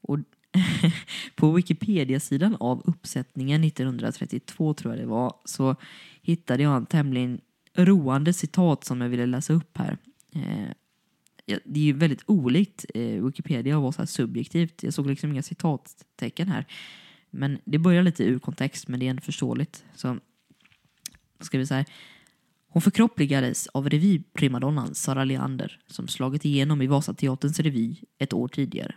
Och 0.00 0.18
på 1.34 1.52
Wikipedia-sidan 1.52 2.56
av 2.60 2.82
uppsättningen 2.84 3.64
1932 3.64 4.74
tror 4.74 4.94
jag 4.94 5.02
det 5.02 5.06
var 5.06 5.36
så 5.44 5.76
hittade 6.22 6.62
jag 6.62 6.76
en 6.76 6.86
tämligen 6.86 7.40
roande 7.76 8.32
citat 8.32 8.84
som 8.84 9.00
jag 9.00 9.08
ville 9.08 9.26
läsa 9.26 9.52
upp 9.52 9.78
här. 9.78 9.98
Eh, 10.32 10.68
det 11.64 11.80
är 11.80 11.84
ju 11.84 11.92
väldigt 11.92 12.22
olikt 12.26 12.84
eh, 12.94 13.24
Wikipedia 13.24 13.76
att 13.76 13.82
vara 13.82 13.92
så 13.92 14.02
här 14.02 14.06
subjektivt. 14.06 14.82
Jag 14.82 14.94
såg 14.94 15.06
liksom 15.06 15.30
inga 15.30 15.42
citattecken 15.42 16.48
här. 16.48 16.66
Men 17.30 17.58
det 17.64 17.78
börjar 17.78 18.02
lite 18.02 18.24
ur 18.24 18.38
kontext, 18.38 18.88
men 18.88 19.00
det 19.00 19.06
är 19.06 19.10
ändå 19.10 19.22
förståeligt. 19.22 19.84
Så 19.94 20.18
ska 21.40 21.58
vi 21.58 21.66
säga. 21.66 21.84
Hon 22.74 22.82
förkroppligades 22.82 23.66
av 23.66 23.90
revyprimadonnan 23.90 24.94
Sara 24.94 25.24
Leander 25.24 25.80
som 25.86 26.08
slagit 26.08 26.44
igenom 26.44 26.82
i 26.82 26.86
Vasateaterns 26.86 27.60
revy 27.60 27.96
ett 28.18 28.32
år 28.32 28.48
tidigare. 28.48 28.94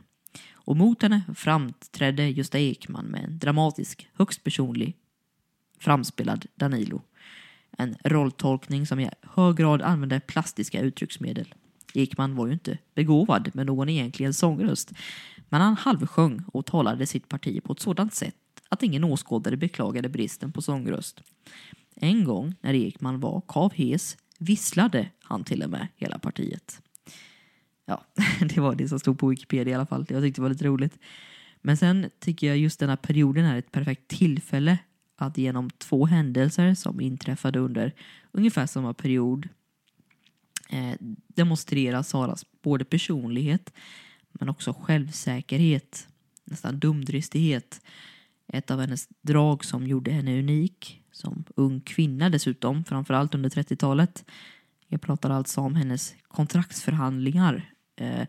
Och 0.51 0.77
mot 0.77 1.01
henne 1.01 1.21
framträdde 1.35 2.29
Gösta 2.29 2.59
Ekman 2.59 3.05
med 3.05 3.23
en 3.23 3.39
dramatisk, 3.39 4.09
högst 4.13 4.43
personlig 4.43 4.95
framspelad 5.79 6.45
Danilo. 6.55 7.01
En 7.77 7.95
rolltolkning 8.03 8.87
som 8.87 8.99
i 8.99 9.09
hög 9.21 9.55
grad 9.55 9.81
använde 9.81 10.19
plastiska 10.19 10.81
uttrycksmedel. 10.81 11.53
Ekman 11.93 12.35
var 12.35 12.47
ju 12.47 12.53
inte 12.53 12.77
begåvad 12.95 13.51
med 13.53 13.65
någon 13.65 13.89
egentligen 13.89 14.33
sångröst, 14.33 14.91
men 15.49 15.61
han 15.61 15.75
halvsjöng 15.75 16.43
och 16.53 16.65
talade 16.65 17.05
sitt 17.05 17.29
parti 17.29 17.63
på 17.63 17.73
ett 17.73 17.79
sådant 17.79 18.13
sätt 18.13 18.35
att 18.69 18.83
ingen 18.83 19.03
åskådare 19.03 19.57
beklagade 19.57 20.09
bristen 20.09 20.51
på 20.51 20.61
sångröst. 20.61 21.21
En 21.99 22.23
gång 22.23 22.55
när 22.61 22.73
Ekman 22.73 23.19
var 23.19 23.41
kavhes 23.47 24.17
visslade 24.39 25.09
han 25.23 25.43
till 25.43 25.63
och 25.63 25.69
med 25.69 25.87
hela 25.95 26.19
partiet. 26.19 26.81
Ja, 27.85 28.05
det 28.39 28.57
var 28.57 28.75
det 28.75 28.89
som 28.89 28.99
stod 28.99 29.19
på 29.19 29.27
Wikipedia 29.27 29.71
i 29.71 29.75
alla 29.75 29.85
fall. 29.85 30.05
Jag 30.09 30.23
tyckte 30.23 30.41
det 30.41 30.43
var 30.43 30.49
lite 30.49 30.65
roligt. 30.65 30.99
Men 31.61 31.77
sen 31.77 32.09
tycker 32.19 32.47
jag 32.47 32.57
just 32.57 32.79
den 32.79 32.89
här 32.89 32.95
perioden 32.95 33.45
är 33.45 33.57
ett 33.57 33.71
perfekt 33.71 34.07
tillfälle 34.07 34.77
att 35.15 35.37
genom 35.37 35.69
två 35.69 36.05
händelser 36.05 36.73
som 36.73 37.01
inträffade 37.01 37.59
under 37.59 37.93
ungefär 38.31 38.65
samma 38.65 38.93
period 38.93 39.49
eh, 40.69 40.93
demonstrera 41.27 42.03
Saras 42.03 42.45
både 42.61 42.85
personlighet 42.85 43.73
men 44.31 44.49
också 44.49 44.73
självsäkerhet, 44.73 46.07
nästan 46.43 46.79
dumdristighet. 46.79 47.81
Ett 48.47 48.71
av 48.71 48.79
hennes 48.79 49.07
drag 49.21 49.65
som 49.65 49.87
gjorde 49.87 50.11
henne 50.11 50.39
unik, 50.39 51.01
som 51.17 51.43
ung 51.55 51.81
kvinna 51.81 52.29
dessutom, 52.29 52.83
framförallt 52.83 53.35
under 53.35 53.49
30-talet. 53.49 54.25
Jag 54.87 55.01
pratar 55.01 55.29
alltså 55.29 55.61
om 55.61 55.75
hennes 55.75 56.15
kontraktsförhandlingar. 56.27 57.73
Eh, 57.95 58.27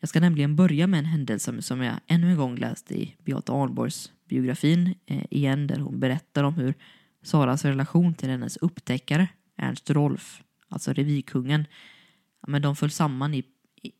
jag 0.00 0.08
ska 0.08 0.20
nämligen 0.20 0.56
börja 0.56 0.86
med 0.86 0.98
en 0.98 1.04
händelse 1.04 1.62
som 1.62 1.82
jag 1.82 1.94
ännu 2.06 2.30
en 2.30 2.36
gång 2.36 2.56
läste 2.56 2.94
i 2.94 3.16
Beata 3.24 3.52
Arnborgs 3.52 4.12
biografin 4.28 4.94
eh, 5.06 5.24
igen, 5.30 5.66
där 5.66 5.78
hon 5.78 6.00
berättar 6.00 6.44
om 6.44 6.54
hur 6.54 6.74
Saras 7.22 7.64
relation 7.64 8.14
till 8.14 8.28
hennes 8.28 8.56
upptäckare, 8.56 9.28
Ernst 9.56 9.90
Rolf, 9.90 10.42
alltså 10.68 10.92
revykungen, 10.92 11.66
men 12.46 12.62
de 12.62 12.76
föll 12.76 12.90
samman 12.90 13.34
i, 13.34 13.44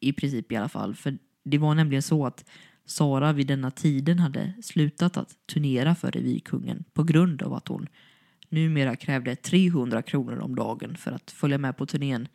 i 0.01 0.13
princip 0.13 0.53
i 0.53 0.57
alla 0.57 0.69
fall. 0.69 0.95
För 0.95 1.19
det 1.45 1.59
var 1.59 1.75
nämligen 1.75 2.03
så 2.03 2.27
att 2.27 2.45
Sara 2.93 3.33
vid 3.33 3.47
denna 3.47 3.71
tiden 3.71 4.19
hade 4.19 4.53
slutat 4.63 5.17
att 5.17 5.37
turnera 5.47 5.95
för 5.95 6.11
revykungen 6.11 6.85
på 6.93 7.03
grund 7.03 7.43
av 7.43 7.55
att 7.55 7.69
hon 7.69 7.87
numera 8.49 8.97
krävde 8.97 9.37
300 9.37 10.03
kronor 10.03 10.39
om 10.39 10.55
dagen 10.55 10.97
för 10.97 11.13
att 11.13 11.31
följa 11.31 11.59
med 11.59 11.77
på 11.77 11.87
turnén. 11.87 12.29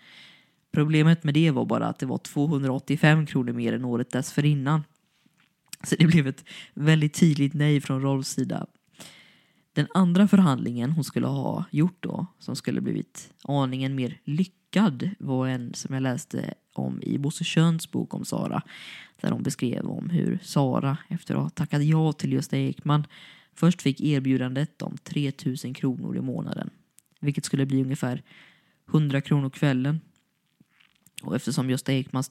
Problemet 0.71 1.23
med 1.23 1.33
det 1.33 1.51
var 1.51 1.65
bara 1.65 1.87
att 1.87 1.99
det 1.99 2.05
var 2.05 2.17
285 2.17 3.25
kronor 3.25 3.53
mer 3.53 3.73
än 3.73 3.85
året 3.85 4.11
dessförinnan. 4.11 4.83
Så 5.83 5.95
det 5.99 6.05
blev 6.05 6.27
ett 6.27 6.43
väldigt 6.73 7.13
tydligt 7.13 7.53
nej 7.53 7.81
från 7.81 8.01
Rolfs 8.01 8.29
sida. 8.29 8.67
Den 9.73 9.87
andra 9.93 10.27
förhandlingen 10.27 10.91
hon 10.91 11.03
skulle 11.03 11.27
ha 11.27 11.65
gjort 11.71 11.97
då, 11.99 12.25
som 12.39 12.55
skulle 12.55 12.81
blivit 12.81 13.33
aningen 13.43 13.95
mer 13.95 14.19
lyckad, 14.23 14.56
var 15.19 15.47
en 15.47 15.73
som 15.73 15.93
jag 15.93 16.03
läste 16.03 16.53
om 16.73 17.01
i 17.01 17.17
Bosse 17.17 17.43
Schöns 17.43 17.91
bok 17.91 18.13
om 18.13 18.25
Sara. 18.25 18.61
Där 19.21 19.31
hon 19.31 19.43
beskrev 19.43 19.85
om 19.85 20.09
hur 20.09 20.39
Sara, 20.43 20.97
efter 21.07 21.35
att 21.35 21.41
ha 21.41 21.49
tackat 21.49 21.83
ja 21.83 22.13
till 22.13 22.33
Gösta 22.33 22.57
Ekman, 22.57 23.07
först 23.53 23.81
fick 23.81 24.01
erbjudandet 24.01 24.81
om 24.81 24.97
3000 25.03 25.73
kronor 25.73 26.17
i 26.17 26.21
månaden. 26.21 26.69
Vilket 27.19 27.45
skulle 27.45 27.65
bli 27.65 27.81
ungefär 27.81 28.23
100 28.89 29.21
kronor 29.21 29.49
kvällen. 29.49 30.01
Och 31.23 31.35
eftersom 31.35 31.69
Gösta 31.69 31.93
Ekman 31.93 32.23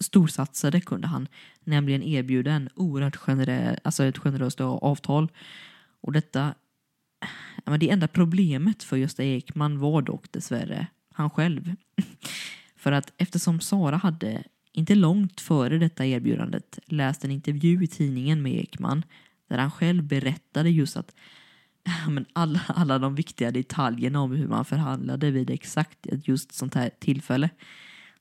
storsatsade 0.00 0.80
kunde 0.80 1.06
han 1.06 1.28
nämligen 1.64 2.02
erbjuda 2.02 2.52
en 2.52 2.68
oerhört 2.74 3.16
generös, 3.16 3.78
alltså 3.84 4.04
ett 4.04 4.18
generöst 4.18 4.60
avtal. 4.60 5.28
Och 6.00 6.12
detta, 6.12 6.54
ja, 7.64 7.76
det 7.76 7.90
enda 7.90 8.08
problemet 8.08 8.82
för 8.82 8.96
Gösta 8.96 9.24
Ekman 9.24 9.78
var 9.78 10.02
dock 10.02 10.32
dessvärre 10.32 10.86
han 11.16 11.30
själv. 11.30 11.74
För 12.76 12.92
att 12.92 13.12
eftersom 13.16 13.60
Sara 13.60 13.96
hade, 13.96 14.44
inte 14.72 14.94
långt 14.94 15.40
före 15.40 15.78
detta 15.78 16.06
erbjudandet, 16.06 16.78
läst 16.86 17.24
en 17.24 17.30
intervju 17.30 17.84
i 17.84 17.86
tidningen 17.86 18.42
med 18.42 18.52
Ekman 18.52 19.02
där 19.48 19.58
han 19.58 19.70
själv 19.70 20.04
berättade 20.04 20.70
just 20.70 20.96
att 20.96 21.14
men 22.08 22.26
alla, 22.32 22.60
alla 22.66 22.98
de 22.98 23.14
viktiga 23.14 23.50
detaljerna 23.50 24.20
om 24.20 24.30
hur 24.30 24.48
man 24.48 24.64
förhandlade 24.64 25.30
vid 25.30 25.50
exakt 25.50 26.06
ett 26.06 26.28
just 26.28 26.54
sånt 26.54 26.74
här 26.74 26.90
tillfälle. 26.98 27.50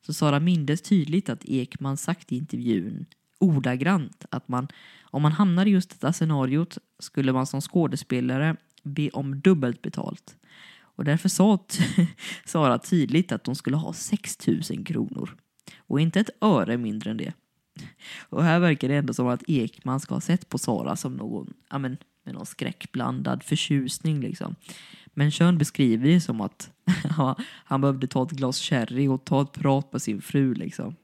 Så 0.05 0.13
Sara 0.13 0.39
mindes 0.39 0.81
tydligt 0.81 1.29
att 1.29 1.45
Ekman 1.45 1.97
sagt 1.97 2.31
i 2.31 2.37
intervjun 2.37 3.05
ordagrant 3.39 4.25
att 4.29 4.47
man, 4.47 4.67
om 5.03 5.21
man 5.21 5.31
hamnar 5.31 5.65
i 5.65 5.69
just 5.69 5.89
detta 5.89 6.13
scenariot 6.13 6.77
skulle 6.99 7.33
man 7.33 7.47
som 7.47 7.61
skådespelare 7.61 8.55
be 8.83 9.09
om 9.09 9.39
dubbelt 9.39 9.81
betalt. 9.81 10.35
Och 10.95 11.05
därför 11.05 11.29
sa 11.29 11.65
Sara 12.45 12.79
tydligt 12.79 13.31
att 13.31 13.45
hon 13.45 13.55
skulle 13.55 13.77
ha 13.77 13.93
6 13.93 14.47
000 14.47 14.85
kronor. 14.85 15.35
Och 15.77 15.99
inte 15.99 16.19
ett 16.19 16.29
öre 16.41 16.77
mindre 16.77 17.11
än 17.11 17.17
det. 17.17 17.33
Och 18.29 18.43
här 18.43 18.59
verkar 18.59 18.87
det 18.87 18.95
ändå 18.95 19.13
som 19.13 19.27
att 19.27 19.43
Ekman 19.47 19.99
ska 19.99 20.13
ha 20.13 20.21
sett 20.21 20.49
på 20.49 20.57
Sara 20.57 20.95
som 20.95 21.15
någon, 21.15 21.53
ja 21.69 21.77
men, 21.77 21.97
med 22.23 22.33
någon 22.33 22.45
skräckblandad 22.45 23.43
förtjusning 23.43 24.21
liksom. 24.21 24.55
Men 25.13 25.31
Kön 25.31 25.57
beskriver 25.57 26.07
det 26.07 26.21
som 26.21 26.41
att 26.41 26.71
han 27.65 27.81
behövde 27.81 28.07
ta 28.07 28.23
ett 28.23 28.31
glas 28.31 28.59
sherry 28.59 29.07
och 29.07 29.25
ta 29.25 29.41
ett 29.41 29.51
prat 29.51 29.93
med 29.93 30.01
sin 30.01 30.21
fru 30.21 30.53
liksom. 30.53 30.95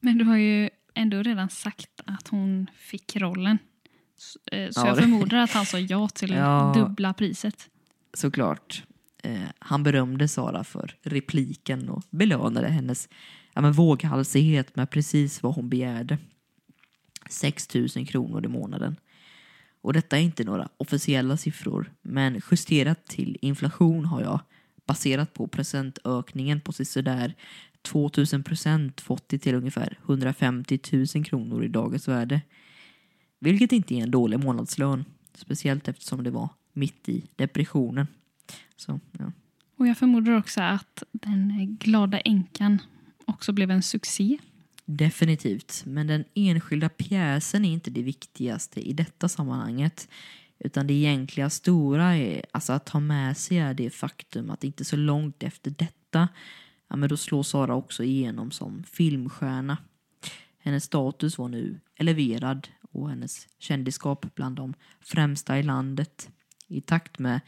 Men 0.00 0.18
du 0.18 0.24
har 0.24 0.36
ju 0.36 0.70
ändå 0.94 1.22
redan 1.22 1.48
sagt 1.48 2.00
att 2.04 2.28
hon 2.28 2.66
fick 2.76 3.16
rollen. 3.16 3.58
Så, 4.16 4.56
eh, 4.56 4.70
så 4.70 4.80
ja, 4.80 4.86
jag 4.86 4.98
förmodar 4.98 5.38
att 5.38 5.50
han 5.50 5.66
sa 5.66 5.78
ja 5.78 6.08
till 6.08 6.30
ja, 6.34 6.72
dubbla 6.76 7.14
priset. 7.14 7.70
Såklart. 8.16 8.84
Eh, 9.22 9.48
han 9.58 9.82
berömde 9.82 10.28
Sara 10.28 10.64
för 10.64 10.94
repliken 11.02 11.88
och 11.88 12.02
belönade 12.10 12.68
hennes 12.68 13.08
ja, 13.54 13.60
men 13.60 13.72
våghalsighet 13.72 14.76
med 14.76 14.90
precis 14.90 15.42
vad 15.42 15.54
hon 15.54 15.68
begärde. 15.68 16.18
6 17.30 17.74
000 17.74 17.88
kronor 18.06 18.44
i 18.44 18.48
månaden. 18.48 18.96
Och 19.80 19.92
detta 19.92 20.18
är 20.18 20.22
inte 20.22 20.44
några 20.44 20.68
officiella 20.76 21.36
siffror, 21.36 21.92
men 22.02 22.40
justerat 22.50 23.06
till 23.06 23.38
inflation 23.40 24.04
har 24.04 24.22
jag 24.22 24.40
baserat 24.86 25.34
på 25.34 25.48
procentökningen 25.48 26.60
på 26.60 26.72
sådär 26.72 27.34
2000 27.82 28.42
procent 28.42 29.00
fått 29.00 29.28
det 29.28 29.38
till 29.38 29.54
ungefär 29.54 29.98
150 30.04 30.78
000 30.92 31.24
kronor 31.24 31.64
i 31.64 31.68
dagens 31.68 32.08
värde. 32.08 32.40
Vilket 33.38 33.72
inte 33.72 33.94
är 33.94 34.02
en 34.02 34.10
dålig 34.10 34.44
månadslön, 34.44 35.04
speciellt 35.34 35.88
eftersom 35.88 36.24
det 36.24 36.30
var 36.30 36.48
mitt 36.76 37.08
i 37.08 37.24
depressionen. 37.36 38.06
Så, 38.76 39.00
ja. 39.18 39.32
Och 39.76 39.86
jag 39.86 39.98
förmodar 39.98 40.38
också 40.38 40.60
att 40.60 41.02
den 41.12 41.76
glada 41.80 42.20
änkan 42.20 42.78
också 43.24 43.52
blev 43.52 43.70
en 43.70 43.82
succé. 43.82 44.38
Definitivt, 44.84 45.82
men 45.86 46.06
den 46.06 46.24
enskilda 46.34 46.88
pjäsen 46.88 47.64
är 47.64 47.72
inte 47.72 47.90
det 47.90 48.02
viktigaste 48.02 48.88
i 48.88 48.92
detta 48.92 49.28
sammanhanget. 49.28 50.08
Utan 50.58 50.86
det 50.86 50.94
egentliga 50.94 51.50
stora 51.50 52.16
är 52.16 52.44
alltså 52.52 52.72
att 52.72 52.86
ta 52.86 53.00
med 53.00 53.36
sig 53.36 53.58
är 53.58 53.74
det 53.74 53.90
faktum 53.90 54.50
att 54.50 54.64
inte 54.64 54.84
så 54.84 54.96
långt 54.96 55.42
efter 55.42 55.70
detta 55.70 56.28
ja, 56.88 56.96
men 56.96 57.08
då 57.08 57.16
slår 57.16 57.42
Sara 57.42 57.74
också 57.74 58.04
igenom 58.04 58.50
som 58.50 58.82
filmstjärna. 58.82 59.78
Hennes 60.58 60.84
status 60.84 61.38
var 61.38 61.48
nu 61.48 61.80
eleverad 61.96 62.68
och 62.80 63.10
hennes 63.10 63.48
kändisskap 63.58 64.34
bland 64.34 64.56
de 64.56 64.74
främsta 65.00 65.58
i 65.58 65.62
landet. 65.62 66.30
I 66.68 66.80
takt 66.80 67.18
med 67.18 67.40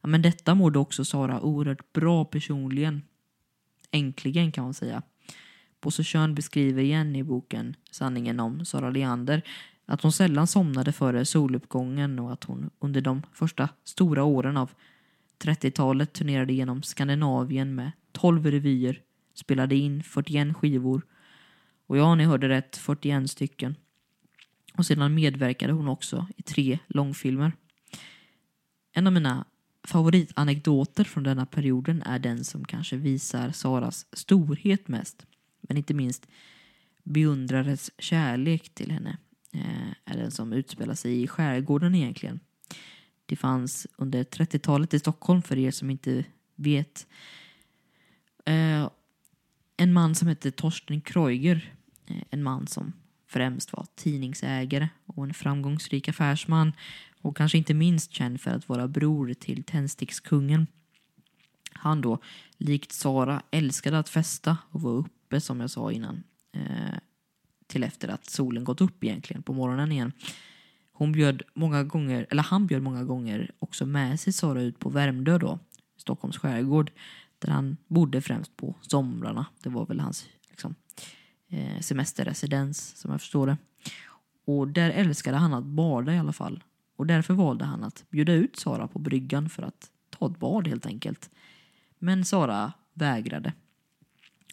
ja, 0.00 0.08
men 0.08 0.22
detta 0.22 0.54
mådde 0.54 0.78
också 0.78 1.04
Sara 1.04 1.40
oerhört 1.40 1.92
bra 1.92 2.24
personligen. 2.24 3.02
Äntligen 3.90 4.52
kan 4.52 4.64
man 4.64 4.74
säga. 4.74 5.02
Bosse 5.80 6.04
Schön 6.04 6.34
beskriver 6.34 6.82
igen 6.82 7.16
i 7.16 7.22
boken 7.22 7.76
Sanningen 7.90 8.40
om 8.40 8.64
Sara 8.64 8.90
Leander 8.90 9.42
att 9.86 10.02
hon 10.02 10.12
sällan 10.12 10.46
somnade 10.46 10.92
före 10.92 11.24
soluppgången 11.24 12.18
och 12.18 12.32
att 12.32 12.44
hon 12.44 12.70
under 12.78 13.00
de 13.00 13.22
första 13.32 13.68
stora 13.84 14.24
åren 14.24 14.56
av 14.56 14.70
30-talet 15.38 16.12
turnerade 16.12 16.52
genom 16.52 16.82
Skandinavien 16.82 17.74
med 17.74 17.92
12 18.12 18.46
revyer, 18.46 19.00
spelade 19.34 19.76
in 19.76 20.02
41 20.02 20.56
skivor 20.56 21.02
och 21.86 21.96
ja, 21.96 22.14
ni 22.14 22.24
hörde 22.24 22.48
rätt, 22.48 22.76
41 22.76 23.30
stycken. 23.30 23.76
Och 24.74 24.86
sedan 24.86 25.14
medverkade 25.14 25.72
hon 25.72 25.88
också 25.88 26.26
i 26.36 26.42
tre 26.42 26.78
långfilmer. 26.86 27.52
En 28.96 29.06
av 29.06 29.12
mina 29.12 29.44
favoritanekdoter 29.84 31.04
från 31.04 31.24
denna 31.24 31.46
perioden 31.46 32.02
är 32.02 32.18
den 32.18 32.44
som 32.44 32.64
kanske 32.64 32.96
visar 32.96 33.50
Saras 33.50 34.06
storhet 34.12 34.88
mest, 34.88 35.26
men 35.60 35.76
inte 35.76 35.94
minst 35.94 36.26
beundrares 37.02 37.90
kärlek 37.98 38.74
till 38.74 38.90
henne 38.90 39.16
eh, 39.52 39.90
är 40.04 40.16
den 40.16 40.30
som 40.30 40.52
utspelar 40.52 40.94
sig 40.94 41.22
i 41.22 41.28
skärgården 41.28 41.94
egentligen. 41.94 42.40
Det 43.26 43.36
fanns 43.36 43.86
under 43.96 44.24
30-talet 44.24 44.94
i 44.94 44.98
Stockholm, 44.98 45.42
för 45.42 45.58
er 45.58 45.70
som 45.70 45.90
inte 45.90 46.24
vet, 46.54 47.06
eh, 48.44 48.90
en 49.76 49.92
man 49.92 50.14
som 50.14 50.28
hette 50.28 50.50
Torsten 50.50 51.00
Kreuger. 51.00 51.74
Eh, 52.06 52.22
en 52.30 52.42
man 52.42 52.66
som 52.66 52.92
främst 53.26 53.72
var 53.72 53.86
tidningsägare 53.94 54.88
och 55.06 55.24
en 55.24 55.34
framgångsrik 55.34 56.08
affärsman 56.08 56.72
och 57.24 57.36
kanske 57.36 57.58
inte 57.58 57.74
minst 57.74 58.12
känd 58.12 58.40
för 58.40 58.50
att 58.50 58.68
vara 58.68 58.88
bror 58.88 59.34
till 59.34 59.64
tändstickskungen. 59.64 60.66
Han 61.72 62.00
då, 62.00 62.18
likt 62.58 62.92
Sara, 62.92 63.42
älskade 63.50 63.98
att 63.98 64.08
festa 64.08 64.58
och 64.70 64.80
var 64.82 64.92
uppe 64.92 65.40
som 65.40 65.60
jag 65.60 65.70
sa 65.70 65.92
innan 65.92 66.22
eh, 66.52 66.98
till 67.66 67.82
efter 67.82 68.08
att 68.08 68.30
solen 68.30 68.64
gått 68.64 68.80
upp 68.80 69.04
egentligen 69.04 69.42
på 69.42 69.52
morgonen 69.52 69.92
igen. 69.92 70.12
Hon 70.92 71.12
bjöd 71.12 71.42
många 71.54 71.84
gånger, 71.84 72.26
eller 72.30 72.42
han 72.42 72.66
bjöd 72.66 72.82
många 72.82 73.04
gånger 73.04 73.50
också 73.58 73.86
med 73.86 74.20
sig 74.20 74.32
Sara 74.32 74.62
ut 74.62 74.78
på 74.78 74.88
Värmdö 74.88 75.38
då, 75.38 75.58
Stockholms 75.96 76.38
skärgård, 76.38 76.90
där 77.38 77.52
han 77.52 77.76
bodde 77.86 78.20
främst 78.20 78.56
på 78.56 78.74
somrarna. 78.80 79.46
Det 79.62 79.68
var 79.68 79.86
väl 79.86 80.00
hans 80.00 80.28
liksom, 80.50 80.74
eh, 81.48 81.80
semesterresidens 81.80 82.96
som 82.96 83.10
jag 83.10 83.20
förstår 83.20 83.46
det. 83.46 83.56
Och 84.44 84.68
där 84.68 84.90
älskade 84.90 85.36
han 85.36 85.54
att 85.54 85.64
bada 85.64 86.14
i 86.14 86.18
alla 86.18 86.32
fall. 86.32 86.62
Och 86.96 87.06
därför 87.06 87.34
valde 87.34 87.64
han 87.64 87.84
att 87.84 88.04
bjuda 88.10 88.32
ut 88.32 88.56
Sara 88.56 88.88
på 88.88 88.98
bryggan 88.98 89.48
för 89.48 89.62
att 89.62 89.90
ta 90.10 90.26
ett 90.26 90.38
bad 90.38 90.68
helt 90.68 90.86
enkelt. 90.86 91.30
Men 91.98 92.24
Sara 92.24 92.72
vägrade. 92.94 93.52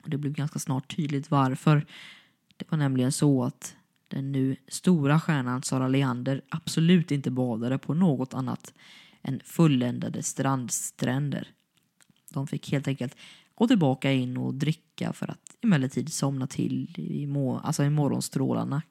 Och 0.04 0.10
det 0.10 0.18
blev 0.18 0.34
ganska 0.34 0.60
snart 0.60 0.96
tydligt 0.96 1.32
varför. 1.32 1.86
Det 2.58 2.72
var 2.72 2.78
nämligen 2.78 3.12
så 3.12 3.44
att 3.44 3.76
den 4.08 4.32
nu 4.32 4.56
stora 4.68 5.20
stjärnan 5.20 5.64
Sara 5.64 5.88
Leander 5.88 6.42
absolut 6.50 7.12
inte 7.12 7.32
badade 7.32 7.78
på 7.78 7.94
något 7.94 8.34
annat 8.34 8.74
än 9.22 9.42
fulländade 9.46 10.24
strandstränder. 10.24 11.48
De 12.30 12.48
fick 12.48 12.72
helt 12.72 12.88
enkelt 12.88 13.16
gå 13.56 13.68
tillbaka 13.68 14.12
in 14.12 14.38
och 14.38 14.54
dricka 14.54 15.14
för 15.14 15.32
att 15.32 15.58
emellertid 15.62 16.14
somna 16.14 16.48
till 16.48 17.00
i, 17.00 17.28
må 17.28 17.60
alltså 17.60 17.84
i 17.84 17.90
morgonstrålarna. 17.90 18.82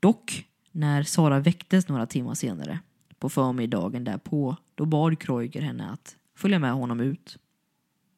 Dock, 0.00 0.46
när 0.72 1.02
Sara 1.02 1.40
väcktes 1.40 1.88
några 1.88 2.06
timmar 2.06 2.34
senare 2.34 2.78
på 3.18 3.28
förmiddagen 3.28 4.04
därpå, 4.04 4.56
då 4.74 4.84
bad 4.84 5.18
Kreuger 5.18 5.62
henne 5.62 5.90
att 5.90 6.16
följa 6.36 6.58
med 6.58 6.72
honom 6.72 7.00
ut. 7.00 7.38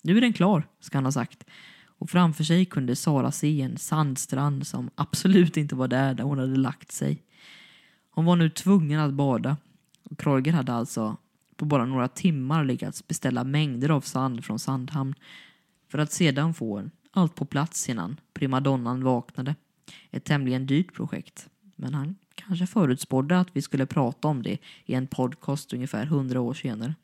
Nu 0.02 0.16
är 0.16 0.20
den 0.20 0.32
klar, 0.32 0.68
ska 0.80 0.96
han 0.98 1.04
ha 1.04 1.12
sagt. 1.12 1.44
Och 1.98 2.10
framför 2.10 2.44
sig 2.44 2.64
kunde 2.64 2.96
Sara 2.96 3.32
se 3.32 3.60
en 3.62 3.76
sandstrand 3.76 4.66
som 4.66 4.90
absolut 4.94 5.56
inte 5.56 5.74
var 5.74 5.88
där 5.88 6.14
där 6.14 6.24
hon 6.24 6.38
hade 6.38 6.56
lagt 6.56 6.92
sig. 6.92 7.22
Hon 8.10 8.24
var 8.24 8.36
nu 8.36 8.50
tvungen 8.50 9.00
att 9.00 9.12
bada. 9.12 9.56
Och 10.10 10.18
Kreuger 10.18 10.52
hade 10.52 10.72
alltså 10.72 11.16
på 11.56 11.64
bara 11.64 11.84
några 11.84 12.08
timmar 12.08 12.64
lyckats 12.64 13.06
beställa 13.06 13.44
mängder 13.44 13.88
av 13.88 14.00
sand 14.00 14.44
från 14.44 14.58
Sandhamn 14.58 15.14
för 15.88 15.98
att 15.98 16.12
sedan 16.12 16.54
få 16.54 16.90
allt 17.10 17.34
på 17.34 17.44
plats 17.44 17.88
innan 17.88 18.20
primadonnan 18.32 19.04
vaknade. 19.04 19.54
Ett 20.10 20.24
tämligen 20.24 20.66
dyrt 20.66 20.94
projekt, 20.94 21.48
men 21.76 21.94
han 21.94 22.16
kanske 22.34 22.66
förutspådde 22.66 23.38
att 23.38 23.48
vi 23.52 23.62
skulle 23.62 23.86
prata 23.86 24.28
om 24.28 24.42
det 24.42 24.58
i 24.84 24.94
en 24.94 25.06
podcast 25.06 25.72
ungefär 25.72 26.06
hundra 26.06 26.40
år 26.40 26.54
senare. 26.54 26.94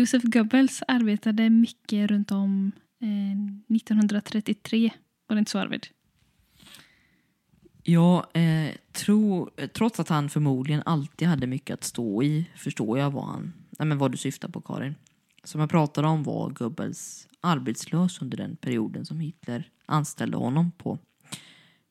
Josef 0.00 0.22
Goebbels 0.22 0.82
arbetade 0.88 1.50
mycket 1.50 2.10
runt 2.10 2.30
om 2.30 2.72
eh, 3.02 3.76
1933. 3.76 4.90
Var 5.26 5.36
det 5.36 5.38
inte 5.38 5.50
så 5.50 5.58
Arvid? 5.58 5.86
Ja, 7.90 8.30
eh, 8.34 8.74
tro, 8.92 9.50
trots 9.72 10.00
att 10.00 10.08
han 10.08 10.28
förmodligen 10.28 10.82
alltid 10.86 11.28
hade 11.28 11.46
mycket 11.46 11.74
att 11.74 11.84
stå 11.84 12.22
i 12.22 12.50
förstår 12.56 12.98
jag 12.98 13.10
vad, 13.10 13.24
han, 13.24 13.52
nej 13.78 13.86
men 13.86 13.98
vad 13.98 14.12
du 14.12 14.16
syftar 14.16 14.48
på 14.48 14.60
Karin. 14.60 14.94
Som 15.44 15.60
jag 15.60 15.70
pratade 15.70 16.08
om 16.08 16.22
var 16.22 16.50
Goebbels 16.50 17.28
arbetslös 17.40 18.22
under 18.22 18.36
den 18.36 18.56
perioden 18.56 19.06
som 19.06 19.20
Hitler 19.20 19.70
anställde 19.86 20.36
honom 20.36 20.70
på. 20.70 20.98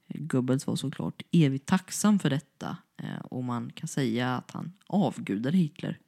Goebbels 0.08 0.68
var 0.68 0.76
såklart 0.76 1.22
evigt 1.32 1.66
tacksam 1.66 2.20
för 2.20 2.30
detta 2.30 2.78
eh, 2.98 3.20
och 3.24 3.44
man 3.44 3.72
kan 3.72 3.88
säga 3.88 4.36
att 4.36 4.52
han 4.52 4.74
avgudade 4.88 5.58
Hitler. 5.58 6.00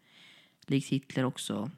Likt 0.67 0.89
Hitler 0.89 1.25
också 1.25 1.71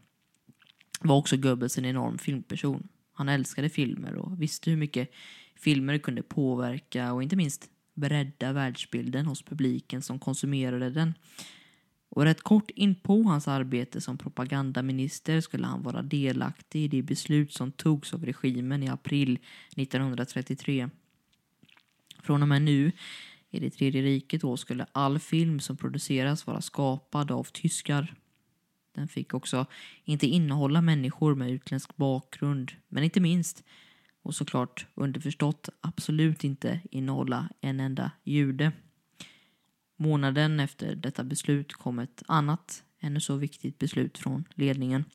var 1.02 1.16
också 1.16 1.38
Goebbels 1.38 1.78
en 1.78 1.86
enorm 1.86 2.18
filmperson. 2.18 2.88
Han 3.14 3.30
älskade 3.30 3.70
filmer 3.70 4.16
och 4.16 4.42
visste 4.42 4.70
hur 4.70 4.78
mycket 4.78 5.12
filmer 5.56 5.98
kunde 5.98 6.24
påverka 6.24 7.14
och 7.14 7.24
inte 7.24 7.36
minst 7.36 7.70
bredda 7.94 8.54
världsbilden 8.54 9.26
hos 9.26 9.42
publiken 9.42 10.02
som 10.02 10.20
konsumerade 10.20 10.90
den. 10.90 11.14
Och 12.10 12.24
rätt 12.24 12.42
kort 12.42 12.70
in 12.70 12.96
på 12.96 13.24
hans 13.24 13.48
arbete 13.48 14.02
som 14.02 14.18
propagandaminister 14.18 15.42
skulle 15.42 15.68
han 15.68 15.84
vara 15.84 16.02
delaktig 16.02 16.84
i 16.84 16.88
det 16.88 17.02
beslut 17.02 17.54
som 17.54 17.72
togs 17.72 18.14
av 18.14 18.26
regimen 18.26 18.84
i 18.84 18.88
april 18.88 19.40
1933. 19.76 20.90
Från 22.22 22.42
och 22.42 22.48
med 22.48 22.62
nu 22.62 22.92
i 23.50 23.60
det 23.60 23.70
tredje 23.70 24.02
riket 24.02 24.42
då 24.42 24.58
skulle 24.58 24.86
all 24.92 25.20
film 25.20 25.60
som 25.60 25.78
produceras 25.78 26.48
vara 26.48 26.62
skapad 26.62 27.32
av 27.32 27.44
tyskar. 27.44 28.16
Den 28.96 29.08
fick 29.08 29.34
också 29.34 29.66
inte 30.04 30.28
innehålla 30.28 30.82
människor 30.82 31.36
med 31.36 31.52
utländsk 31.52 31.96
bakgrund, 31.96 32.72
men 32.88 33.04
inte 33.04 33.20
minst 33.20 33.64
och 34.24 34.36
såklart 34.36 34.88
underförstått 34.96 35.70
absolut 35.82 36.44
inte 36.44 36.82
innehålla 36.92 37.50
en 37.62 37.80
enda 37.80 38.12
jude. 38.24 38.72
Månaden 39.96 40.60
efter 40.60 40.96
detta 40.96 41.24
beslut 41.24 41.74
kom 41.74 42.00
ett 42.00 42.24
annat, 42.28 42.84
ännu 43.00 43.20
så 43.20 43.36
viktigt 43.36 43.80
beslut 43.80 44.18
från 44.18 44.44
ledningen. 44.56 45.06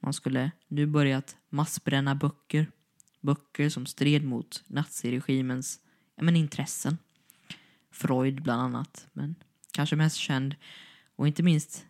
Man 0.00 0.12
skulle 0.12 0.50
nu 0.68 0.86
börja 0.86 1.18
att 1.18 1.36
massbränna 1.48 2.14
böcker. 2.14 2.66
Böcker 3.20 3.68
som 3.68 3.86
stred 3.86 4.24
mot 4.24 4.64
naziregimens 4.66 5.80
ja, 6.14 6.22
men 6.22 6.36
intressen. 6.36 6.98
Freud 7.90 8.42
bland 8.42 8.62
annat, 8.62 9.06
men 9.12 9.34
kanske 9.72 9.96
mest 9.96 10.16
känd 10.16 10.56
och 11.16 11.26
inte 11.26 11.42
minst 11.42 11.86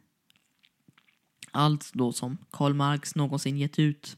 allt 1.50 1.90
då 1.94 2.12
som 2.12 2.38
Karl 2.50 2.74
Marx 2.74 3.14
någonsin 3.14 3.58
gett 3.58 3.78
ut. 3.78 4.16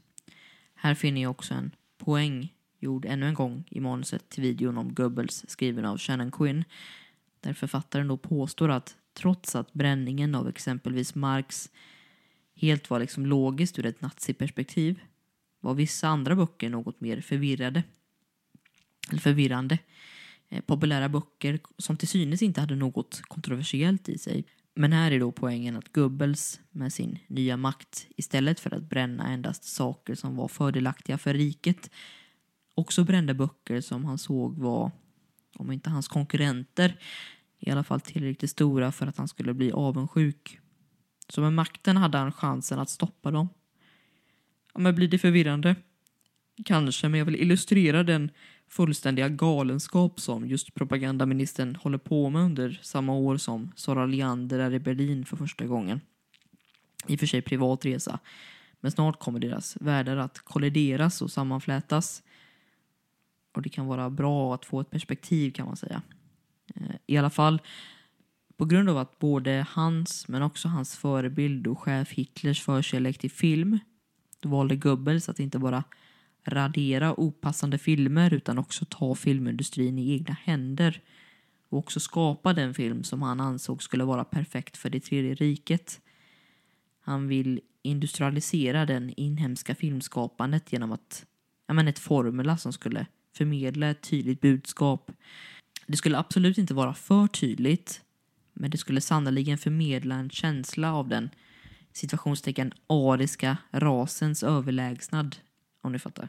Här 0.74 0.95
finner 0.95 1.22
jag 1.22 1.30
också 1.30 1.55
en 1.55 1.70
poäng 1.99 2.55
gjord 2.78 3.05
ännu 3.05 3.26
en 3.26 3.34
gång 3.34 3.64
i 3.70 3.80
manuset 3.80 4.28
till 4.28 4.42
videon 4.42 4.78
om 4.78 4.94
Goebbels 4.94 5.44
skriven 5.49 5.84
av 5.84 5.99
Shannon 5.99 6.30
Quinn 6.30 6.64
där 7.40 7.53
författaren 7.53 8.09
då 8.09 8.16
påstår 8.16 8.68
att 8.68 8.97
trots 9.14 9.57
att 9.57 9.72
bränningen 9.72 10.34
av 10.34 10.49
exempelvis 10.49 11.14
Marx 11.14 11.70
helt 12.55 12.90
var 12.90 13.01
liksom 13.01 13.26
logiskt 13.26 13.78
ur 13.78 13.86
ett 13.86 14.01
naziperspektiv 14.01 15.01
var 15.61 15.74
vissa 15.74 16.09
andra 16.09 16.36
böcker 16.36 16.70
något 16.70 17.01
mer 17.01 17.20
förvirrade. 17.20 17.82
Eller 19.11 19.20
förvirrande. 19.20 19.78
Eh, 20.49 20.61
populära 20.61 21.09
böcker 21.09 21.61
som 21.78 21.97
till 21.97 22.09
synes 22.09 22.42
inte 22.42 22.61
hade 22.61 22.76
något 22.76 23.22
kontroversiellt 23.22 24.09
i 24.09 24.18
sig. 24.18 24.44
Men 24.78 24.92
här 24.92 25.10
är 25.10 25.20
då 25.20 25.32
poängen 25.32 25.76
att 25.76 25.92
Goebbels 25.92 26.60
med 26.70 26.92
sin 26.92 27.18
nya 27.26 27.56
makt 27.56 28.06
istället 28.16 28.60
för 28.60 28.74
att 28.74 28.82
bränna 28.82 29.28
endast 29.28 29.64
saker 29.64 30.14
som 30.14 30.36
var 30.36 30.48
fördelaktiga 30.48 31.18
för 31.18 31.34
riket 31.34 31.90
också 32.76 33.04
brände 33.04 33.34
böcker 33.34 33.80
som 33.80 34.04
han 34.04 34.18
såg 34.18 34.58
var, 34.58 34.90
om 35.56 35.72
inte 35.72 35.90
hans 35.90 36.08
konkurrenter, 36.08 37.00
i 37.58 37.70
alla 37.70 37.84
fall 37.84 38.00
tillräckligt 38.00 38.50
stora 38.50 38.92
för 38.92 39.06
att 39.06 39.16
han 39.16 39.28
skulle 39.28 39.54
bli 39.54 39.72
avundsjuk. 39.72 40.58
Så 41.28 41.40
med 41.40 41.52
makten 41.52 41.96
hade 41.96 42.18
han 42.18 42.32
chansen 42.32 42.78
att 42.78 42.90
stoppa 42.90 43.30
dem. 43.30 43.48
Ja, 44.74 44.80
men 44.80 44.94
blir 44.94 45.08
det 45.08 45.18
förvirrande? 45.18 45.76
Kanske, 46.64 47.08
men 47.08 47.18
jag 47.18 47.24
vill 47.24 47.36
illustrera 47.36 48.02
den 48.02 48.30
fullständiga 48.68 49.28
galenskap 49.28 50.20
som 50.20 50.46
just 50.46 50.74
propagandaministern 50.74 51.76
håller 51.76 51.98
på 51.98 52.30
med 52.30 52.42
under 52.42 52.80
samma 52.82 53.14
år 53.14 53.36
som 53.36 53.72
Sara 53.76 54.06
Leander 54.06 54.58
är 54.58 54.74
i 54.74 54.78
Berlin 54.78 55.24
för 55.24 55.36
första 55.36 55.66
gången. 55.66 56.00
I 57.06 57.16
och 57.16 57.20
för 57.20 57.26
sig 57.26 57.42
privat 57.42 57.84
resa, 57.84 58.18
men 58.80 58.92
snart 58.92 59.20
kommer 59.20 59.40
deras 59.40 59.76
världar 59.80 60.16
att 60.16 60.38
kollideras 60.38 61.22
och 61.22 61.30
sammanflätas. 61.30 62.22
Och 63.52 63.62
det 63.62 63.68
kan 63.68 63.86
vara 63.86 64.10
bra 64.10 64.54
att 64.54 64.64
få 64.64 64.80
ett 64.80 64.90
perspektiv 64.90 65.50
kan 65.50 65.66
man 65.66 65.76
säga. 65.76 66.02
Eh, 66.74 66.96
I 67.06 67.16
alla 67.16 67.30
fall 67.30 67.60
på 68.56 68.64
grund 68.64 68.90
av 68.90 68.98
att 68.98 69.18
både 69.18 69.66
hans 69.70 70.28
men 70.28 70.42
också 70.42 70.68
hans 70.68 70.96
förebild 70.96 71.66
och 71.66 71.78
chef 71.78 72.12
Hitlers 72.12 72.62
förkärlek 72.62 73.18
till 73.18 73.30
film 73.30 73.78
då 74.40 74.48
valde 74.48 74.76
Goebbels 74.76 75.28
att 75.28 75.40
inte 75.40 75.58
bara 75.58 75.84
radera 76.47 77.20
opassande 77.20 77.78
filmer 77.78 78.34
utan 78.34 78.59
också 78.59 78.84
ta 78.84 79.14
filmindustrin 79.14 79.99
i 79.99 80.12
egna 80.12 80.36
händer 80.44 81.01
och 81.68 81.78
också 81.78 82.01
skapa 82.01 82.53
den 82.53 82.74
film 82.74 83.05
som 83.05 83.22
han 83.22 83.40
ansåg 83.40 83.82
skulle 83.82 84.05
vara 84.05 84.24
perfekt 84.24 84.76
för 84.76 84.90
det 84.90 85.01
tredje 85.01 85.34
riket. 85.34 86.01
Han 87.01 87.28
vill 87.28 87.61
industrialisera 87.82 88.86
den 88.86 89.12
inhemska 89.16 89.74
filmskapandet 89.74 90.72
genom 90.72 90.92
att, 90.92 91.26
ja 91.66 91.74
men 91.74 91.88
ett 91.88 91.99
formula 91.99 92.57
som 92.57 92.72
skulle 92.72 93.07
förmedla 93.36 93.86
ett 93.86 94.03
tydligt 94.03 94.40
budskap. 94.40 95.12
Det 95.86 95.97
skulle 95.97 96.18
absolut 96.18 96.59
inte 96.59 96.74
vara 96.74 96.94
för 96.94 97.26
tydligt, 97.26 98.03
men 98.53 98.70
det 98.70 98.78
skulle 98.78 99.01
sannoliken 99.01 99.59
förmedla 99.59 100.14
en 100.14 100.30
känsla 100.30 100.94
av 100.94 101.09
den 101.09 101.30
situationstecken 101.92 102.72
ariska 102.86 103.57
rasens 103.72 104.42
överlägsnad 104.42 105.36
om 105.87 105.93
ni 105.93 105.99
fattar. 105.99 106.28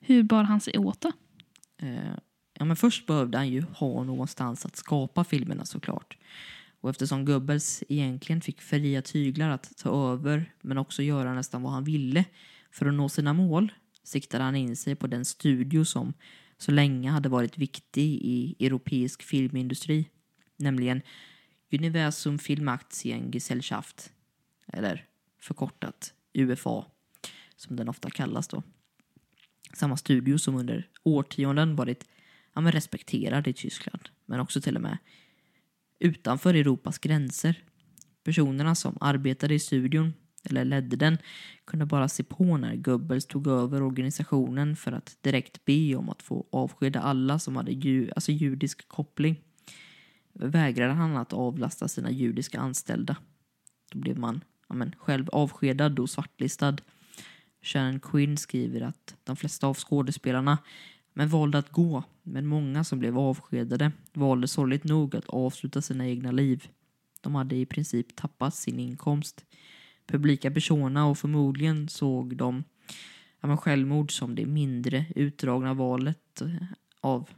Hur 0.00 0.22
bar 0.22 0.44
han 0.44 0.60
sig 0.60 0.78
åt 0.78 1.00
då? 1.00 1.12
Eh, 1.76 2.14
ja, 2.58 2.64
men 2.64 2.76
först 2.76 3.06
behövde 3.06 3.38
han 3.38 3.48
ju 3.48 3.62
ha 3.62 4.04
någonstans 4.04 4.66
att 4.66 4.76
skapa 4.76 5.24
filmerna 5.24 5.64
såklart. 5.64 6.18
Och 6.80 6.90
eftersom 6.90 7.24
Goebbels 7.24 7.82
egentligen 7.88 8.40
fick 8.40 8.60
fria 8.60 9.02
tyglar 9.02 9.50
att 9.50 9.76
ta 9.76 10.12
över 10.12 10.52
men 10.60 10.78
också 10.78 11.02
göra 11.02 11.34
nästan 11.34 11.62
vad 11.62 11.72
han 11.72 11.84
ville 11.84 12.24
för 12.70 12.86
att 12.86 12.94
nå 12.94 13.08
sina 13.08 13.32
mål 13.32 13.72
siktade 14.02 14.44
han 14.44 14.56
in 14.56 14.76
sig 14.76 14.94
på 14.94 15.06
den 15.06 15.24
studio 15.24 15.84
som 15.84 16.14
så 16.58 16.72
länge 16.72 17.10
hade 17.10 17.28
varit 17.28 17.58
viktig 17.58 18.18
i 18.22 18.66
europeisk 18.66 19.22
filmindustri, 19.22 20.08
nämligen 20.56 21.02
Universum 21.72 22.38
Filmaktiengesellschaft, 22.38 24.12
eller 24.66 25.04
förkortat 25.40 26.14
UFA 26.34 26.84
som 27.58 27.76
den 27.76 27.88
ofta 27.88 28.10
kallas 28.10 28.48
då. 28.48 28.62
Samma 29.74 29.96
studio 29.96 30.38
som 30.38 30.56
under 30.56 30.88
årtionden 31.02 31.76
varit 31.76 32.04
ja, 32.54 32.60
men 32.60 32.72
respekterad 32.72 33.48
i 33.48 33.52
Tyskland, 33.52 34.08
men 34.26 34.40
också 34.40 34.60
till 34.60 34.76
och 34.76 34.82
med 34.82 34.98
utanför 35.98 36.54
Europas 36.54 36.98
gränser. 36.98 37.62
Personerna 38.24 38.74
som 38.74 38.98
arbetade 39.00 39.54
i 39.54 39.58
studion, 39.58 40.14
eller 40.44 40.64
ledde 40.64 40.96
den, 40.96 41.18
kunde 41.64 41.86
bara 41.86 42.08
se 42.08 42.24
på 42.24 42.56
när 42.56 42.76
Goebbels 42.76 43.26
tog 43.26 43.46
över 43.46 43.82
organisationen 43.82 44.76
för 44.76 44.92
att 44.92 45.16
direkt 45.20 45.64
be 45.64 45.96
om 45.96 46.08
att 46.10 46.22
få 46.22 46.46
avskeda 46.52 47.00
alla 47.00 47.38
som 47.38 47.56
hade 47.56 47.72
ju, 47.72 48.10
alltså 48.16 48.32
judisk 48.32 48.88
koppling. 48.88 49.40
Vägrade 50.32 50.92
han 50.92 51.16
att 51.16 51.32
avlasta 51.32 51.88
sina 51.88 52.10
judiska 52.10 52.60
anställda. 52.60 53.16
Då 53.92 53.98
blev 53.98 54.18
man 54.18 54.44
ja, 54.68 54.74
men, 54.74 54.94
själv 54.98 55.28
avskedad 55.28 55.98
och 55.98 56.10
svartlistad. 56.10 56.76
Sharon 57.62 58.00
Quinn 58.00 58.36
skriver 58.36 58.80
att 58.80 59.16
de 59.24 59.36
flesta 59.36 59.66
av 59.66 59.74
skådespelarna 59.74 60.58
men 61.12 61.28
valde 61.28 61.58
att 61.58 61.70
gå, 61.70 62.02
men 62.22 62.46
många 62.46 62.84
som 62.84 62.98
blev 62.98 63.18
avskedade 63.18 63.92
valde 64.12 64.48
sorgligt 64.48 64.84
nog 64.84 65.16
att 65.16 65.28
avsluta 65.28 65.82
sina 65.82 66.06
egna 66.06 66.30
liv. 66.30 66.68
De 67.20 67.34
hade 67.34 67.56
i 67.56 67.66
princip 67.66 68.16
tappat 68.16 68.54
sin 68.54 68.78
inkomst. 68.80 69.44
Publika 70.06 70.50
persona 70.50 71.06
och 71.06 71.18
förmodligen 71.18 71.88
såg 71.88 72.36
de 72.36 72.64
ja, 73.40 73.56
självmord 73.56 74.18
som 74.18 74.34
det 74.34 74.46
mindre 74.46 75.06
utdragna 75.16 75.74
valet 75.74 76.40
eh, 76.40 76.62
av 77.00 77.30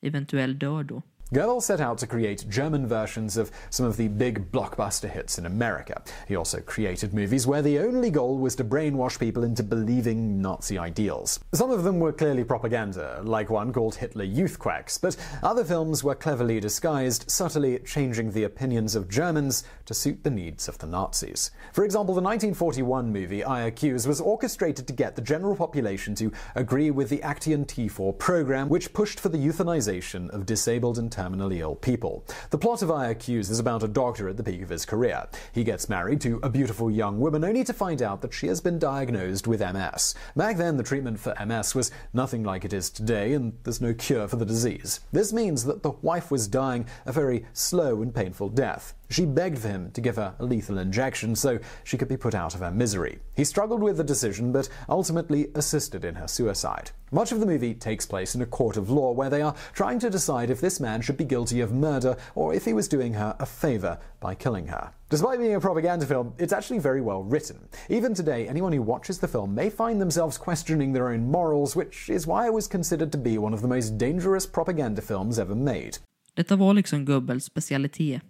eventuell 0.00 0.58
död 0.58 0.86
då. 0.86 1.02
Goebbels 1.32 1.62
set 1.62 1.80
out 1.80 1.96
to 1.98 2.06
create 2.06 2.44
German 2.50 2.86
versions 2.86 3.38
of 3.38 3.50
some 3.70 3.86
of 3.86 3.96
the 3.96 4.08
big 4.08 4.52
blockbuster 4.52 5.10
hits 5.10 5.38
in 5.38 5.46
America. 5.46 6.02
He 6.28 6.36
also 6.36 6.60
created 6.60 7.14
movies 7.14 7.46
where 7.46 7.62
the 7.62 7.78
only 7.78 8.10
goal 8.10 8.38
was 8.38 8.54
to 8.56 8.64
brainwash 8.64 9.18
people 9.18 9.42
into 9.42 9.62
believing 9.62 10.42
Nazi 10.42 10.76
ideals. 10.76 11.40
Some 11.52 11.70
of 11.70 11.82
them 11.82 11.98
were 11.98 12.12
clearly 12.12 12.44
propaganda, 12.44 13.22
like 13.24 13.48
one 13.48 13.72
called 13.72 13.94
Hitler 13.94 14.24
Youth 14.24 14.58
Quacks, 14.58 14.98
but 14.98 15.16
other 15.42 15.64
films 15.64 16.04
were 16.04 16.14
cleverly 16.14 16.60
disguised, 16.60 17.30
subtly 17.30 17.78
changing 17.78 18.30
the 18.30 18.44
opinions 18.44 18.94
of 18.94 19.08
Germans 19.08 19.64
to 19.86 19.94
suit 19.94 20.24
the 20.24 20.30
needs 20.30 20.68
of 20.68 20.76
the 20.76 20.86
Nazis. 20.86 21.50
For 21.72 21.84
example, 21.84 22.14
the 22.14 22.20
1941 22.20 23.10
movie 23.10 23.42
I 23.42 23.62
Accuse 23.62 24.06
was 24.06 24.20
orchestrated 24.20 24.86
to 24.86 24.92
get 24.92 25.16
the 25.16 25.22
general 25.22 25.56
population 25.56 26.14
to 26.16 26.30
agree 26.54 26.90
with 26.90 27.08
the 27.08 27.22
Actian 27.22 27.64
T4 27.64 28.18
program, 28.18 28.68
which 28.68 28.92
pushed 28.92 29.18
for 29.18 29.30
the 29.30 29.38
euthanization 29.38 30.28
of 30.28 30.44
disabled 30.44 30.98
and 30.98 31.13
terminally 31.14 31.58
ill 31.58 31.76
people. 31.76 32.24
The 32.50 32.58
plot 32.58 32.82
of 32.82 32.90
I 32.90 33.08
Accuse 33.08 33.50
is 33.50 33.58
about 33.58 33.82
a 33.82 33.88
doctor 33.88 34.28
at 34.28 34.36
the 34.36 34.42
peak 34.42 34.62
of 34.62 34.68
his 34.68 34.84
career. 34.84 35.26
He 35.52 35.64
gets 35.64 35.88
married 35.88 36.20
to 36.22 36.40
a 36.42 36.50
beautiful 36.50 36.90
young 36.90 37.20
woman 37.20 37.44
only 37.44 37.64
to 37.64 37.72
find 37.72 38.02
out 38.02 38.22
that 38.22 38.34
she 38.34 38.48
has 38.48 38.60
been 38.60 38.78
diagnosed 38.78 39.46
with 39.46 39.60
MS. 39.60 40.14
Back 40.36 40.56
then, 40.56 40.76
the 40.76 40.82
treatment 40.82 41.20
for 41.20 41.34
MS 41.44 41.74
was 41.74 41.90
nothing 42.12 42.42
like 42.42 42.64
it 42.64 42.72
is 42.72 42.90
today, 42.90 43.34
and 43.34 43.56
there's 43.62 43.80
no 43.80 43.94
cure 43.94 44.28
for 44.28 44.36
the 44.36 44.44
disease. 44.44 45.00
This 45.12 45.32
means 45.32 45.64
that 45.64 45.82
the 45.82 45.92
wife 46.02 46.30
was 46.30 46.48
dying 46.48 46.86
a 47.06 47.12
very 47.12 47.46
slow 47.52 48.02
and 48.02 48.14
painful 48.14 48.48
death. 48.48 48.94
She 49.10 49.26
begged 49.26 49.58
for 49.58 49.68
him 49.68 49.90
to 49.92 50.00
give 50.00 50.16
her 50.16 50.34
a 50.38 50.44
lethal 50.44 50.78
injection 50.78 51.36
so 51.36 51.58
she 51.84 51.96
could 51.96 52.08
be 52.08 52.16
put 52.16 52.34
out 52.34 52.54
of 52.54 52.60
her 52.60 52.70
misery. 52.70 53.20
He 53.36 53.44
struggled 53.44 53.82
with 53.82 53.96
the 53.96 54.04
decision, 54.04 54.50
but 54.50 54.68
ultimately 54.88 55.48
assisted 55.54 56.04
in 56.04 56.16
her 56.16 56.26
suicide. 56.26 56.90
Much 57.14 57.30
of 57.30 57.38
the 57.38 57.46
movie 57.46 57.74
takes 57.74 58.04
place 58.04 58.34
in 58.34 58.42
a 58.42 58.46
court 58.46 58.76
of 58.76 58.90
law 58.90 59.12
where 59.12 59.30
they 59.30 59.40
are 59.40 59.54
trying 59.72 60.00
to 60.00 60.10
decide 60.10 60.50
if 60.50 60.60
this 60.60 60.80
man 60.80 61.00
should 61.00 61.16
be 61.16 61.24
guilty 61.24 61.60
of 61.60 61.72
murder 61.72 62.16
or 62.34 62.52
if 62.52 62.64
he 62.64 62.72
was 62.72 62.88
doing 62.88 63.12
her 63.12 63.36
a 63.38 63.46
favor 63.46 63.96
by 64.18 64.34
killing 64.34 64.66
her. 64.66 64.90
Despite 65.10 65.38
being 65.38 65.54
a 65.54 65.60
propaganda 65.60 66.06
film, 66.06 66.34
it's 66.38 66.52
actually 66.52 66.80
very 66.80 67.00
well 67.00 67.22
written. 67.22 67.68
Even 67.88 68.14
today, 68.14 68.48
anyone 68.48 68.72
who 68.72 68.82
watches 68.82 69.20
the 69.20 69.28
film 69.28 69.54
may 69.54 69.70
find 69.70 70.00
themselves 70.00 70.36
questioning 70.36 70.92
their 70.92 71.06
own 71.06 71.30
morals, 71.30 71.76
which 71.76 72.10
is 72.10 72.26
why 72.26 72.46
it 72.46 72.52
was 72.52 72.66
considered 72.66 73.12
to 73.12 73.18
be 73.18 73.38
one 73.38 73.54
of 73.54 73.62
the 73.62 73.68
most 73.68 73.96
dangerous 73.96 74.44
propaganda 74.44 75.00
films 75.00 75.38
ever 75.38 75.54
made. 75.54 75.98
Detta 76.34 76.56
var 76.56 76.74
liksom 76.74 77.04
Goebbels 77.04 77.44
specialitet. 77.44 78.22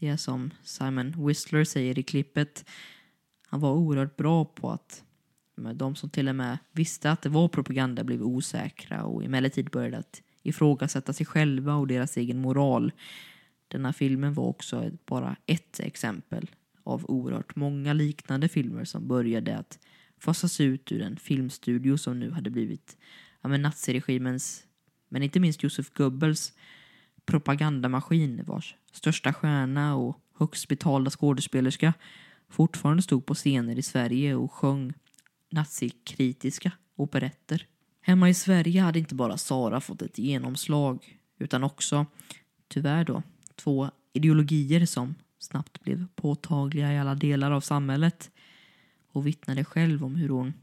Det 0.00 0.18
som 0.18 0.50
Simon 0.64 1.14
Whistler 1.16 1.64
säger 1.64 1.98
i 1.98 2.02
klippet. 2.02 2.64
Han 3.46 3.60
var 3.60 3.70
oerhört 3.70 4.16
bra 4.16 4.44
på 4.44 4.70
att 4.70 5.02
de 5.74 5.94
som 5.94 6.10
till 6.10 6.28
och 6.28 6.34
med 6.34 6.58
visste 6.72 7.10
att 7.10 7.22
det 7.22 7.28
var 7.28 7.48
propaganda 7.48 8.04
blev 8.04 8.22
osäkra 8.22 9.04
och 9.04 9.24
emellertid 9.24 9.70
började 9.70 9.98
att 9.98 10.22
ifrågasätta 10.42 11.12
sig 11.12 11.26
själva 11.26 11.74
och 11.74 11.86
deras 11.86 12.16
egen 12.16 12.38
moral. 12.38 12.92
Denna 13.68 13.92
filmen 13.92 14.34
var 14.34 14.44
också 14.44 14.90
bara 15.06 15.36
ett 15.46 15.80
exempel 15.80 16.50
av 16.84 17.04
oerhört 17.08 17.56
många 17.56 17.92
liknande 17.92 18.48
filmer 18.48 18.84
som 18.84 19.08
började 19.08 19.58
att 19.58 19.78
fasas 20.18 20.60
ut 20.60 20.92
ur 20.92 21.02
en 21.02 21.16
filmstudio 21.16 21.96
som 21.96 22.20
nu 22.20 22.30
hade 22.30 22.50
blivit 22.50 22.96
ja, 23.40 23.48
men 23.48 23.62
naziregimens, 23.62 24.66
men 25.08 25.22
inte 25.22 25.40
minst 25.40 25.62
Josef 25.62 25.90
Goebbels 25.90 26.52
propagandamaskin 27.26 28.44
vars 28.44 28.76
största 28.92 29.32
stjärna 29.32 29.96
och 29.96 30.18
högst 30.38 30.68
betalda 30.68 31.10
skådespelerska 31.10 31.94
fortfarande 32.48 33.02
stod 33.02 33.26
på 33.26 33.34
scener 33.34 33.78
i 33.78 33.82
Sverige 33.82 34.34
och 34.34 34.52
sjöng 34.52 34.92
nazikritiska 35.52 36.72
operetter. 36.96 37.66
Hemma 38.00 38.28
i 38.28 38.34
Sverige 38.34 38.80
hade 38.80 38.98
inte 38.98 39.14
bara 39.14 39.36
Sara 39.36 39.80
fått 39.80 40.02
ett 40.02 40.18
genomslag 40.18 41.18
utan 41.38 41.64
också, 41.64 42.06
tyvärr 42.68 43.04
då, 43.04 43.22
två 43.54 43.90
ideologier 44.12 44.86
som 44.86 45.14
snabbt 45.38 45.80
blev 45.82 46.06
påtagliga 46.14 46.92
i 46.92 46.98
alla 46.98 47.14
delar 47.14 47.50
av 47.50 47.60
samhället 47.60 48.30
och 49.12 49.26
vittnade 49.26 49.64
själv 49.64 50.04
om 50.04 50.14
hur 50.14 50.28
hon 50.28 50.54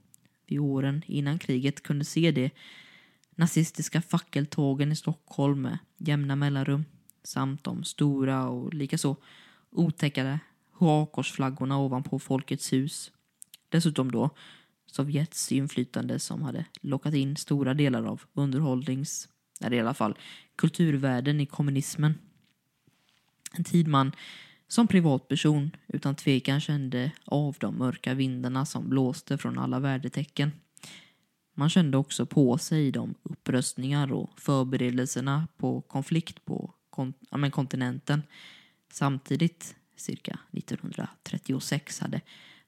vid 0.48 0.60
åren 0.60 1.04
innan 1.06 1.40
kriget 1.40 1.84
kunde 1.84 2.06
se 2.06 2.32
det 2.32 2.52
nazistiska 3.36 4.02
fackeltågen 4.02 4.92
i 4.92 4.96
Stockholm 4.96 5.62
med 5.62 5.78
jämna 5.98 6.36
mellanrum 6.36 6.86
samt 7.24 7.64
de 7.64 7.84
stora 7.84 8.48
och 8.48 8.74
likaså 8.74 9.16
otäckade 9.72 10.40
hakorsflaggorna 10.72 11.78
ovanpå 11.78 12.20
Folkets 12.20 12.74
hus. 12.74 13.12
Dessutom 13.70 14.12
då 14.12 14.30
Sovjets 14.92 15.52
inflytande 15.52 16.20
som 16.20 16.42
hade 16.42 16.66
lockat 16.82 17.14
in 17.14 17.36
stora 17.36 17.74
delar 17.74 18.04
av 18.04 18.22
underhållnings, 18.34 19.30
eller 19.62 19.78
i 19.78 19.80
alla 19.80 19.94
fall 19.94 20.18
kulturvärlden 20.56 21.40
i 21.40 21.46
kommunismen. 21.46 22.14
En 23.54 23.64
tid 23.64 23.88
man 23.88 24.12
som 24.68 24.88
privatperson 24.88 25.72
utan 25.88 26.16
tvekan 26.16 26.62
kände 26.62 27.12
av 27.26 27.56
de 27.60 27.78
mörka 27.78 28.14
vindarna 28.14 28.66
som 28.66 28.90
blåste 28.90 29.38
från 29.38 29.58
alla 29.58 29.80
värdetecken. 29.80 30.52
Man 31.56 31.70
kände 31.70 31.98
också 31.98 32.26
på 32.26 32.58
sig 32.58 32.92
de 32.92 33.16
uppröstningar 33.24 34.12
och 34.12 34.40
förberedelserna 34.40 35.48
på 35.58 35.82
konflikt 35.82 36.46
på 36.46 36.74
kont 36.90 37.18
ja, 37.30 37.50
kontinenten. 37.50 38.24
Samtidigt, 38.92 39.76
cirka 39.96 40.40
1936, 40.52 42.00
hade 42.00 42.22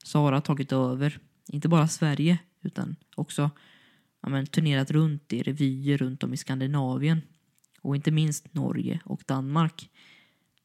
Sara 0.04 0.40
tagit 0.40 0.72
över, 0.72 1.18
inte 1.48 1.68
bara 1.68 1.88
Sverige, 1.88 2.38
utan 2.62 2.96
också 3.14 3.50
ja, 4.22 4.28
men, 4.28 4.46
turnerat 4.46 4.90
runt 4.90 5.32
i 5.32 5.42
revyer 5.42 5.98
runt 5.98 6.22
om 6.22 6.34
i 6.34 6.36
Skandinavien 6.36 7.22
och 7.80 7.96
inte 7.96 8.10
minst 8.10 8.54
Norge 8.54 9.00
och 9.04 9.22
Danmark. 9.26 9.90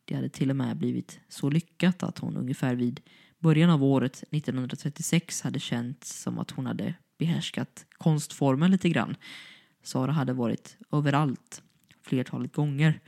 Det 0.05 0.15
hade 0.15 0.29
till 0.29 0.49
och 0.49 0.55
med 0.55 0.77
blivit 0.77 1.19
så 1.29 1.49
lyckat 1.49 2.03
att 2.03 2.17
hon 2.17 2.37
ungefär 2.37 2.75
vid 2.75 3.01
början 3.39 3.69
av 3.69 3.83
året 3.83 4.23
1936 4.31 5.41
hade 5.41 5.59
känt 5.59 6.03
som 6.03 6.39
att 6.39 6.51
hon 6.51 6.65
hade 6.65 6.93
behärskat 7.17 7.85
konstformen 7.97 8.71
lite 8.71 8.89
grann. 8.89 9.15
Sara 9.83 10.11
hade 10.11 10.33
varit 10.33 10.77
överallt 10.91 11.63
flertalet 12.01 12.53
gånger. 12.53 12.99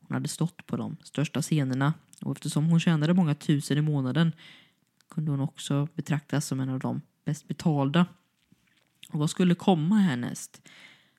Hon 0.00 0.14
hade 0.14 0.28
stått 0.28 0.66
på 0.66 0.76
de 0.76 0.96
största 1.02 1.42
scenerna 1.42 1.94
och 2.24 2.32
eftersom 2.32 2.66
hon 2.66 2.80
tjänade 2.80 3.14
många 3.14 3.34
tusen 3.34 3.78
i 3.78 3.82
månaden 3.82 4.32
kunde 5.10 5.30
hon 5.30 5.40
också 5.40 5.88
betraktas 5.94 6.46
som 6.46 6.60
en 6.60 6.68
av 6.68 6.78
de 6.78 7.00
bäst 7.24 7.48
betalda. 7.48 8.06
Och 9.08 9.18
vad 9.18 9.30
skulle 9.30 9.54
komma 9.54 9.96
härnäst? 9.96 10.62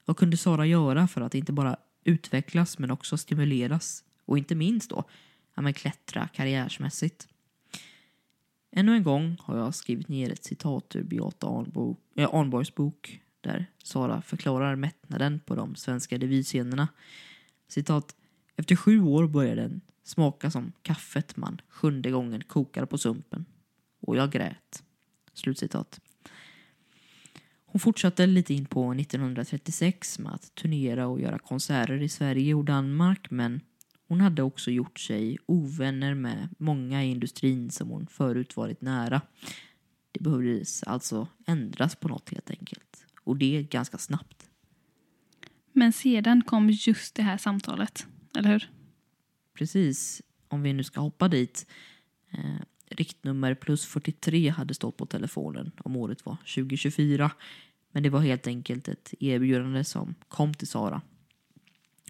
Vad 0.05 0.17
kunde 0.17 0.37
Sara 0.37 0.65
göra 0.65 1.07
för 1.07 1.21
att 1.21 1.35
inte 1.35 1.51
bara 1.51 1.77
utvecklas 2.03 2.79
men 2.79 2.91
också 2.91 3.17
stimuleras? 3.17 4.03
Och 4.25 4.37
inte 4.37 4.55
minst 4.55 4.89
då, 4.89 5.03
ja, 5.55 5.61
men 5.61 5.73
klättra 5.73 6.27
karriärsmässigt. 6.27 7.27
Ännu 8.71 8.95
en 8.95 9.03
gång 9.03 9.37
har 9.39 9.57
jag 9.57 9.75
skrivit 9.75 10.07
ner 10.07 10.31
ett 10.31 10.43
citat 10.43 10.95
ur 10.95 11.03
Beata 11.03 11.65
eh, 12.15 12.29
Arnborgs 12.33 12.75
bok 12.75 13.21
där 13.41 13.65
Sara 13.83 14.21
förklarar 14.21 14.75
mättnaden 14.75 15.39
på 15.39 15.55
de 15.55 15.75
svenska 15.75 16.17
revyscenerna. 16.17 16.87
Citat. 17.67 18.15
Efter 18.55 18.75
sju 18.75 19.01
år 19.01 19.27
började 19.27 19.61
den 19.61 19.81
smaka 20.03 20.51
som 20.51 20.71
kaffet 20.81 21.37
man 21.37 21.61
sjunde 21.69 22.11
gången 22.11 22.43
kokar 22.43 22.85
på 22.85 22.97
sumpen. 22.97 23.45
Och 23.99 24.17
jag 24.17 24.31
grät. 24.31 24.83
Slutcitat. 25.33 25.99
Hon 27.65 27.79
fortsatte 27.79 28.25
lite 28.25 28.53
in 28.53 28.65
på 28.65 28.93
1936 28.93 30.19
med 30.19 30.33
att 30.33 30.55
turnera 30.55 31.07
och 31.07 31.21
göra 31.21 31.39
konserter 31.39 32.01
i 32.01 32.09
Sverige 32.09 32.53
och 32.53 32.65
Danmark 32.65 33.31
men 33.31 33.61
hon 34.07 34.21
hade 34.21 34.43
också 34.43 34.71
gjort 34.71 34.99
sig 34.99 35.37
ovänner 35.45 36.13
med 36.13 36.49
många 36.57 37.03
i 37.03 37.11
industrin 37.11 37.71
som 37.71 37.89
hon 37.89 38.07
förut 38.07 38.57
varit 38.57 38.81
nära. 38.81 39.21
Det 40.11 40.23
behövdes 40.23 40.83
alltså 40.83 41.27
ändras 41.47 41.95
på 41.95 42.07
något 42.07 42.29
helt 42.29 42.49
enkelt. 42.49 43.05
Och 43.23 43.37
det 43.37 43.63
ganska 43.63 43.97
snabbt. 43.97 44.49
Men 45.71 45.93
sedan 45.93 46.43
kom 46.43 46.69
just 46.69 47.15
det 47.15 47.23
här 47.23 47.37
samtalet, 47.37 48.07
eller 48.37 48.49
hur? 48.49 48.69
Precis, 49.53 50.21
om 50.47 50.61
vi 50.61 50.73
nu 50.73 50.83
ska 50.83 51.01
hoppa 51.01 51.27
dit. 51.27 51.67
Riktnummer 52.95 53.55
plus 53.55 53.85
43 53.85 54.49
hade 54.49 54.73
stått 54.73 54.97
på 54.97 55.05
telefonen 55.05 55.71
om 55.77 55.95
året 55.95 56.25
var 56.25 56.35
2024. 56.35 57.31
Men 57.91 58.03
det 58.03 58.09
var 58.09 58.19
helt 58.19 58.47
enkelt 58.47 58.87
ett 58.87 59.13
erbjudande 59.19 59.83
som 59.83 60.15
kom 60.27 60.53
till 60.53 60.67
Sara. 60.67 61.01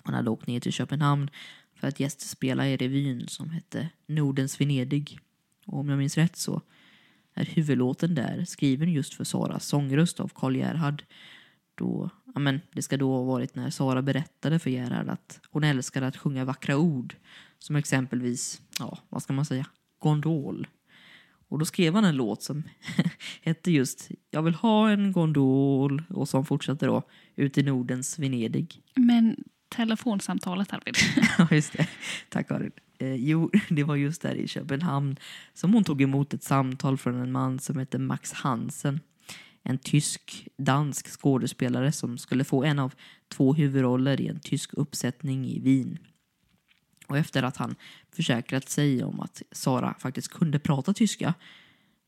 Hon 0.03 0.13
hade 0.13 0.29
åkt 0.29 0.47
ner 0.47 0.59
till 0.59 0.73
Köpenhamn 0.73 1.29
för 1.75 1.87
att 1.87 1.99
gästspela 1.99 2.67
i 2.67 2.77
revyn 2.77 3.27
som 3.27 3.49
hette 3.49 3.89
Nordens 4.05 4.61
Venedig. 4.61 5.19
Och 5.65 5.79
om 5.79 5.89
jag 5.89 5.97
minns 5.97 6.17
rätt 6.17 6.35
så 6.35 6.61
är 7.33 7.45
huvudlåten 7.45 8.15
där 8.15 8.45
skriven 8.45 8.91
just 8.91 9.13
för 9.13 9.23
Saras 9.23 9.65
sångröst 9.65 10.19
av 10.19 10.31
Karl 10.35 10.55
Gerhard. 10.55 11.03
Då, 11.75 12.09
ja 12.33 12.39
men, 12.39 12.61
det 12.71 12.81
ska 12.81 12.97
då 12.97 13.11
ha 13.11 13.23
varit 13.23 13.55
när 13.55 13.69
Sara 13.69 14.01
berättade 14.01 14.59
för 14.59 14.69
Gerhard 14.69 15.09
att 15.09 15.39
hon 15.49 15.63
älskade 15.63 16.07
att 16.07 16.17
sjunga 16.17 16.45
vackra 16.45 16.77
ord. 16.77 17.15
Som 17.59 17.75
exempelvis, 17.75 18.61
ja 18.79 18.99
vad 19.09 19.23
ska 19.23 19.33
man 19.33 19.45
säga, 19.45 19.65
gondol. 20.03 20.67
Och 21.47 21.59
då 21.59 21.65
skrev 21.65 21.95
han 21.95 22.05
en 22.05 22.15
låt 22.15 22.43
som 22.43 22.63
hette 23.41 23.71
just 23.71 24.11
Jag 24.31 24.43
vill 24.43 24.55
ha 24.55 24.89
en 24.89 25.11
gondol 25.11 26.03
och 26.09 26.29
som 26.29 26.45
fortsatte 26.45 26.85
då 26.85 27.03
Ut 27.35 27.57
i 27.57 27.63
Nordens 27.63 28.19
Venedig. 28.19 28.81
Men 28.95 29.43
telefonsamtalet, 29.69 30.73
Arvid. 30.73 30.95
Ja, 31.37 31.47
just 31.51 31.73
det. 31.73 31.87
Tack 32.29 32.47
Karin. 32.47 32.71
Eh, 32.99 33.15
jo, 33.15 33.51
det 33.69 33.83
var 33.83 33.95
just 33.95 34.21
där 34.21 34.35
i 34.35 34.47
Köpenhamn 34.47 35.17
som 35.53 35.73
hon 35.73 35.83
tog 35.83 36.01
emot 36.01 36.33
ett 36.33 36.43
samtal 36.43 36.97
från 36.97 37.21
en 37.21 37.31
man 37.31 37.59
som 37.59 37.77
hette 37.77 37.99
Max 37.99 38.33
Hansen. 38.33 38.99
En 39.63 39.77
tysk-dansk 39.77 41.07
skådespelare 41.07 41.91
som 41.91 42.17
skulle 42.17 42.43
få 42.43 42.63
en 42.63 42.79
av 42.79 42.93
två 43.27 43.53
huvudroller 43.53 44.21
i 44.21 44.27
en 44.27 44.39
tysk 44.39 44.73
uppsättning 44.73 45.45
i 45.45 45.59
Wien. 45.59 45.97
Och 47.07 47.17
efter 47.17 47.43
att 47.43 47.57
han 47.57 47.75
försäkrat 48.15 48.69
sig 48.69 49.03
om 49.03 49.19
att 49.19 49.41
Sara 49.51 49.95
faktiskt 49.99 50.27
kunde 50.27 50.59
prata 50.59 50.93
tyska, 50.93 51.33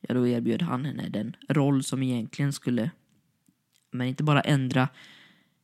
ja 0.01 0.13
då 0.13 0.27
erbjöd 0.27 0.61
han 0.61 0.85
henne 0.85 1.09
den 1.09 1.35
roll 1.49 1.83
som 1.83 2.03
egentligen 2.03 2.53
skulle, 2.53 2.91
men 3.91 4.07
inte 4.07 4.23
bara 4.23 4.41
ändra, 4.41 4.89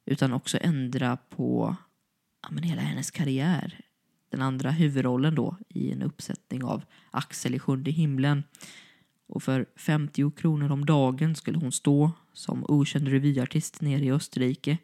utan 0.05 0.33
också 0.33 0.57
ändra 0.61 1.17
på 1.17 1.75
ja, 2.41 2.49
men 2.51 2.63
hela 2.63 2.81
hennes 2.81 3.11
karriär. 3.11 3.81
Den 4.29 4.41
andra 4.41 4.71
huvudrollen 4.71 5.35
då 5.35 5.57
i 5.69 5.91
en 5.91 6.01
uppsättning 6.01 6.63
av 6.63 6.83
Axel 7.11 7.55
i 7.55 7.59
sjunde 7.59 7.91
himlen. 7.91 8.43
Och 9.27 9.43
för 9.43 9.65
50 9.75 10.31
kronor 10.31 10.71
om 10.71 10.85
dagen 10.85 11.35
skulle 11.35 11.57
hon 11.57 11.71
stå 11.71 12.11
som 12.33 12.65
okänd 12.67 13.07
revyartist 13.07 13.81
nere 13.81 14.05
i 14.05 14.11
Österrike 14.11 14.77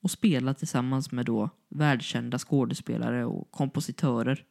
och 0.00 0.10
spela 0.10 0.54
tillsammans 0.54 1.12
med 1.12 1.26
då 1.26 1.50
världskända 1.68 2.38
skådespelare 2.38 3.24
och 3.24 3.50
kompositörer. 3.50 4.44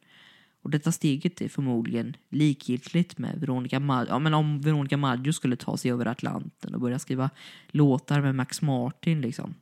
Och 0.64 0.70
detta 0.70 0.92
steget 0.92 1.40
är 1.40 1.48
förmodligen 1.48 2.16
likgiltigt 2.30 3.18
med 3.18 3.40
Veronica 3.40 3.80
Maggio. 3.80 4.08
Ja, 4.08 4.18
men 4.18 4.34
om 4.34 4.60
Veronica 4.60 4.96
Maggio 4.96 5.32
skulle 5.32 5.56
ta 5.56 5.76
sig 5.76 5.92
över 5.92 6.06
Atlanten 6.06 6.74
och 6.74 6.80
börja 6.80 6.98
skriva 6.98 7.30
låtar 7.68 8.20
med 8.20 8.34
Max 8.34 8.62
Martin 8.62 9.20
liksom. 9.20 9.54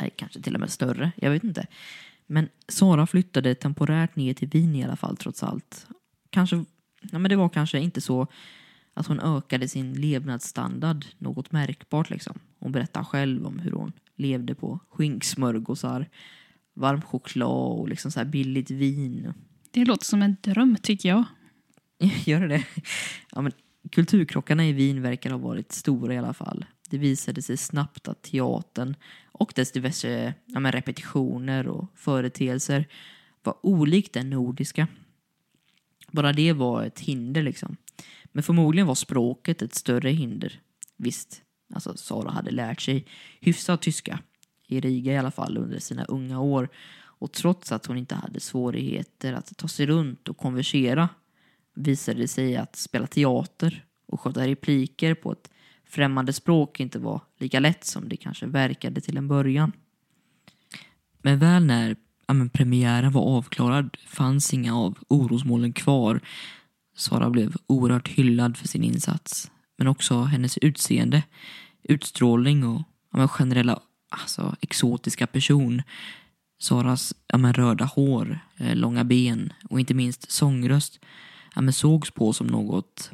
Nej, 0.00 0.10
kanske 0.16 0.42
till 0.42 0.54
och 0.54 0.60
med 0.60 0.70
större, 0.70 1.12
jag 1.16 1.30
vet 1.30 1.44
inte. 1.44 1.66
Men 2.26 2.48
Sara 2.68 3.06
flyttade 3.06 3.54
temporärt 3.54 4.16
ner 4.16 4.34
till 4.34 4.48
Wien 4.48 4.76
i 4.76 4.84
alla 4.84 4.96
fall 4.96 5.16
trots 5.16 5.42
allt. 5.42 5.86
Kanske, 6.30 6.64
ja, 7.00 7.18
men 7.18 7.28
det 7.28 7.36
var 7.36 7.48
kanske 7.48 7.78
inte 7.78 8.00
så 8.00 8.26
att 8.94 9.06
hon 9.06 9.20
ökade 9.20 9.68
sin 9.68 9.92
levnadsstandard 9.92 11.04
något 11.18 11.52
märkbart 11.52 12.10
liksom. 12.10 12.38
Hon 12.58 12.72
berättar 12.72 13.04
själv 13.04 13.46
om 13.46 13.58
hur 13.58 13.72
hon 13.72 13.92
levde 14.16 14.54
på 14.54 14.78
skinksmörgåsar, 14.88 16.08
varm 16.74 17.02
choklad 17.02 17.78
och 17.78 17.88
liksom 17.88 18.10
så 18.10 18.20
här 18.20 18.26
billigt 18.26 18.70
vin. 18.70 19.32
Det 19.72 19.84
låter 19.84 20.04
som 20.04 20.22
en 20.22 20.36
dröm, 20.40 20.76
tycker 20.82 21.08
jag. 21.08 21.24
Gör 22.24 22.40
det 22.40 22.48
det? 22.48 22.64
Ja, 23.32 23.40
men 23.40 23.52
kulturkrockarna 23.90 24.66
i 24.66 24.72
Wien 24.72 25.02
verkar 25.02 25.30
ha 25.30 25.38
varit 25.38 25.72
stora 25.72 26.14
i 26.14 26.18
alla 26.18 26.34
fall. 26.34 26.64
Det 26.90 26.98
visade 26.98 27.42
sig 27.42 27.56
snabbt 27.56 28.08
att 28.08 28.22
teatern 28.22 28.96
och 29.32 29.52
dess 29.56 29.72
diverse 29.72 30.34
ja, 30.46 30.60
men 30.60 30.72
repetitioner 30.72 31.68
och 31.68 31.88
företeelser 31.94 32.88
var 33.42 33.56
olikt 33.62 34.12
den 34.12 34.30
nordiska. 34.30 34.88
Bara 36.10 36.32
det 36.32 36.52
var 36.52 36.84
ett 36.84 37.00
hinder 37.00 37.42
liksom. 37.42 37.76
Men 38.24 38.42
förmodligen 38.42 38.86
var 38.86 38.94
språket 38.94 39.62
ett 39.62 39.74
större 39.74 40.10
hinder. 40.10 40.60
Visst, 40.96 41.42
alltså 41.74 41.96
Sara 41.96 42.30
hade 42.30 42.50
lärt 42.50 42.80
sig 42.80 43.06
hyfsad 43.40 43.80
tyska. 43.80 44.18
I 44.68 44.80
Riga 44.80 45.12
i 45.12 45.18
alla 45.18 45.30
fall 45.30 45.58
under 45.58 45.78
sina 45.78 46.04
unga 46.04 46.40
år. 46.40 46.68
Och 47.22 47.32
trots 47.32 47.72
att 47.72 47.86
hon 47.86 47.96
inte 47.98 48.14
hade 48.14 48.40
svårigheter 48.40 49.32
att 49.32 49.56
ta 49.56 49.68
sig 49.68 49.86
runt 49.86 50.28
och 50.28 50.36
konversera 50.36 51.08
visade 51.74 52.20
det 52.20 52.28
sig 52.28 52.56
att 52.56 52.76
spela 52.76 53.06
teater 53.06 53.84
och 54.06 54.20
sköta 54.20 54.46
repliker 54.46 55.14
på 55.14 55.32
ett 55.32 55.50
främmande 55.84 56.32
språk 56.32 56.80
inte 56.80 56.98
var 56.98 57.20
lika 57.38 57.60
lätt 57.60 57.84
som 57.84 58.08
det 58.08 58.16
kanske 58.16 58.46
verkade 58.46 59.00
till 59.00 59.16
en 59.16 59.28
början. 59.28 59.72
Men 61.18 61.38
väl 61.38 61.66
när 61.66 61.96
ja, 62.26 62.34
men 62.34 62.48
premiären 62.50 63.12
var 63.12 63.22
avklarad 63.22 63.96
fanns 64.06 64.54
inga 64.54 64.76
av 64.76 64.98
orosmolnen 65.08 65.72
kvar. 65.72 66.20
Sara 66.96 67.30
blev 67.30 67.56
oerhört 67.66 68.08
hyllad 68.08 68.56
för 68.56 68.68
sin 68.68 68.84
insats. 68.84 69.50
Men 69.76 69.86
också 69.86 70.22
hennes 70.22 70.58
utseende, 70.58 71.22
utstrålning 71.82 72.64
och 72.64 72.82
ja, 73.10 73.18
men 73.18 73.28
generella 73.28 73.80
alltså, 74.08 74.56
exotiska 74.60 75.26
person. 75.26 75.82
Saras 76.62 77.14
ja, 77.26 77.38
men 77.38 77.52
röda 77.52 77.84
hår, 77.84 78.40
eh, 78.56 78.76
långa 78.76 79.04
ben 79.04 79.52
och 79.70 79.80
inte 79.80 79.94
minst 79.94 80.30
sångröst 80.30 81.00
ja, 81.54 81.60
men 81.60 81.72
sågs 81.72 82.10
på 82.10 82.32
som 82.32 82.46
något, 82.46 83.10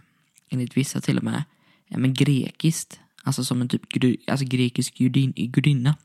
enligt 0.49 0.77
vissa 0.77 1.01
till 1.01 1.19
och 1.19 1.25
med, 1.25 1.45
ja, 1.87 1.99
men 1.99 2.15
grekiskt. 2.15 3.01
Alltså 3.23 3.45
som 3.45 3.61
en 3.61 3.69
typ 3.69 3.83
alltså 4.27 4.47
grekisk 4.47 4.99
gudin, 4.99 5.33
gudinna. 5.37 5.97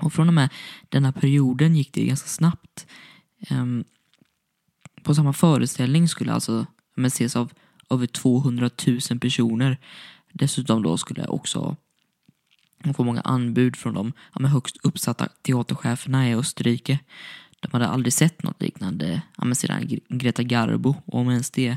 Och 0.00 0.12
från 0.12 0.28
och 0.28 0.34
med 0.34 0.48
denna 0.88 1.12
perioden 1.12 1.76
gick 1.76 1.92
det 1.92 2.04
ganska 2.04 2.28
snabbt. 2.28 2.86
Um, 3.50 3.84
på 5.02 5.14
samma 5.14 5.32
föreställning 5.32 6.08
skulle 6.08 6.32
alltså 6.32 6.66
men, 6.94 7.06
ses 7.06 7.36
av 7.36 7.52
över 7.90 8.06
200 8.06 8.70
000 8.86 9.20
personer. 9.20 9.78
Dessutom 10.32 10.82
då 10.82 10.96
skulle 10.96 11.26
också 11.26 11.76
få 12.94 13.04
många 13.04 13.20
anbud 13.20 13.76
från 13.76 13.94
de 13.94 14.12
ja, 14.34 14.46
högst 14.46 14.76
uppsatta 14.82 15.28
teatercheferna 15.42 16.28
i 16.28 16.34
Österrike. 16.34 16.98
De 17.60 17.68
hade 17.72 17.88
aldrig 17.88 18.12
sett 18.12 18.42
något 18.42 18.62
liknande 18.62 19.22
ja, 19.36 19.44
men 19.44 19.54
sedan 19.54 19.98
Greta 20.08 20.42
Garbo, 20.42 20.94
om 21.06 21.30
ens 21.30 21.50
det. 21.50 21.76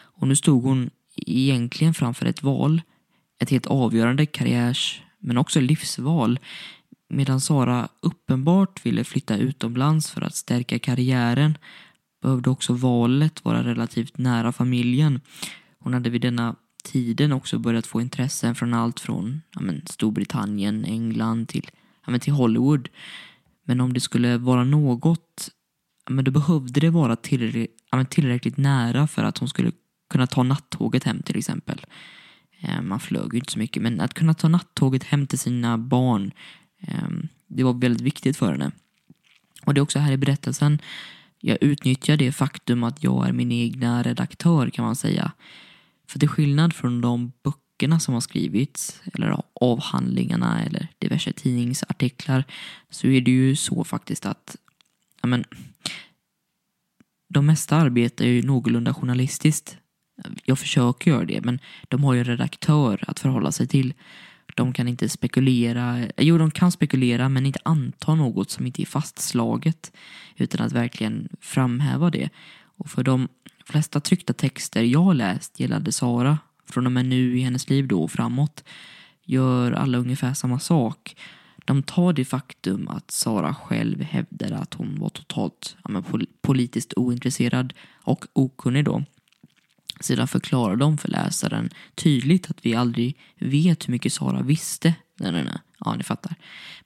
Och 0.00 0.28
nu 0.28 0.36
stod 0.36 0.62
hon 0.62 0.90
egentligen 1.16 1.94
framför 1.94 2.26
ett 2.26 2.42
val, 2.42 2.82
ett 3.38 3.50
helt 3.50 3.66
avgörande 3.66 4.26
karriärs 4.26 5.02
men 5.18 5.38
också 5.38 5.60
livsval. 5.60 6.38
Medan 7.08 7.40
Sara 7.40 7.88
uppenbart 8.00 8.86
ville 8.86 9.04
flytta 9.04 9.36
utomlands 9.36 10.10
för 10.10 10.22
att 10.22 10.34
stärka 10.34 10.78
karriären 10.78 11.58
behövde 12.22 12.50
också 12.50 12.72
valet 12.72 13.44
vara 13.44 13.64
relativt 13.64 14.18
nära 14.18 14.52
familjen. 14.52 15.20
Hon 15.78 15.94
hade 15.94 16.10
vid 16.10 16.20
denna 16.20 16.56
tiden 16.84 17.32
också 17.32 17.58
börjat 17.58 17.86
få 17.86 18.00
intressen 18.00 18.54
från 18.54 18.74
allt 18.74 19.00
från 19.00 19.42
ja, 19.54 19.60
men, 19.60 19.82
Storbritannien, 19.86 20.84
England 20.84 21.48
till, 21.48 21.70
ja, 22.04 22.10
men, 22.10 22.20
till 22.20 22.32
Hollywood. 22.32 22.88
Men 23.64 23.80
om 23.80 23.92
det 23.92 24.00
skulle 24.00 24.38
vara 24.38 24.64
något, 24.64 25.50
ja, 26.06 26.12
men, 26.12 26.24
då 26.24 26.30
behövde 26.30 26.80
det 26.80 26.90
vara 26.90 27.16
tillräckligt, 27.16 27.76
ja, 27.90 27.96
men, 27.96 28.06
tillräckligt 28.06 28.56
nära 28.56 29.06
för 29.06 29.24
att 29.24 29.38
hon 29.38 29.48
skulle 29.48 29.72
kunna 30.10 30.26
ta 30.26 30.42
nattåget 30.42 31.04
hem 31.04 31.22
till 31.22 31.38
exempel. 31.38 31.86
Eh, 32.60 32.82
man 32.82 33.00
flög 33.00 33.34
ju 33.34 33.38
inte 33.38 33.52
så 33.52 33.58
mycket, 33.58 33.82
men 33.82 34.00
att 34.00 34.14
kunna 34.14 34.34
ta 34.34 34.48
nattåget 34.48 35.04
hem 35.04 35.26
till 35.26 35.38
sina 35.38 35.78
barn, 35.78 36.32
eh, 36.80 37.08
det 37.46 37.64
var 37.64 37.74
väldigt 37.74 38.02
viktigt 38.02 38.36
för 38.36 38.52
henne. 38.52 38.70
Och 39.64 39.74
det 39.74 39.78
är 39.78 39.82
också 39.82 39.98
här 39.98 40.12
i 40.12 40.16
berättelsen 40.16 40.78
jag 41.40 41.58
utnyttjar 41.60 42.16
det 42.16 42.32
faktum 42.32 42.84
att 42.84 43.02
jag 43.02 43.28
är 43.28 43.32
min 43.32 43.52
egna 43.52 44.02
redaktör 44.02 44.70
kan 44.70 44.84
man 44.84 44.96
säga. 44.96 45.32
För 46.08 46.18
till 46.18 46.28
skillnad 46.28 46.72
från 46.72 47.00
de 47.00 47.32
böckerna 47.42 48.00
som 48.00 48.14
har 48.14 48.20
skrivits, 48.20 49.02
eller 49.14 49.42
avhandlingarna 49.60 50.64
eller 50.64 50.88
diverse 50.98 51.32
tidningsartiklar, 51.32 52.44
så 52.90 53.06
är 53.06 53.20
det 53.20 53.30
ju 53.30 53.56
så 53.56 53.84
faktiskt 53.84 54.26
att 54.26 54.56
ja, 55.20 55.26
men, 55.26 55.44
de 57.28 57.46
mesta 57.46 57.76
arbetar 57.76 58.24
ju 58.24 58.42
någorlunda 58.42 58.94
journalistiskt. 58.94 59.76
Jag 60.44 60.58
försöker 60.58 61.10
göra 61.10 61.24
det, 61.24 61.44
men 61.44 61.58
de 61.88 62.04
har 62.04 62.14
ju 62.14 62.18
en 62.18 62.24
redaktör 62.24 63.04
att 63.06 63.20
förhålla 63.20 63.52
sig 63.52 63.66
till. 63.66 63.94
De 64.54 64.72
kan 64.72 64.88
inte 64.88 65.08
spekulera, 65.08 66.06
jo 66.16 66.38
de 66.38 66.50
kan 66.50 66.72
spekulera 66.72 67.28
men 67.28 67.46
inte 67.46 67.60
anta 67.62 68.14
något 68.14 68.50
som 68.50 68.66
inte 68.66 68.82
är 68.82 68.86
fastslaget 68.86 69.92
utan 70.36 70.66
att 70.66 70.72
verkligen 70.72 71.28
framhäva 71.40 72.10
det. 72.10 72.30
Och 72.60 72.90
för 72.90 73.02
de 73.02 73.28
flesta 73.68 74.00
tryckta 74.00 74.32
texter 74.32 74.82
jag 74.82 75.14
läst 75.14 75.60
gällande 75.60 75.92
Sara 75.92 76.38
från 76.66 76.86
och 76.86 76.92
med 76.92 77.06
nu 77.06 77.38
i 77.38 77.40
hennes 77.40 77.70
liv 77.70 77.88
då 77.88 78.02
och 78.02 78.10
framåt 78.10 78.64
gör 79.24 79.72
alla 79.72 79.98
ungefär 79.98 80.34
samma 80.34 80.58
sak. 80.58 81.16
De 81.64 81.82
tar 81.82 82.12
det 82.12 82.24
faktum 82.24 82.88
att 82.88 83.10
Sara 83.10 83.54
själv 83.54 84.02
hävdade 84.02 84.58
att 84.58 84.74
hon 84.74 84.98
var 85.00 85.08
totalt 85.08 85.76
ja, 85.84 86.02
politiskt 86.40 86.92
ointresserad 86.96 87.74
och 87.94 88.26
okunnig 88.32 88.84
då. 88.84 89.04
Sedan 90.00 90.28
förklarar 90.28 90.76
de 90.76 90.98
för 90.98 91.08
läsaren 91.08 91.70
tydligt 91.94 92.50
att 92.50 92.66
vi 92.66 92.74
aldrig 92.74 93.18
vet 93.38 93.88
hur 93.88 93.92
mycket 93.92 94.12
Sara 94.12 94.42
visste. 94.42 94.94
Nej, 95.16 95.32
nej, 95.32 95.44
nej. 95.44 95.58
Ja, 95.84 95.94
ni 95.94 96.02
fattar. 96.02 96.34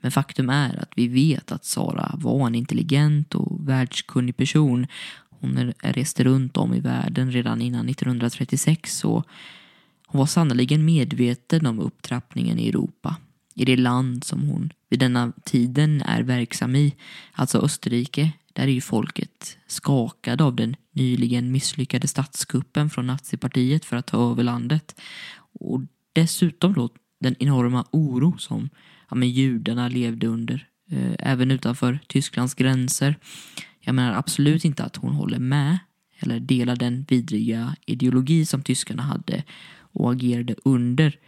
Men 0.00 0.10
faktum 0.10 0.50
är 0.50 0.82
att 0.82 0.92
vi 0.96 1.08
vet 1.08 1.52
att 1.52 1.64
Sara 1.64 2.14
var 2.14 2.46
en 2.46 2.54
intelligent 2.54 3.34
och 3.34 3.68
världskunnig 3.68 4.36
person. 4.36 4.86
Hon 5.42 5.72
reste 5.80 6.24
runt 6.24 6.56
om 6.56 6.74
i 6.74 6.80
världen 6.80 7.32
redan 7.32 7.62
innan 7.62 7.88
1936 7.88 9.04
och 9.04 9.26
hon 10.06 10.18
var 10.18 10.26
sannoliken 10.26 10.84
medveten 10.84 11.66
om 11.66 11.80
upptrappningen 11.80 12.58
i 12.58 12.68
Europa. 12.68 13.16
I 13.54 13.64
det 13.64 13.76
land 13.76 14.24
som 14.24 14.42
hon 14.42 14.72
vid 14.88 15.00
denna 15.00 15.32
tiden 15.44 16.02
är 16.02 16.22
verksam 16.22 16.76
i, 16.76 16.94
alltså 17.32 17.58
Österrike, 17.58 18.32
där 18.52 18.62
är 18.62 18.72
ju 18.72 18.80
folket 18.80 19.58
skakade 19.66 20.44
av 20.44 20.56
den 20.56 20.76
nyligen 20.92 21.52
misslyckade 21.52 22.08
statskuppen 22.08 22.90
från 22.90 23.06
nazipartiet 23.06 23.84
för 23.84 23.96
att 23.96 24.06
ta 24.06 24.30
över 24.30 24.42
landet. 24.42 25.00
Och 25.60 25.80
dessutom 26.12 26.72
då 26.72 26.88
den 27.20 27.36
enorma 27.38 27.84
oro 27.90 28.38
som 28.38 28.68
ja, 29.10 29.16
men 29.16 29.30
judarna 29.30 29.88
levde 29.88 30.26
under, 30.26 30.68
eh, 30.90 31.14
även 31.18 31.50
utanför 31.50 31.98
Tysklands 32.06 32.54
gränser. 32.54 33.16
Jag 33.84 33.94
menar 33.94 34.12
absolut 34.12 34.64
inte 34.64 34.84
att 34.84 34.96
hon 34.96 35.12
håller 35.12 35.38
med 35.38 35.78
eller 36.18 36.40
delar 36.40 36.76
den 36.76 37.04
vidriga 37.08 37.76
ideologi 37.86 38.46
som 38.46 38.62
tyskarna 38.62 39.02
hade 39.02 39.44
och 39.78 40.12
agerade 40.12 40.54
under. 40.64 41.18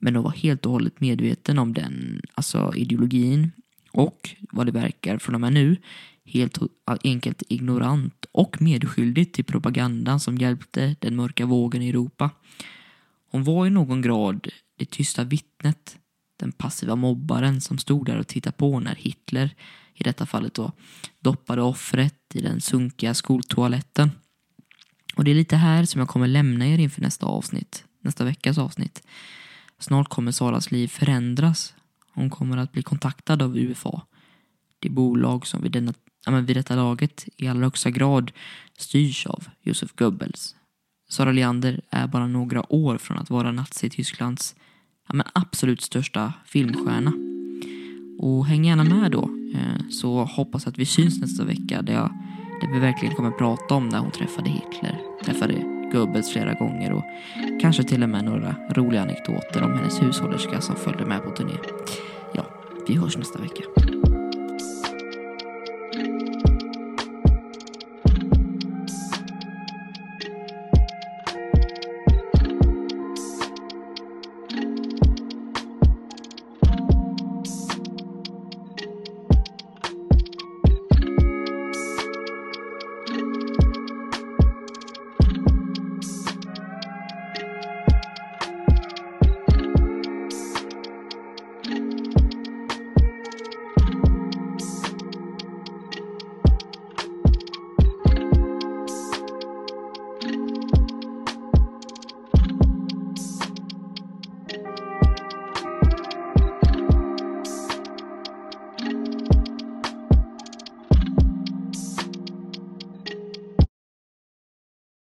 Men 0.00 0.14
hon 0.14 0.24
var 0.24 0.30
helt 0.30 0.66
och 0.66 0.72
hållet 0.72 1.00
medveten 1.00 1.58
om 1.58 1.74
den 1.74 2.22
alltså 2.34 2.72
ideologin 2.76 3.52
och 3.92 4.36
vad 4.52 4.66
det 4.66 4.72
verkar 4.72 5.18
från 5.18 5.34
och 5.34 5.40
med 5.40 5.52
nu 5.52 5.76
helt 6.24 6.58
enkelt 7.04 7.42
ignorant 7.48 8.26
och 8.32 8.62
medskyldig 8.62 9.32
till 9.32 9.44
propagandan 9.44 10.20
som 10.20 10.38
hjälpte 10.38 10.96
den 10.98 11.16
mörka 11.16 11.46
vågen 11.46 11.82
i 11.82 11.88
Europa. 11.88 12.30
Hon 13.30 13.44
var 13.44 13.66
i 13.66 13.70
någon 13.70 14.02
grad 14.02 14.48
det 14.76 14.90
tysta 14.90 15.24
vittnet, 15.24 15.98
den 16.36 16.52
passiva 16.52 16.96
mobbaren 16.96 17.60
som 17.60 17.78
stod 17.78 18.06
där 18.06 18.18
och 18.18 18.26
tittade 18.26 18.56
på 18.56 18.80
när 18.80 18.94
Hitler, 18.94 19.54
i 19.98 20.04
detta 20.04 20.26
fallet 20.26 20.54
då, 20.54 20.72
doppade 21.20 21.62
offret 21.62 22.14
i 22.34 22.40
den 22.40 22.60
sunkiga 22.60 23.14
skoltoaletten. 23.14 24.10
Och 25.16 25.24
det 25.24 25.30
är 25.30 25.34
lite 25.34 25.56
här 25.56 25.84
som 25.84 25.98
jag 25.98 26.08
kommer 26.08 26.28
lämna 26.28 26.66
er 26.66 26.78
inför 26.78 27.02
nästa 27.02 27.26
avsnitt, 27.26 27.84
nästa 28.00 28.24
veckas 28.24 28.58
avsnitt. 28.58 29.02
Snart 29.78 30.08
kommer 30.08 30.32
Saras 30.32 30.70
liv 30.70 30.88
förändras. 30.88 31.74
Hon 32.14 32.30
kommer 32.30 32.56
att 32.56 32.72
bli 32.72 32.82
kontaktad 32.82 33.42
av 33.42 33.56
UFA. 33.56 34.02
Det 34.78 34.88
bolag 34.88 35.46
som 35.46 35.62
vid, 35.62 35.72
denna, 35.72 35.94
ja, 36.26 36.32
vid 36.32 36.56
detta 36.56 36.76
laget 36.76 37.28
i 37.36 37.48
allra 37.48 37.64
högsta 37.64 37.90
grad 37.90 38.32
styrs 38.78 39.26
av 39.26 39.48
Josef 39.62 39.92
Goebbels. 39.96 40.54
Sara 41.08 41.32
Leander 41.32 41.80
är 41.90 42.06
bara 42.06 42.26
några 42.26 42.72
år 42.72 42.98
från 42.98 43.18
att 43.18 43.30
vara 43.30 43.52
Nazitysklands 43.52 44.54
ja, 45.08 45.14
men 45.14 45.26
absolut 45.32 45.80
största 45.80 46.32
filmstjärna. 46.46 47.37
Och 48.18 48.46
häng 48.46 48.64
gärna 48.64 48.84
med 48.84 49.10
då, 49.10 49.30
eh, 49.54 49.88
så 49.90 50.24
hoppas 50.24 50.66
att 50.66 50.78
vi 50.78 50.86
syns 50.86 51.20
nästa 51.20 51.44
vecka 51.44 51.82
där, 51.82 51.92
jag, 51.92 52.10
där 52.60 52.72
vi 52.72 52.78
verkligen 52.78 53.14
kommer 53.14 53.30
prata 53.30 53.74
om 53.74 53.88
när 53.88 53.98
hon 53.98 54.10
träffade 54.10 54.50
Hitler, 54.50 55.00
träffade 55.24 55.54
Goebbels 55.92 56.32
flera 56.32 56.54
gånger 56.54 56.92
och 56.92 57.04
kanske 57.60 57.84
till 57.84 58.02
och 58.02 58.08
med 58.08 58.24
några 58.24 58.54
roliga 58.70 59.02
anekdoter 59.02 59.62
om 59.62 59.72
hennes 59.72 60.02
hushållerska 60.02 60.60
som 60.60 60.76
följde 60.76 61.06
med 61.06 61.24
på 61.24 61.30
turné. 61.30 61.52
Ja, 62.34 62.46
vi 62.88 62.96
hörs 62.96 63.16
nästa 63.16 63.38
vecka. 63.38 63.62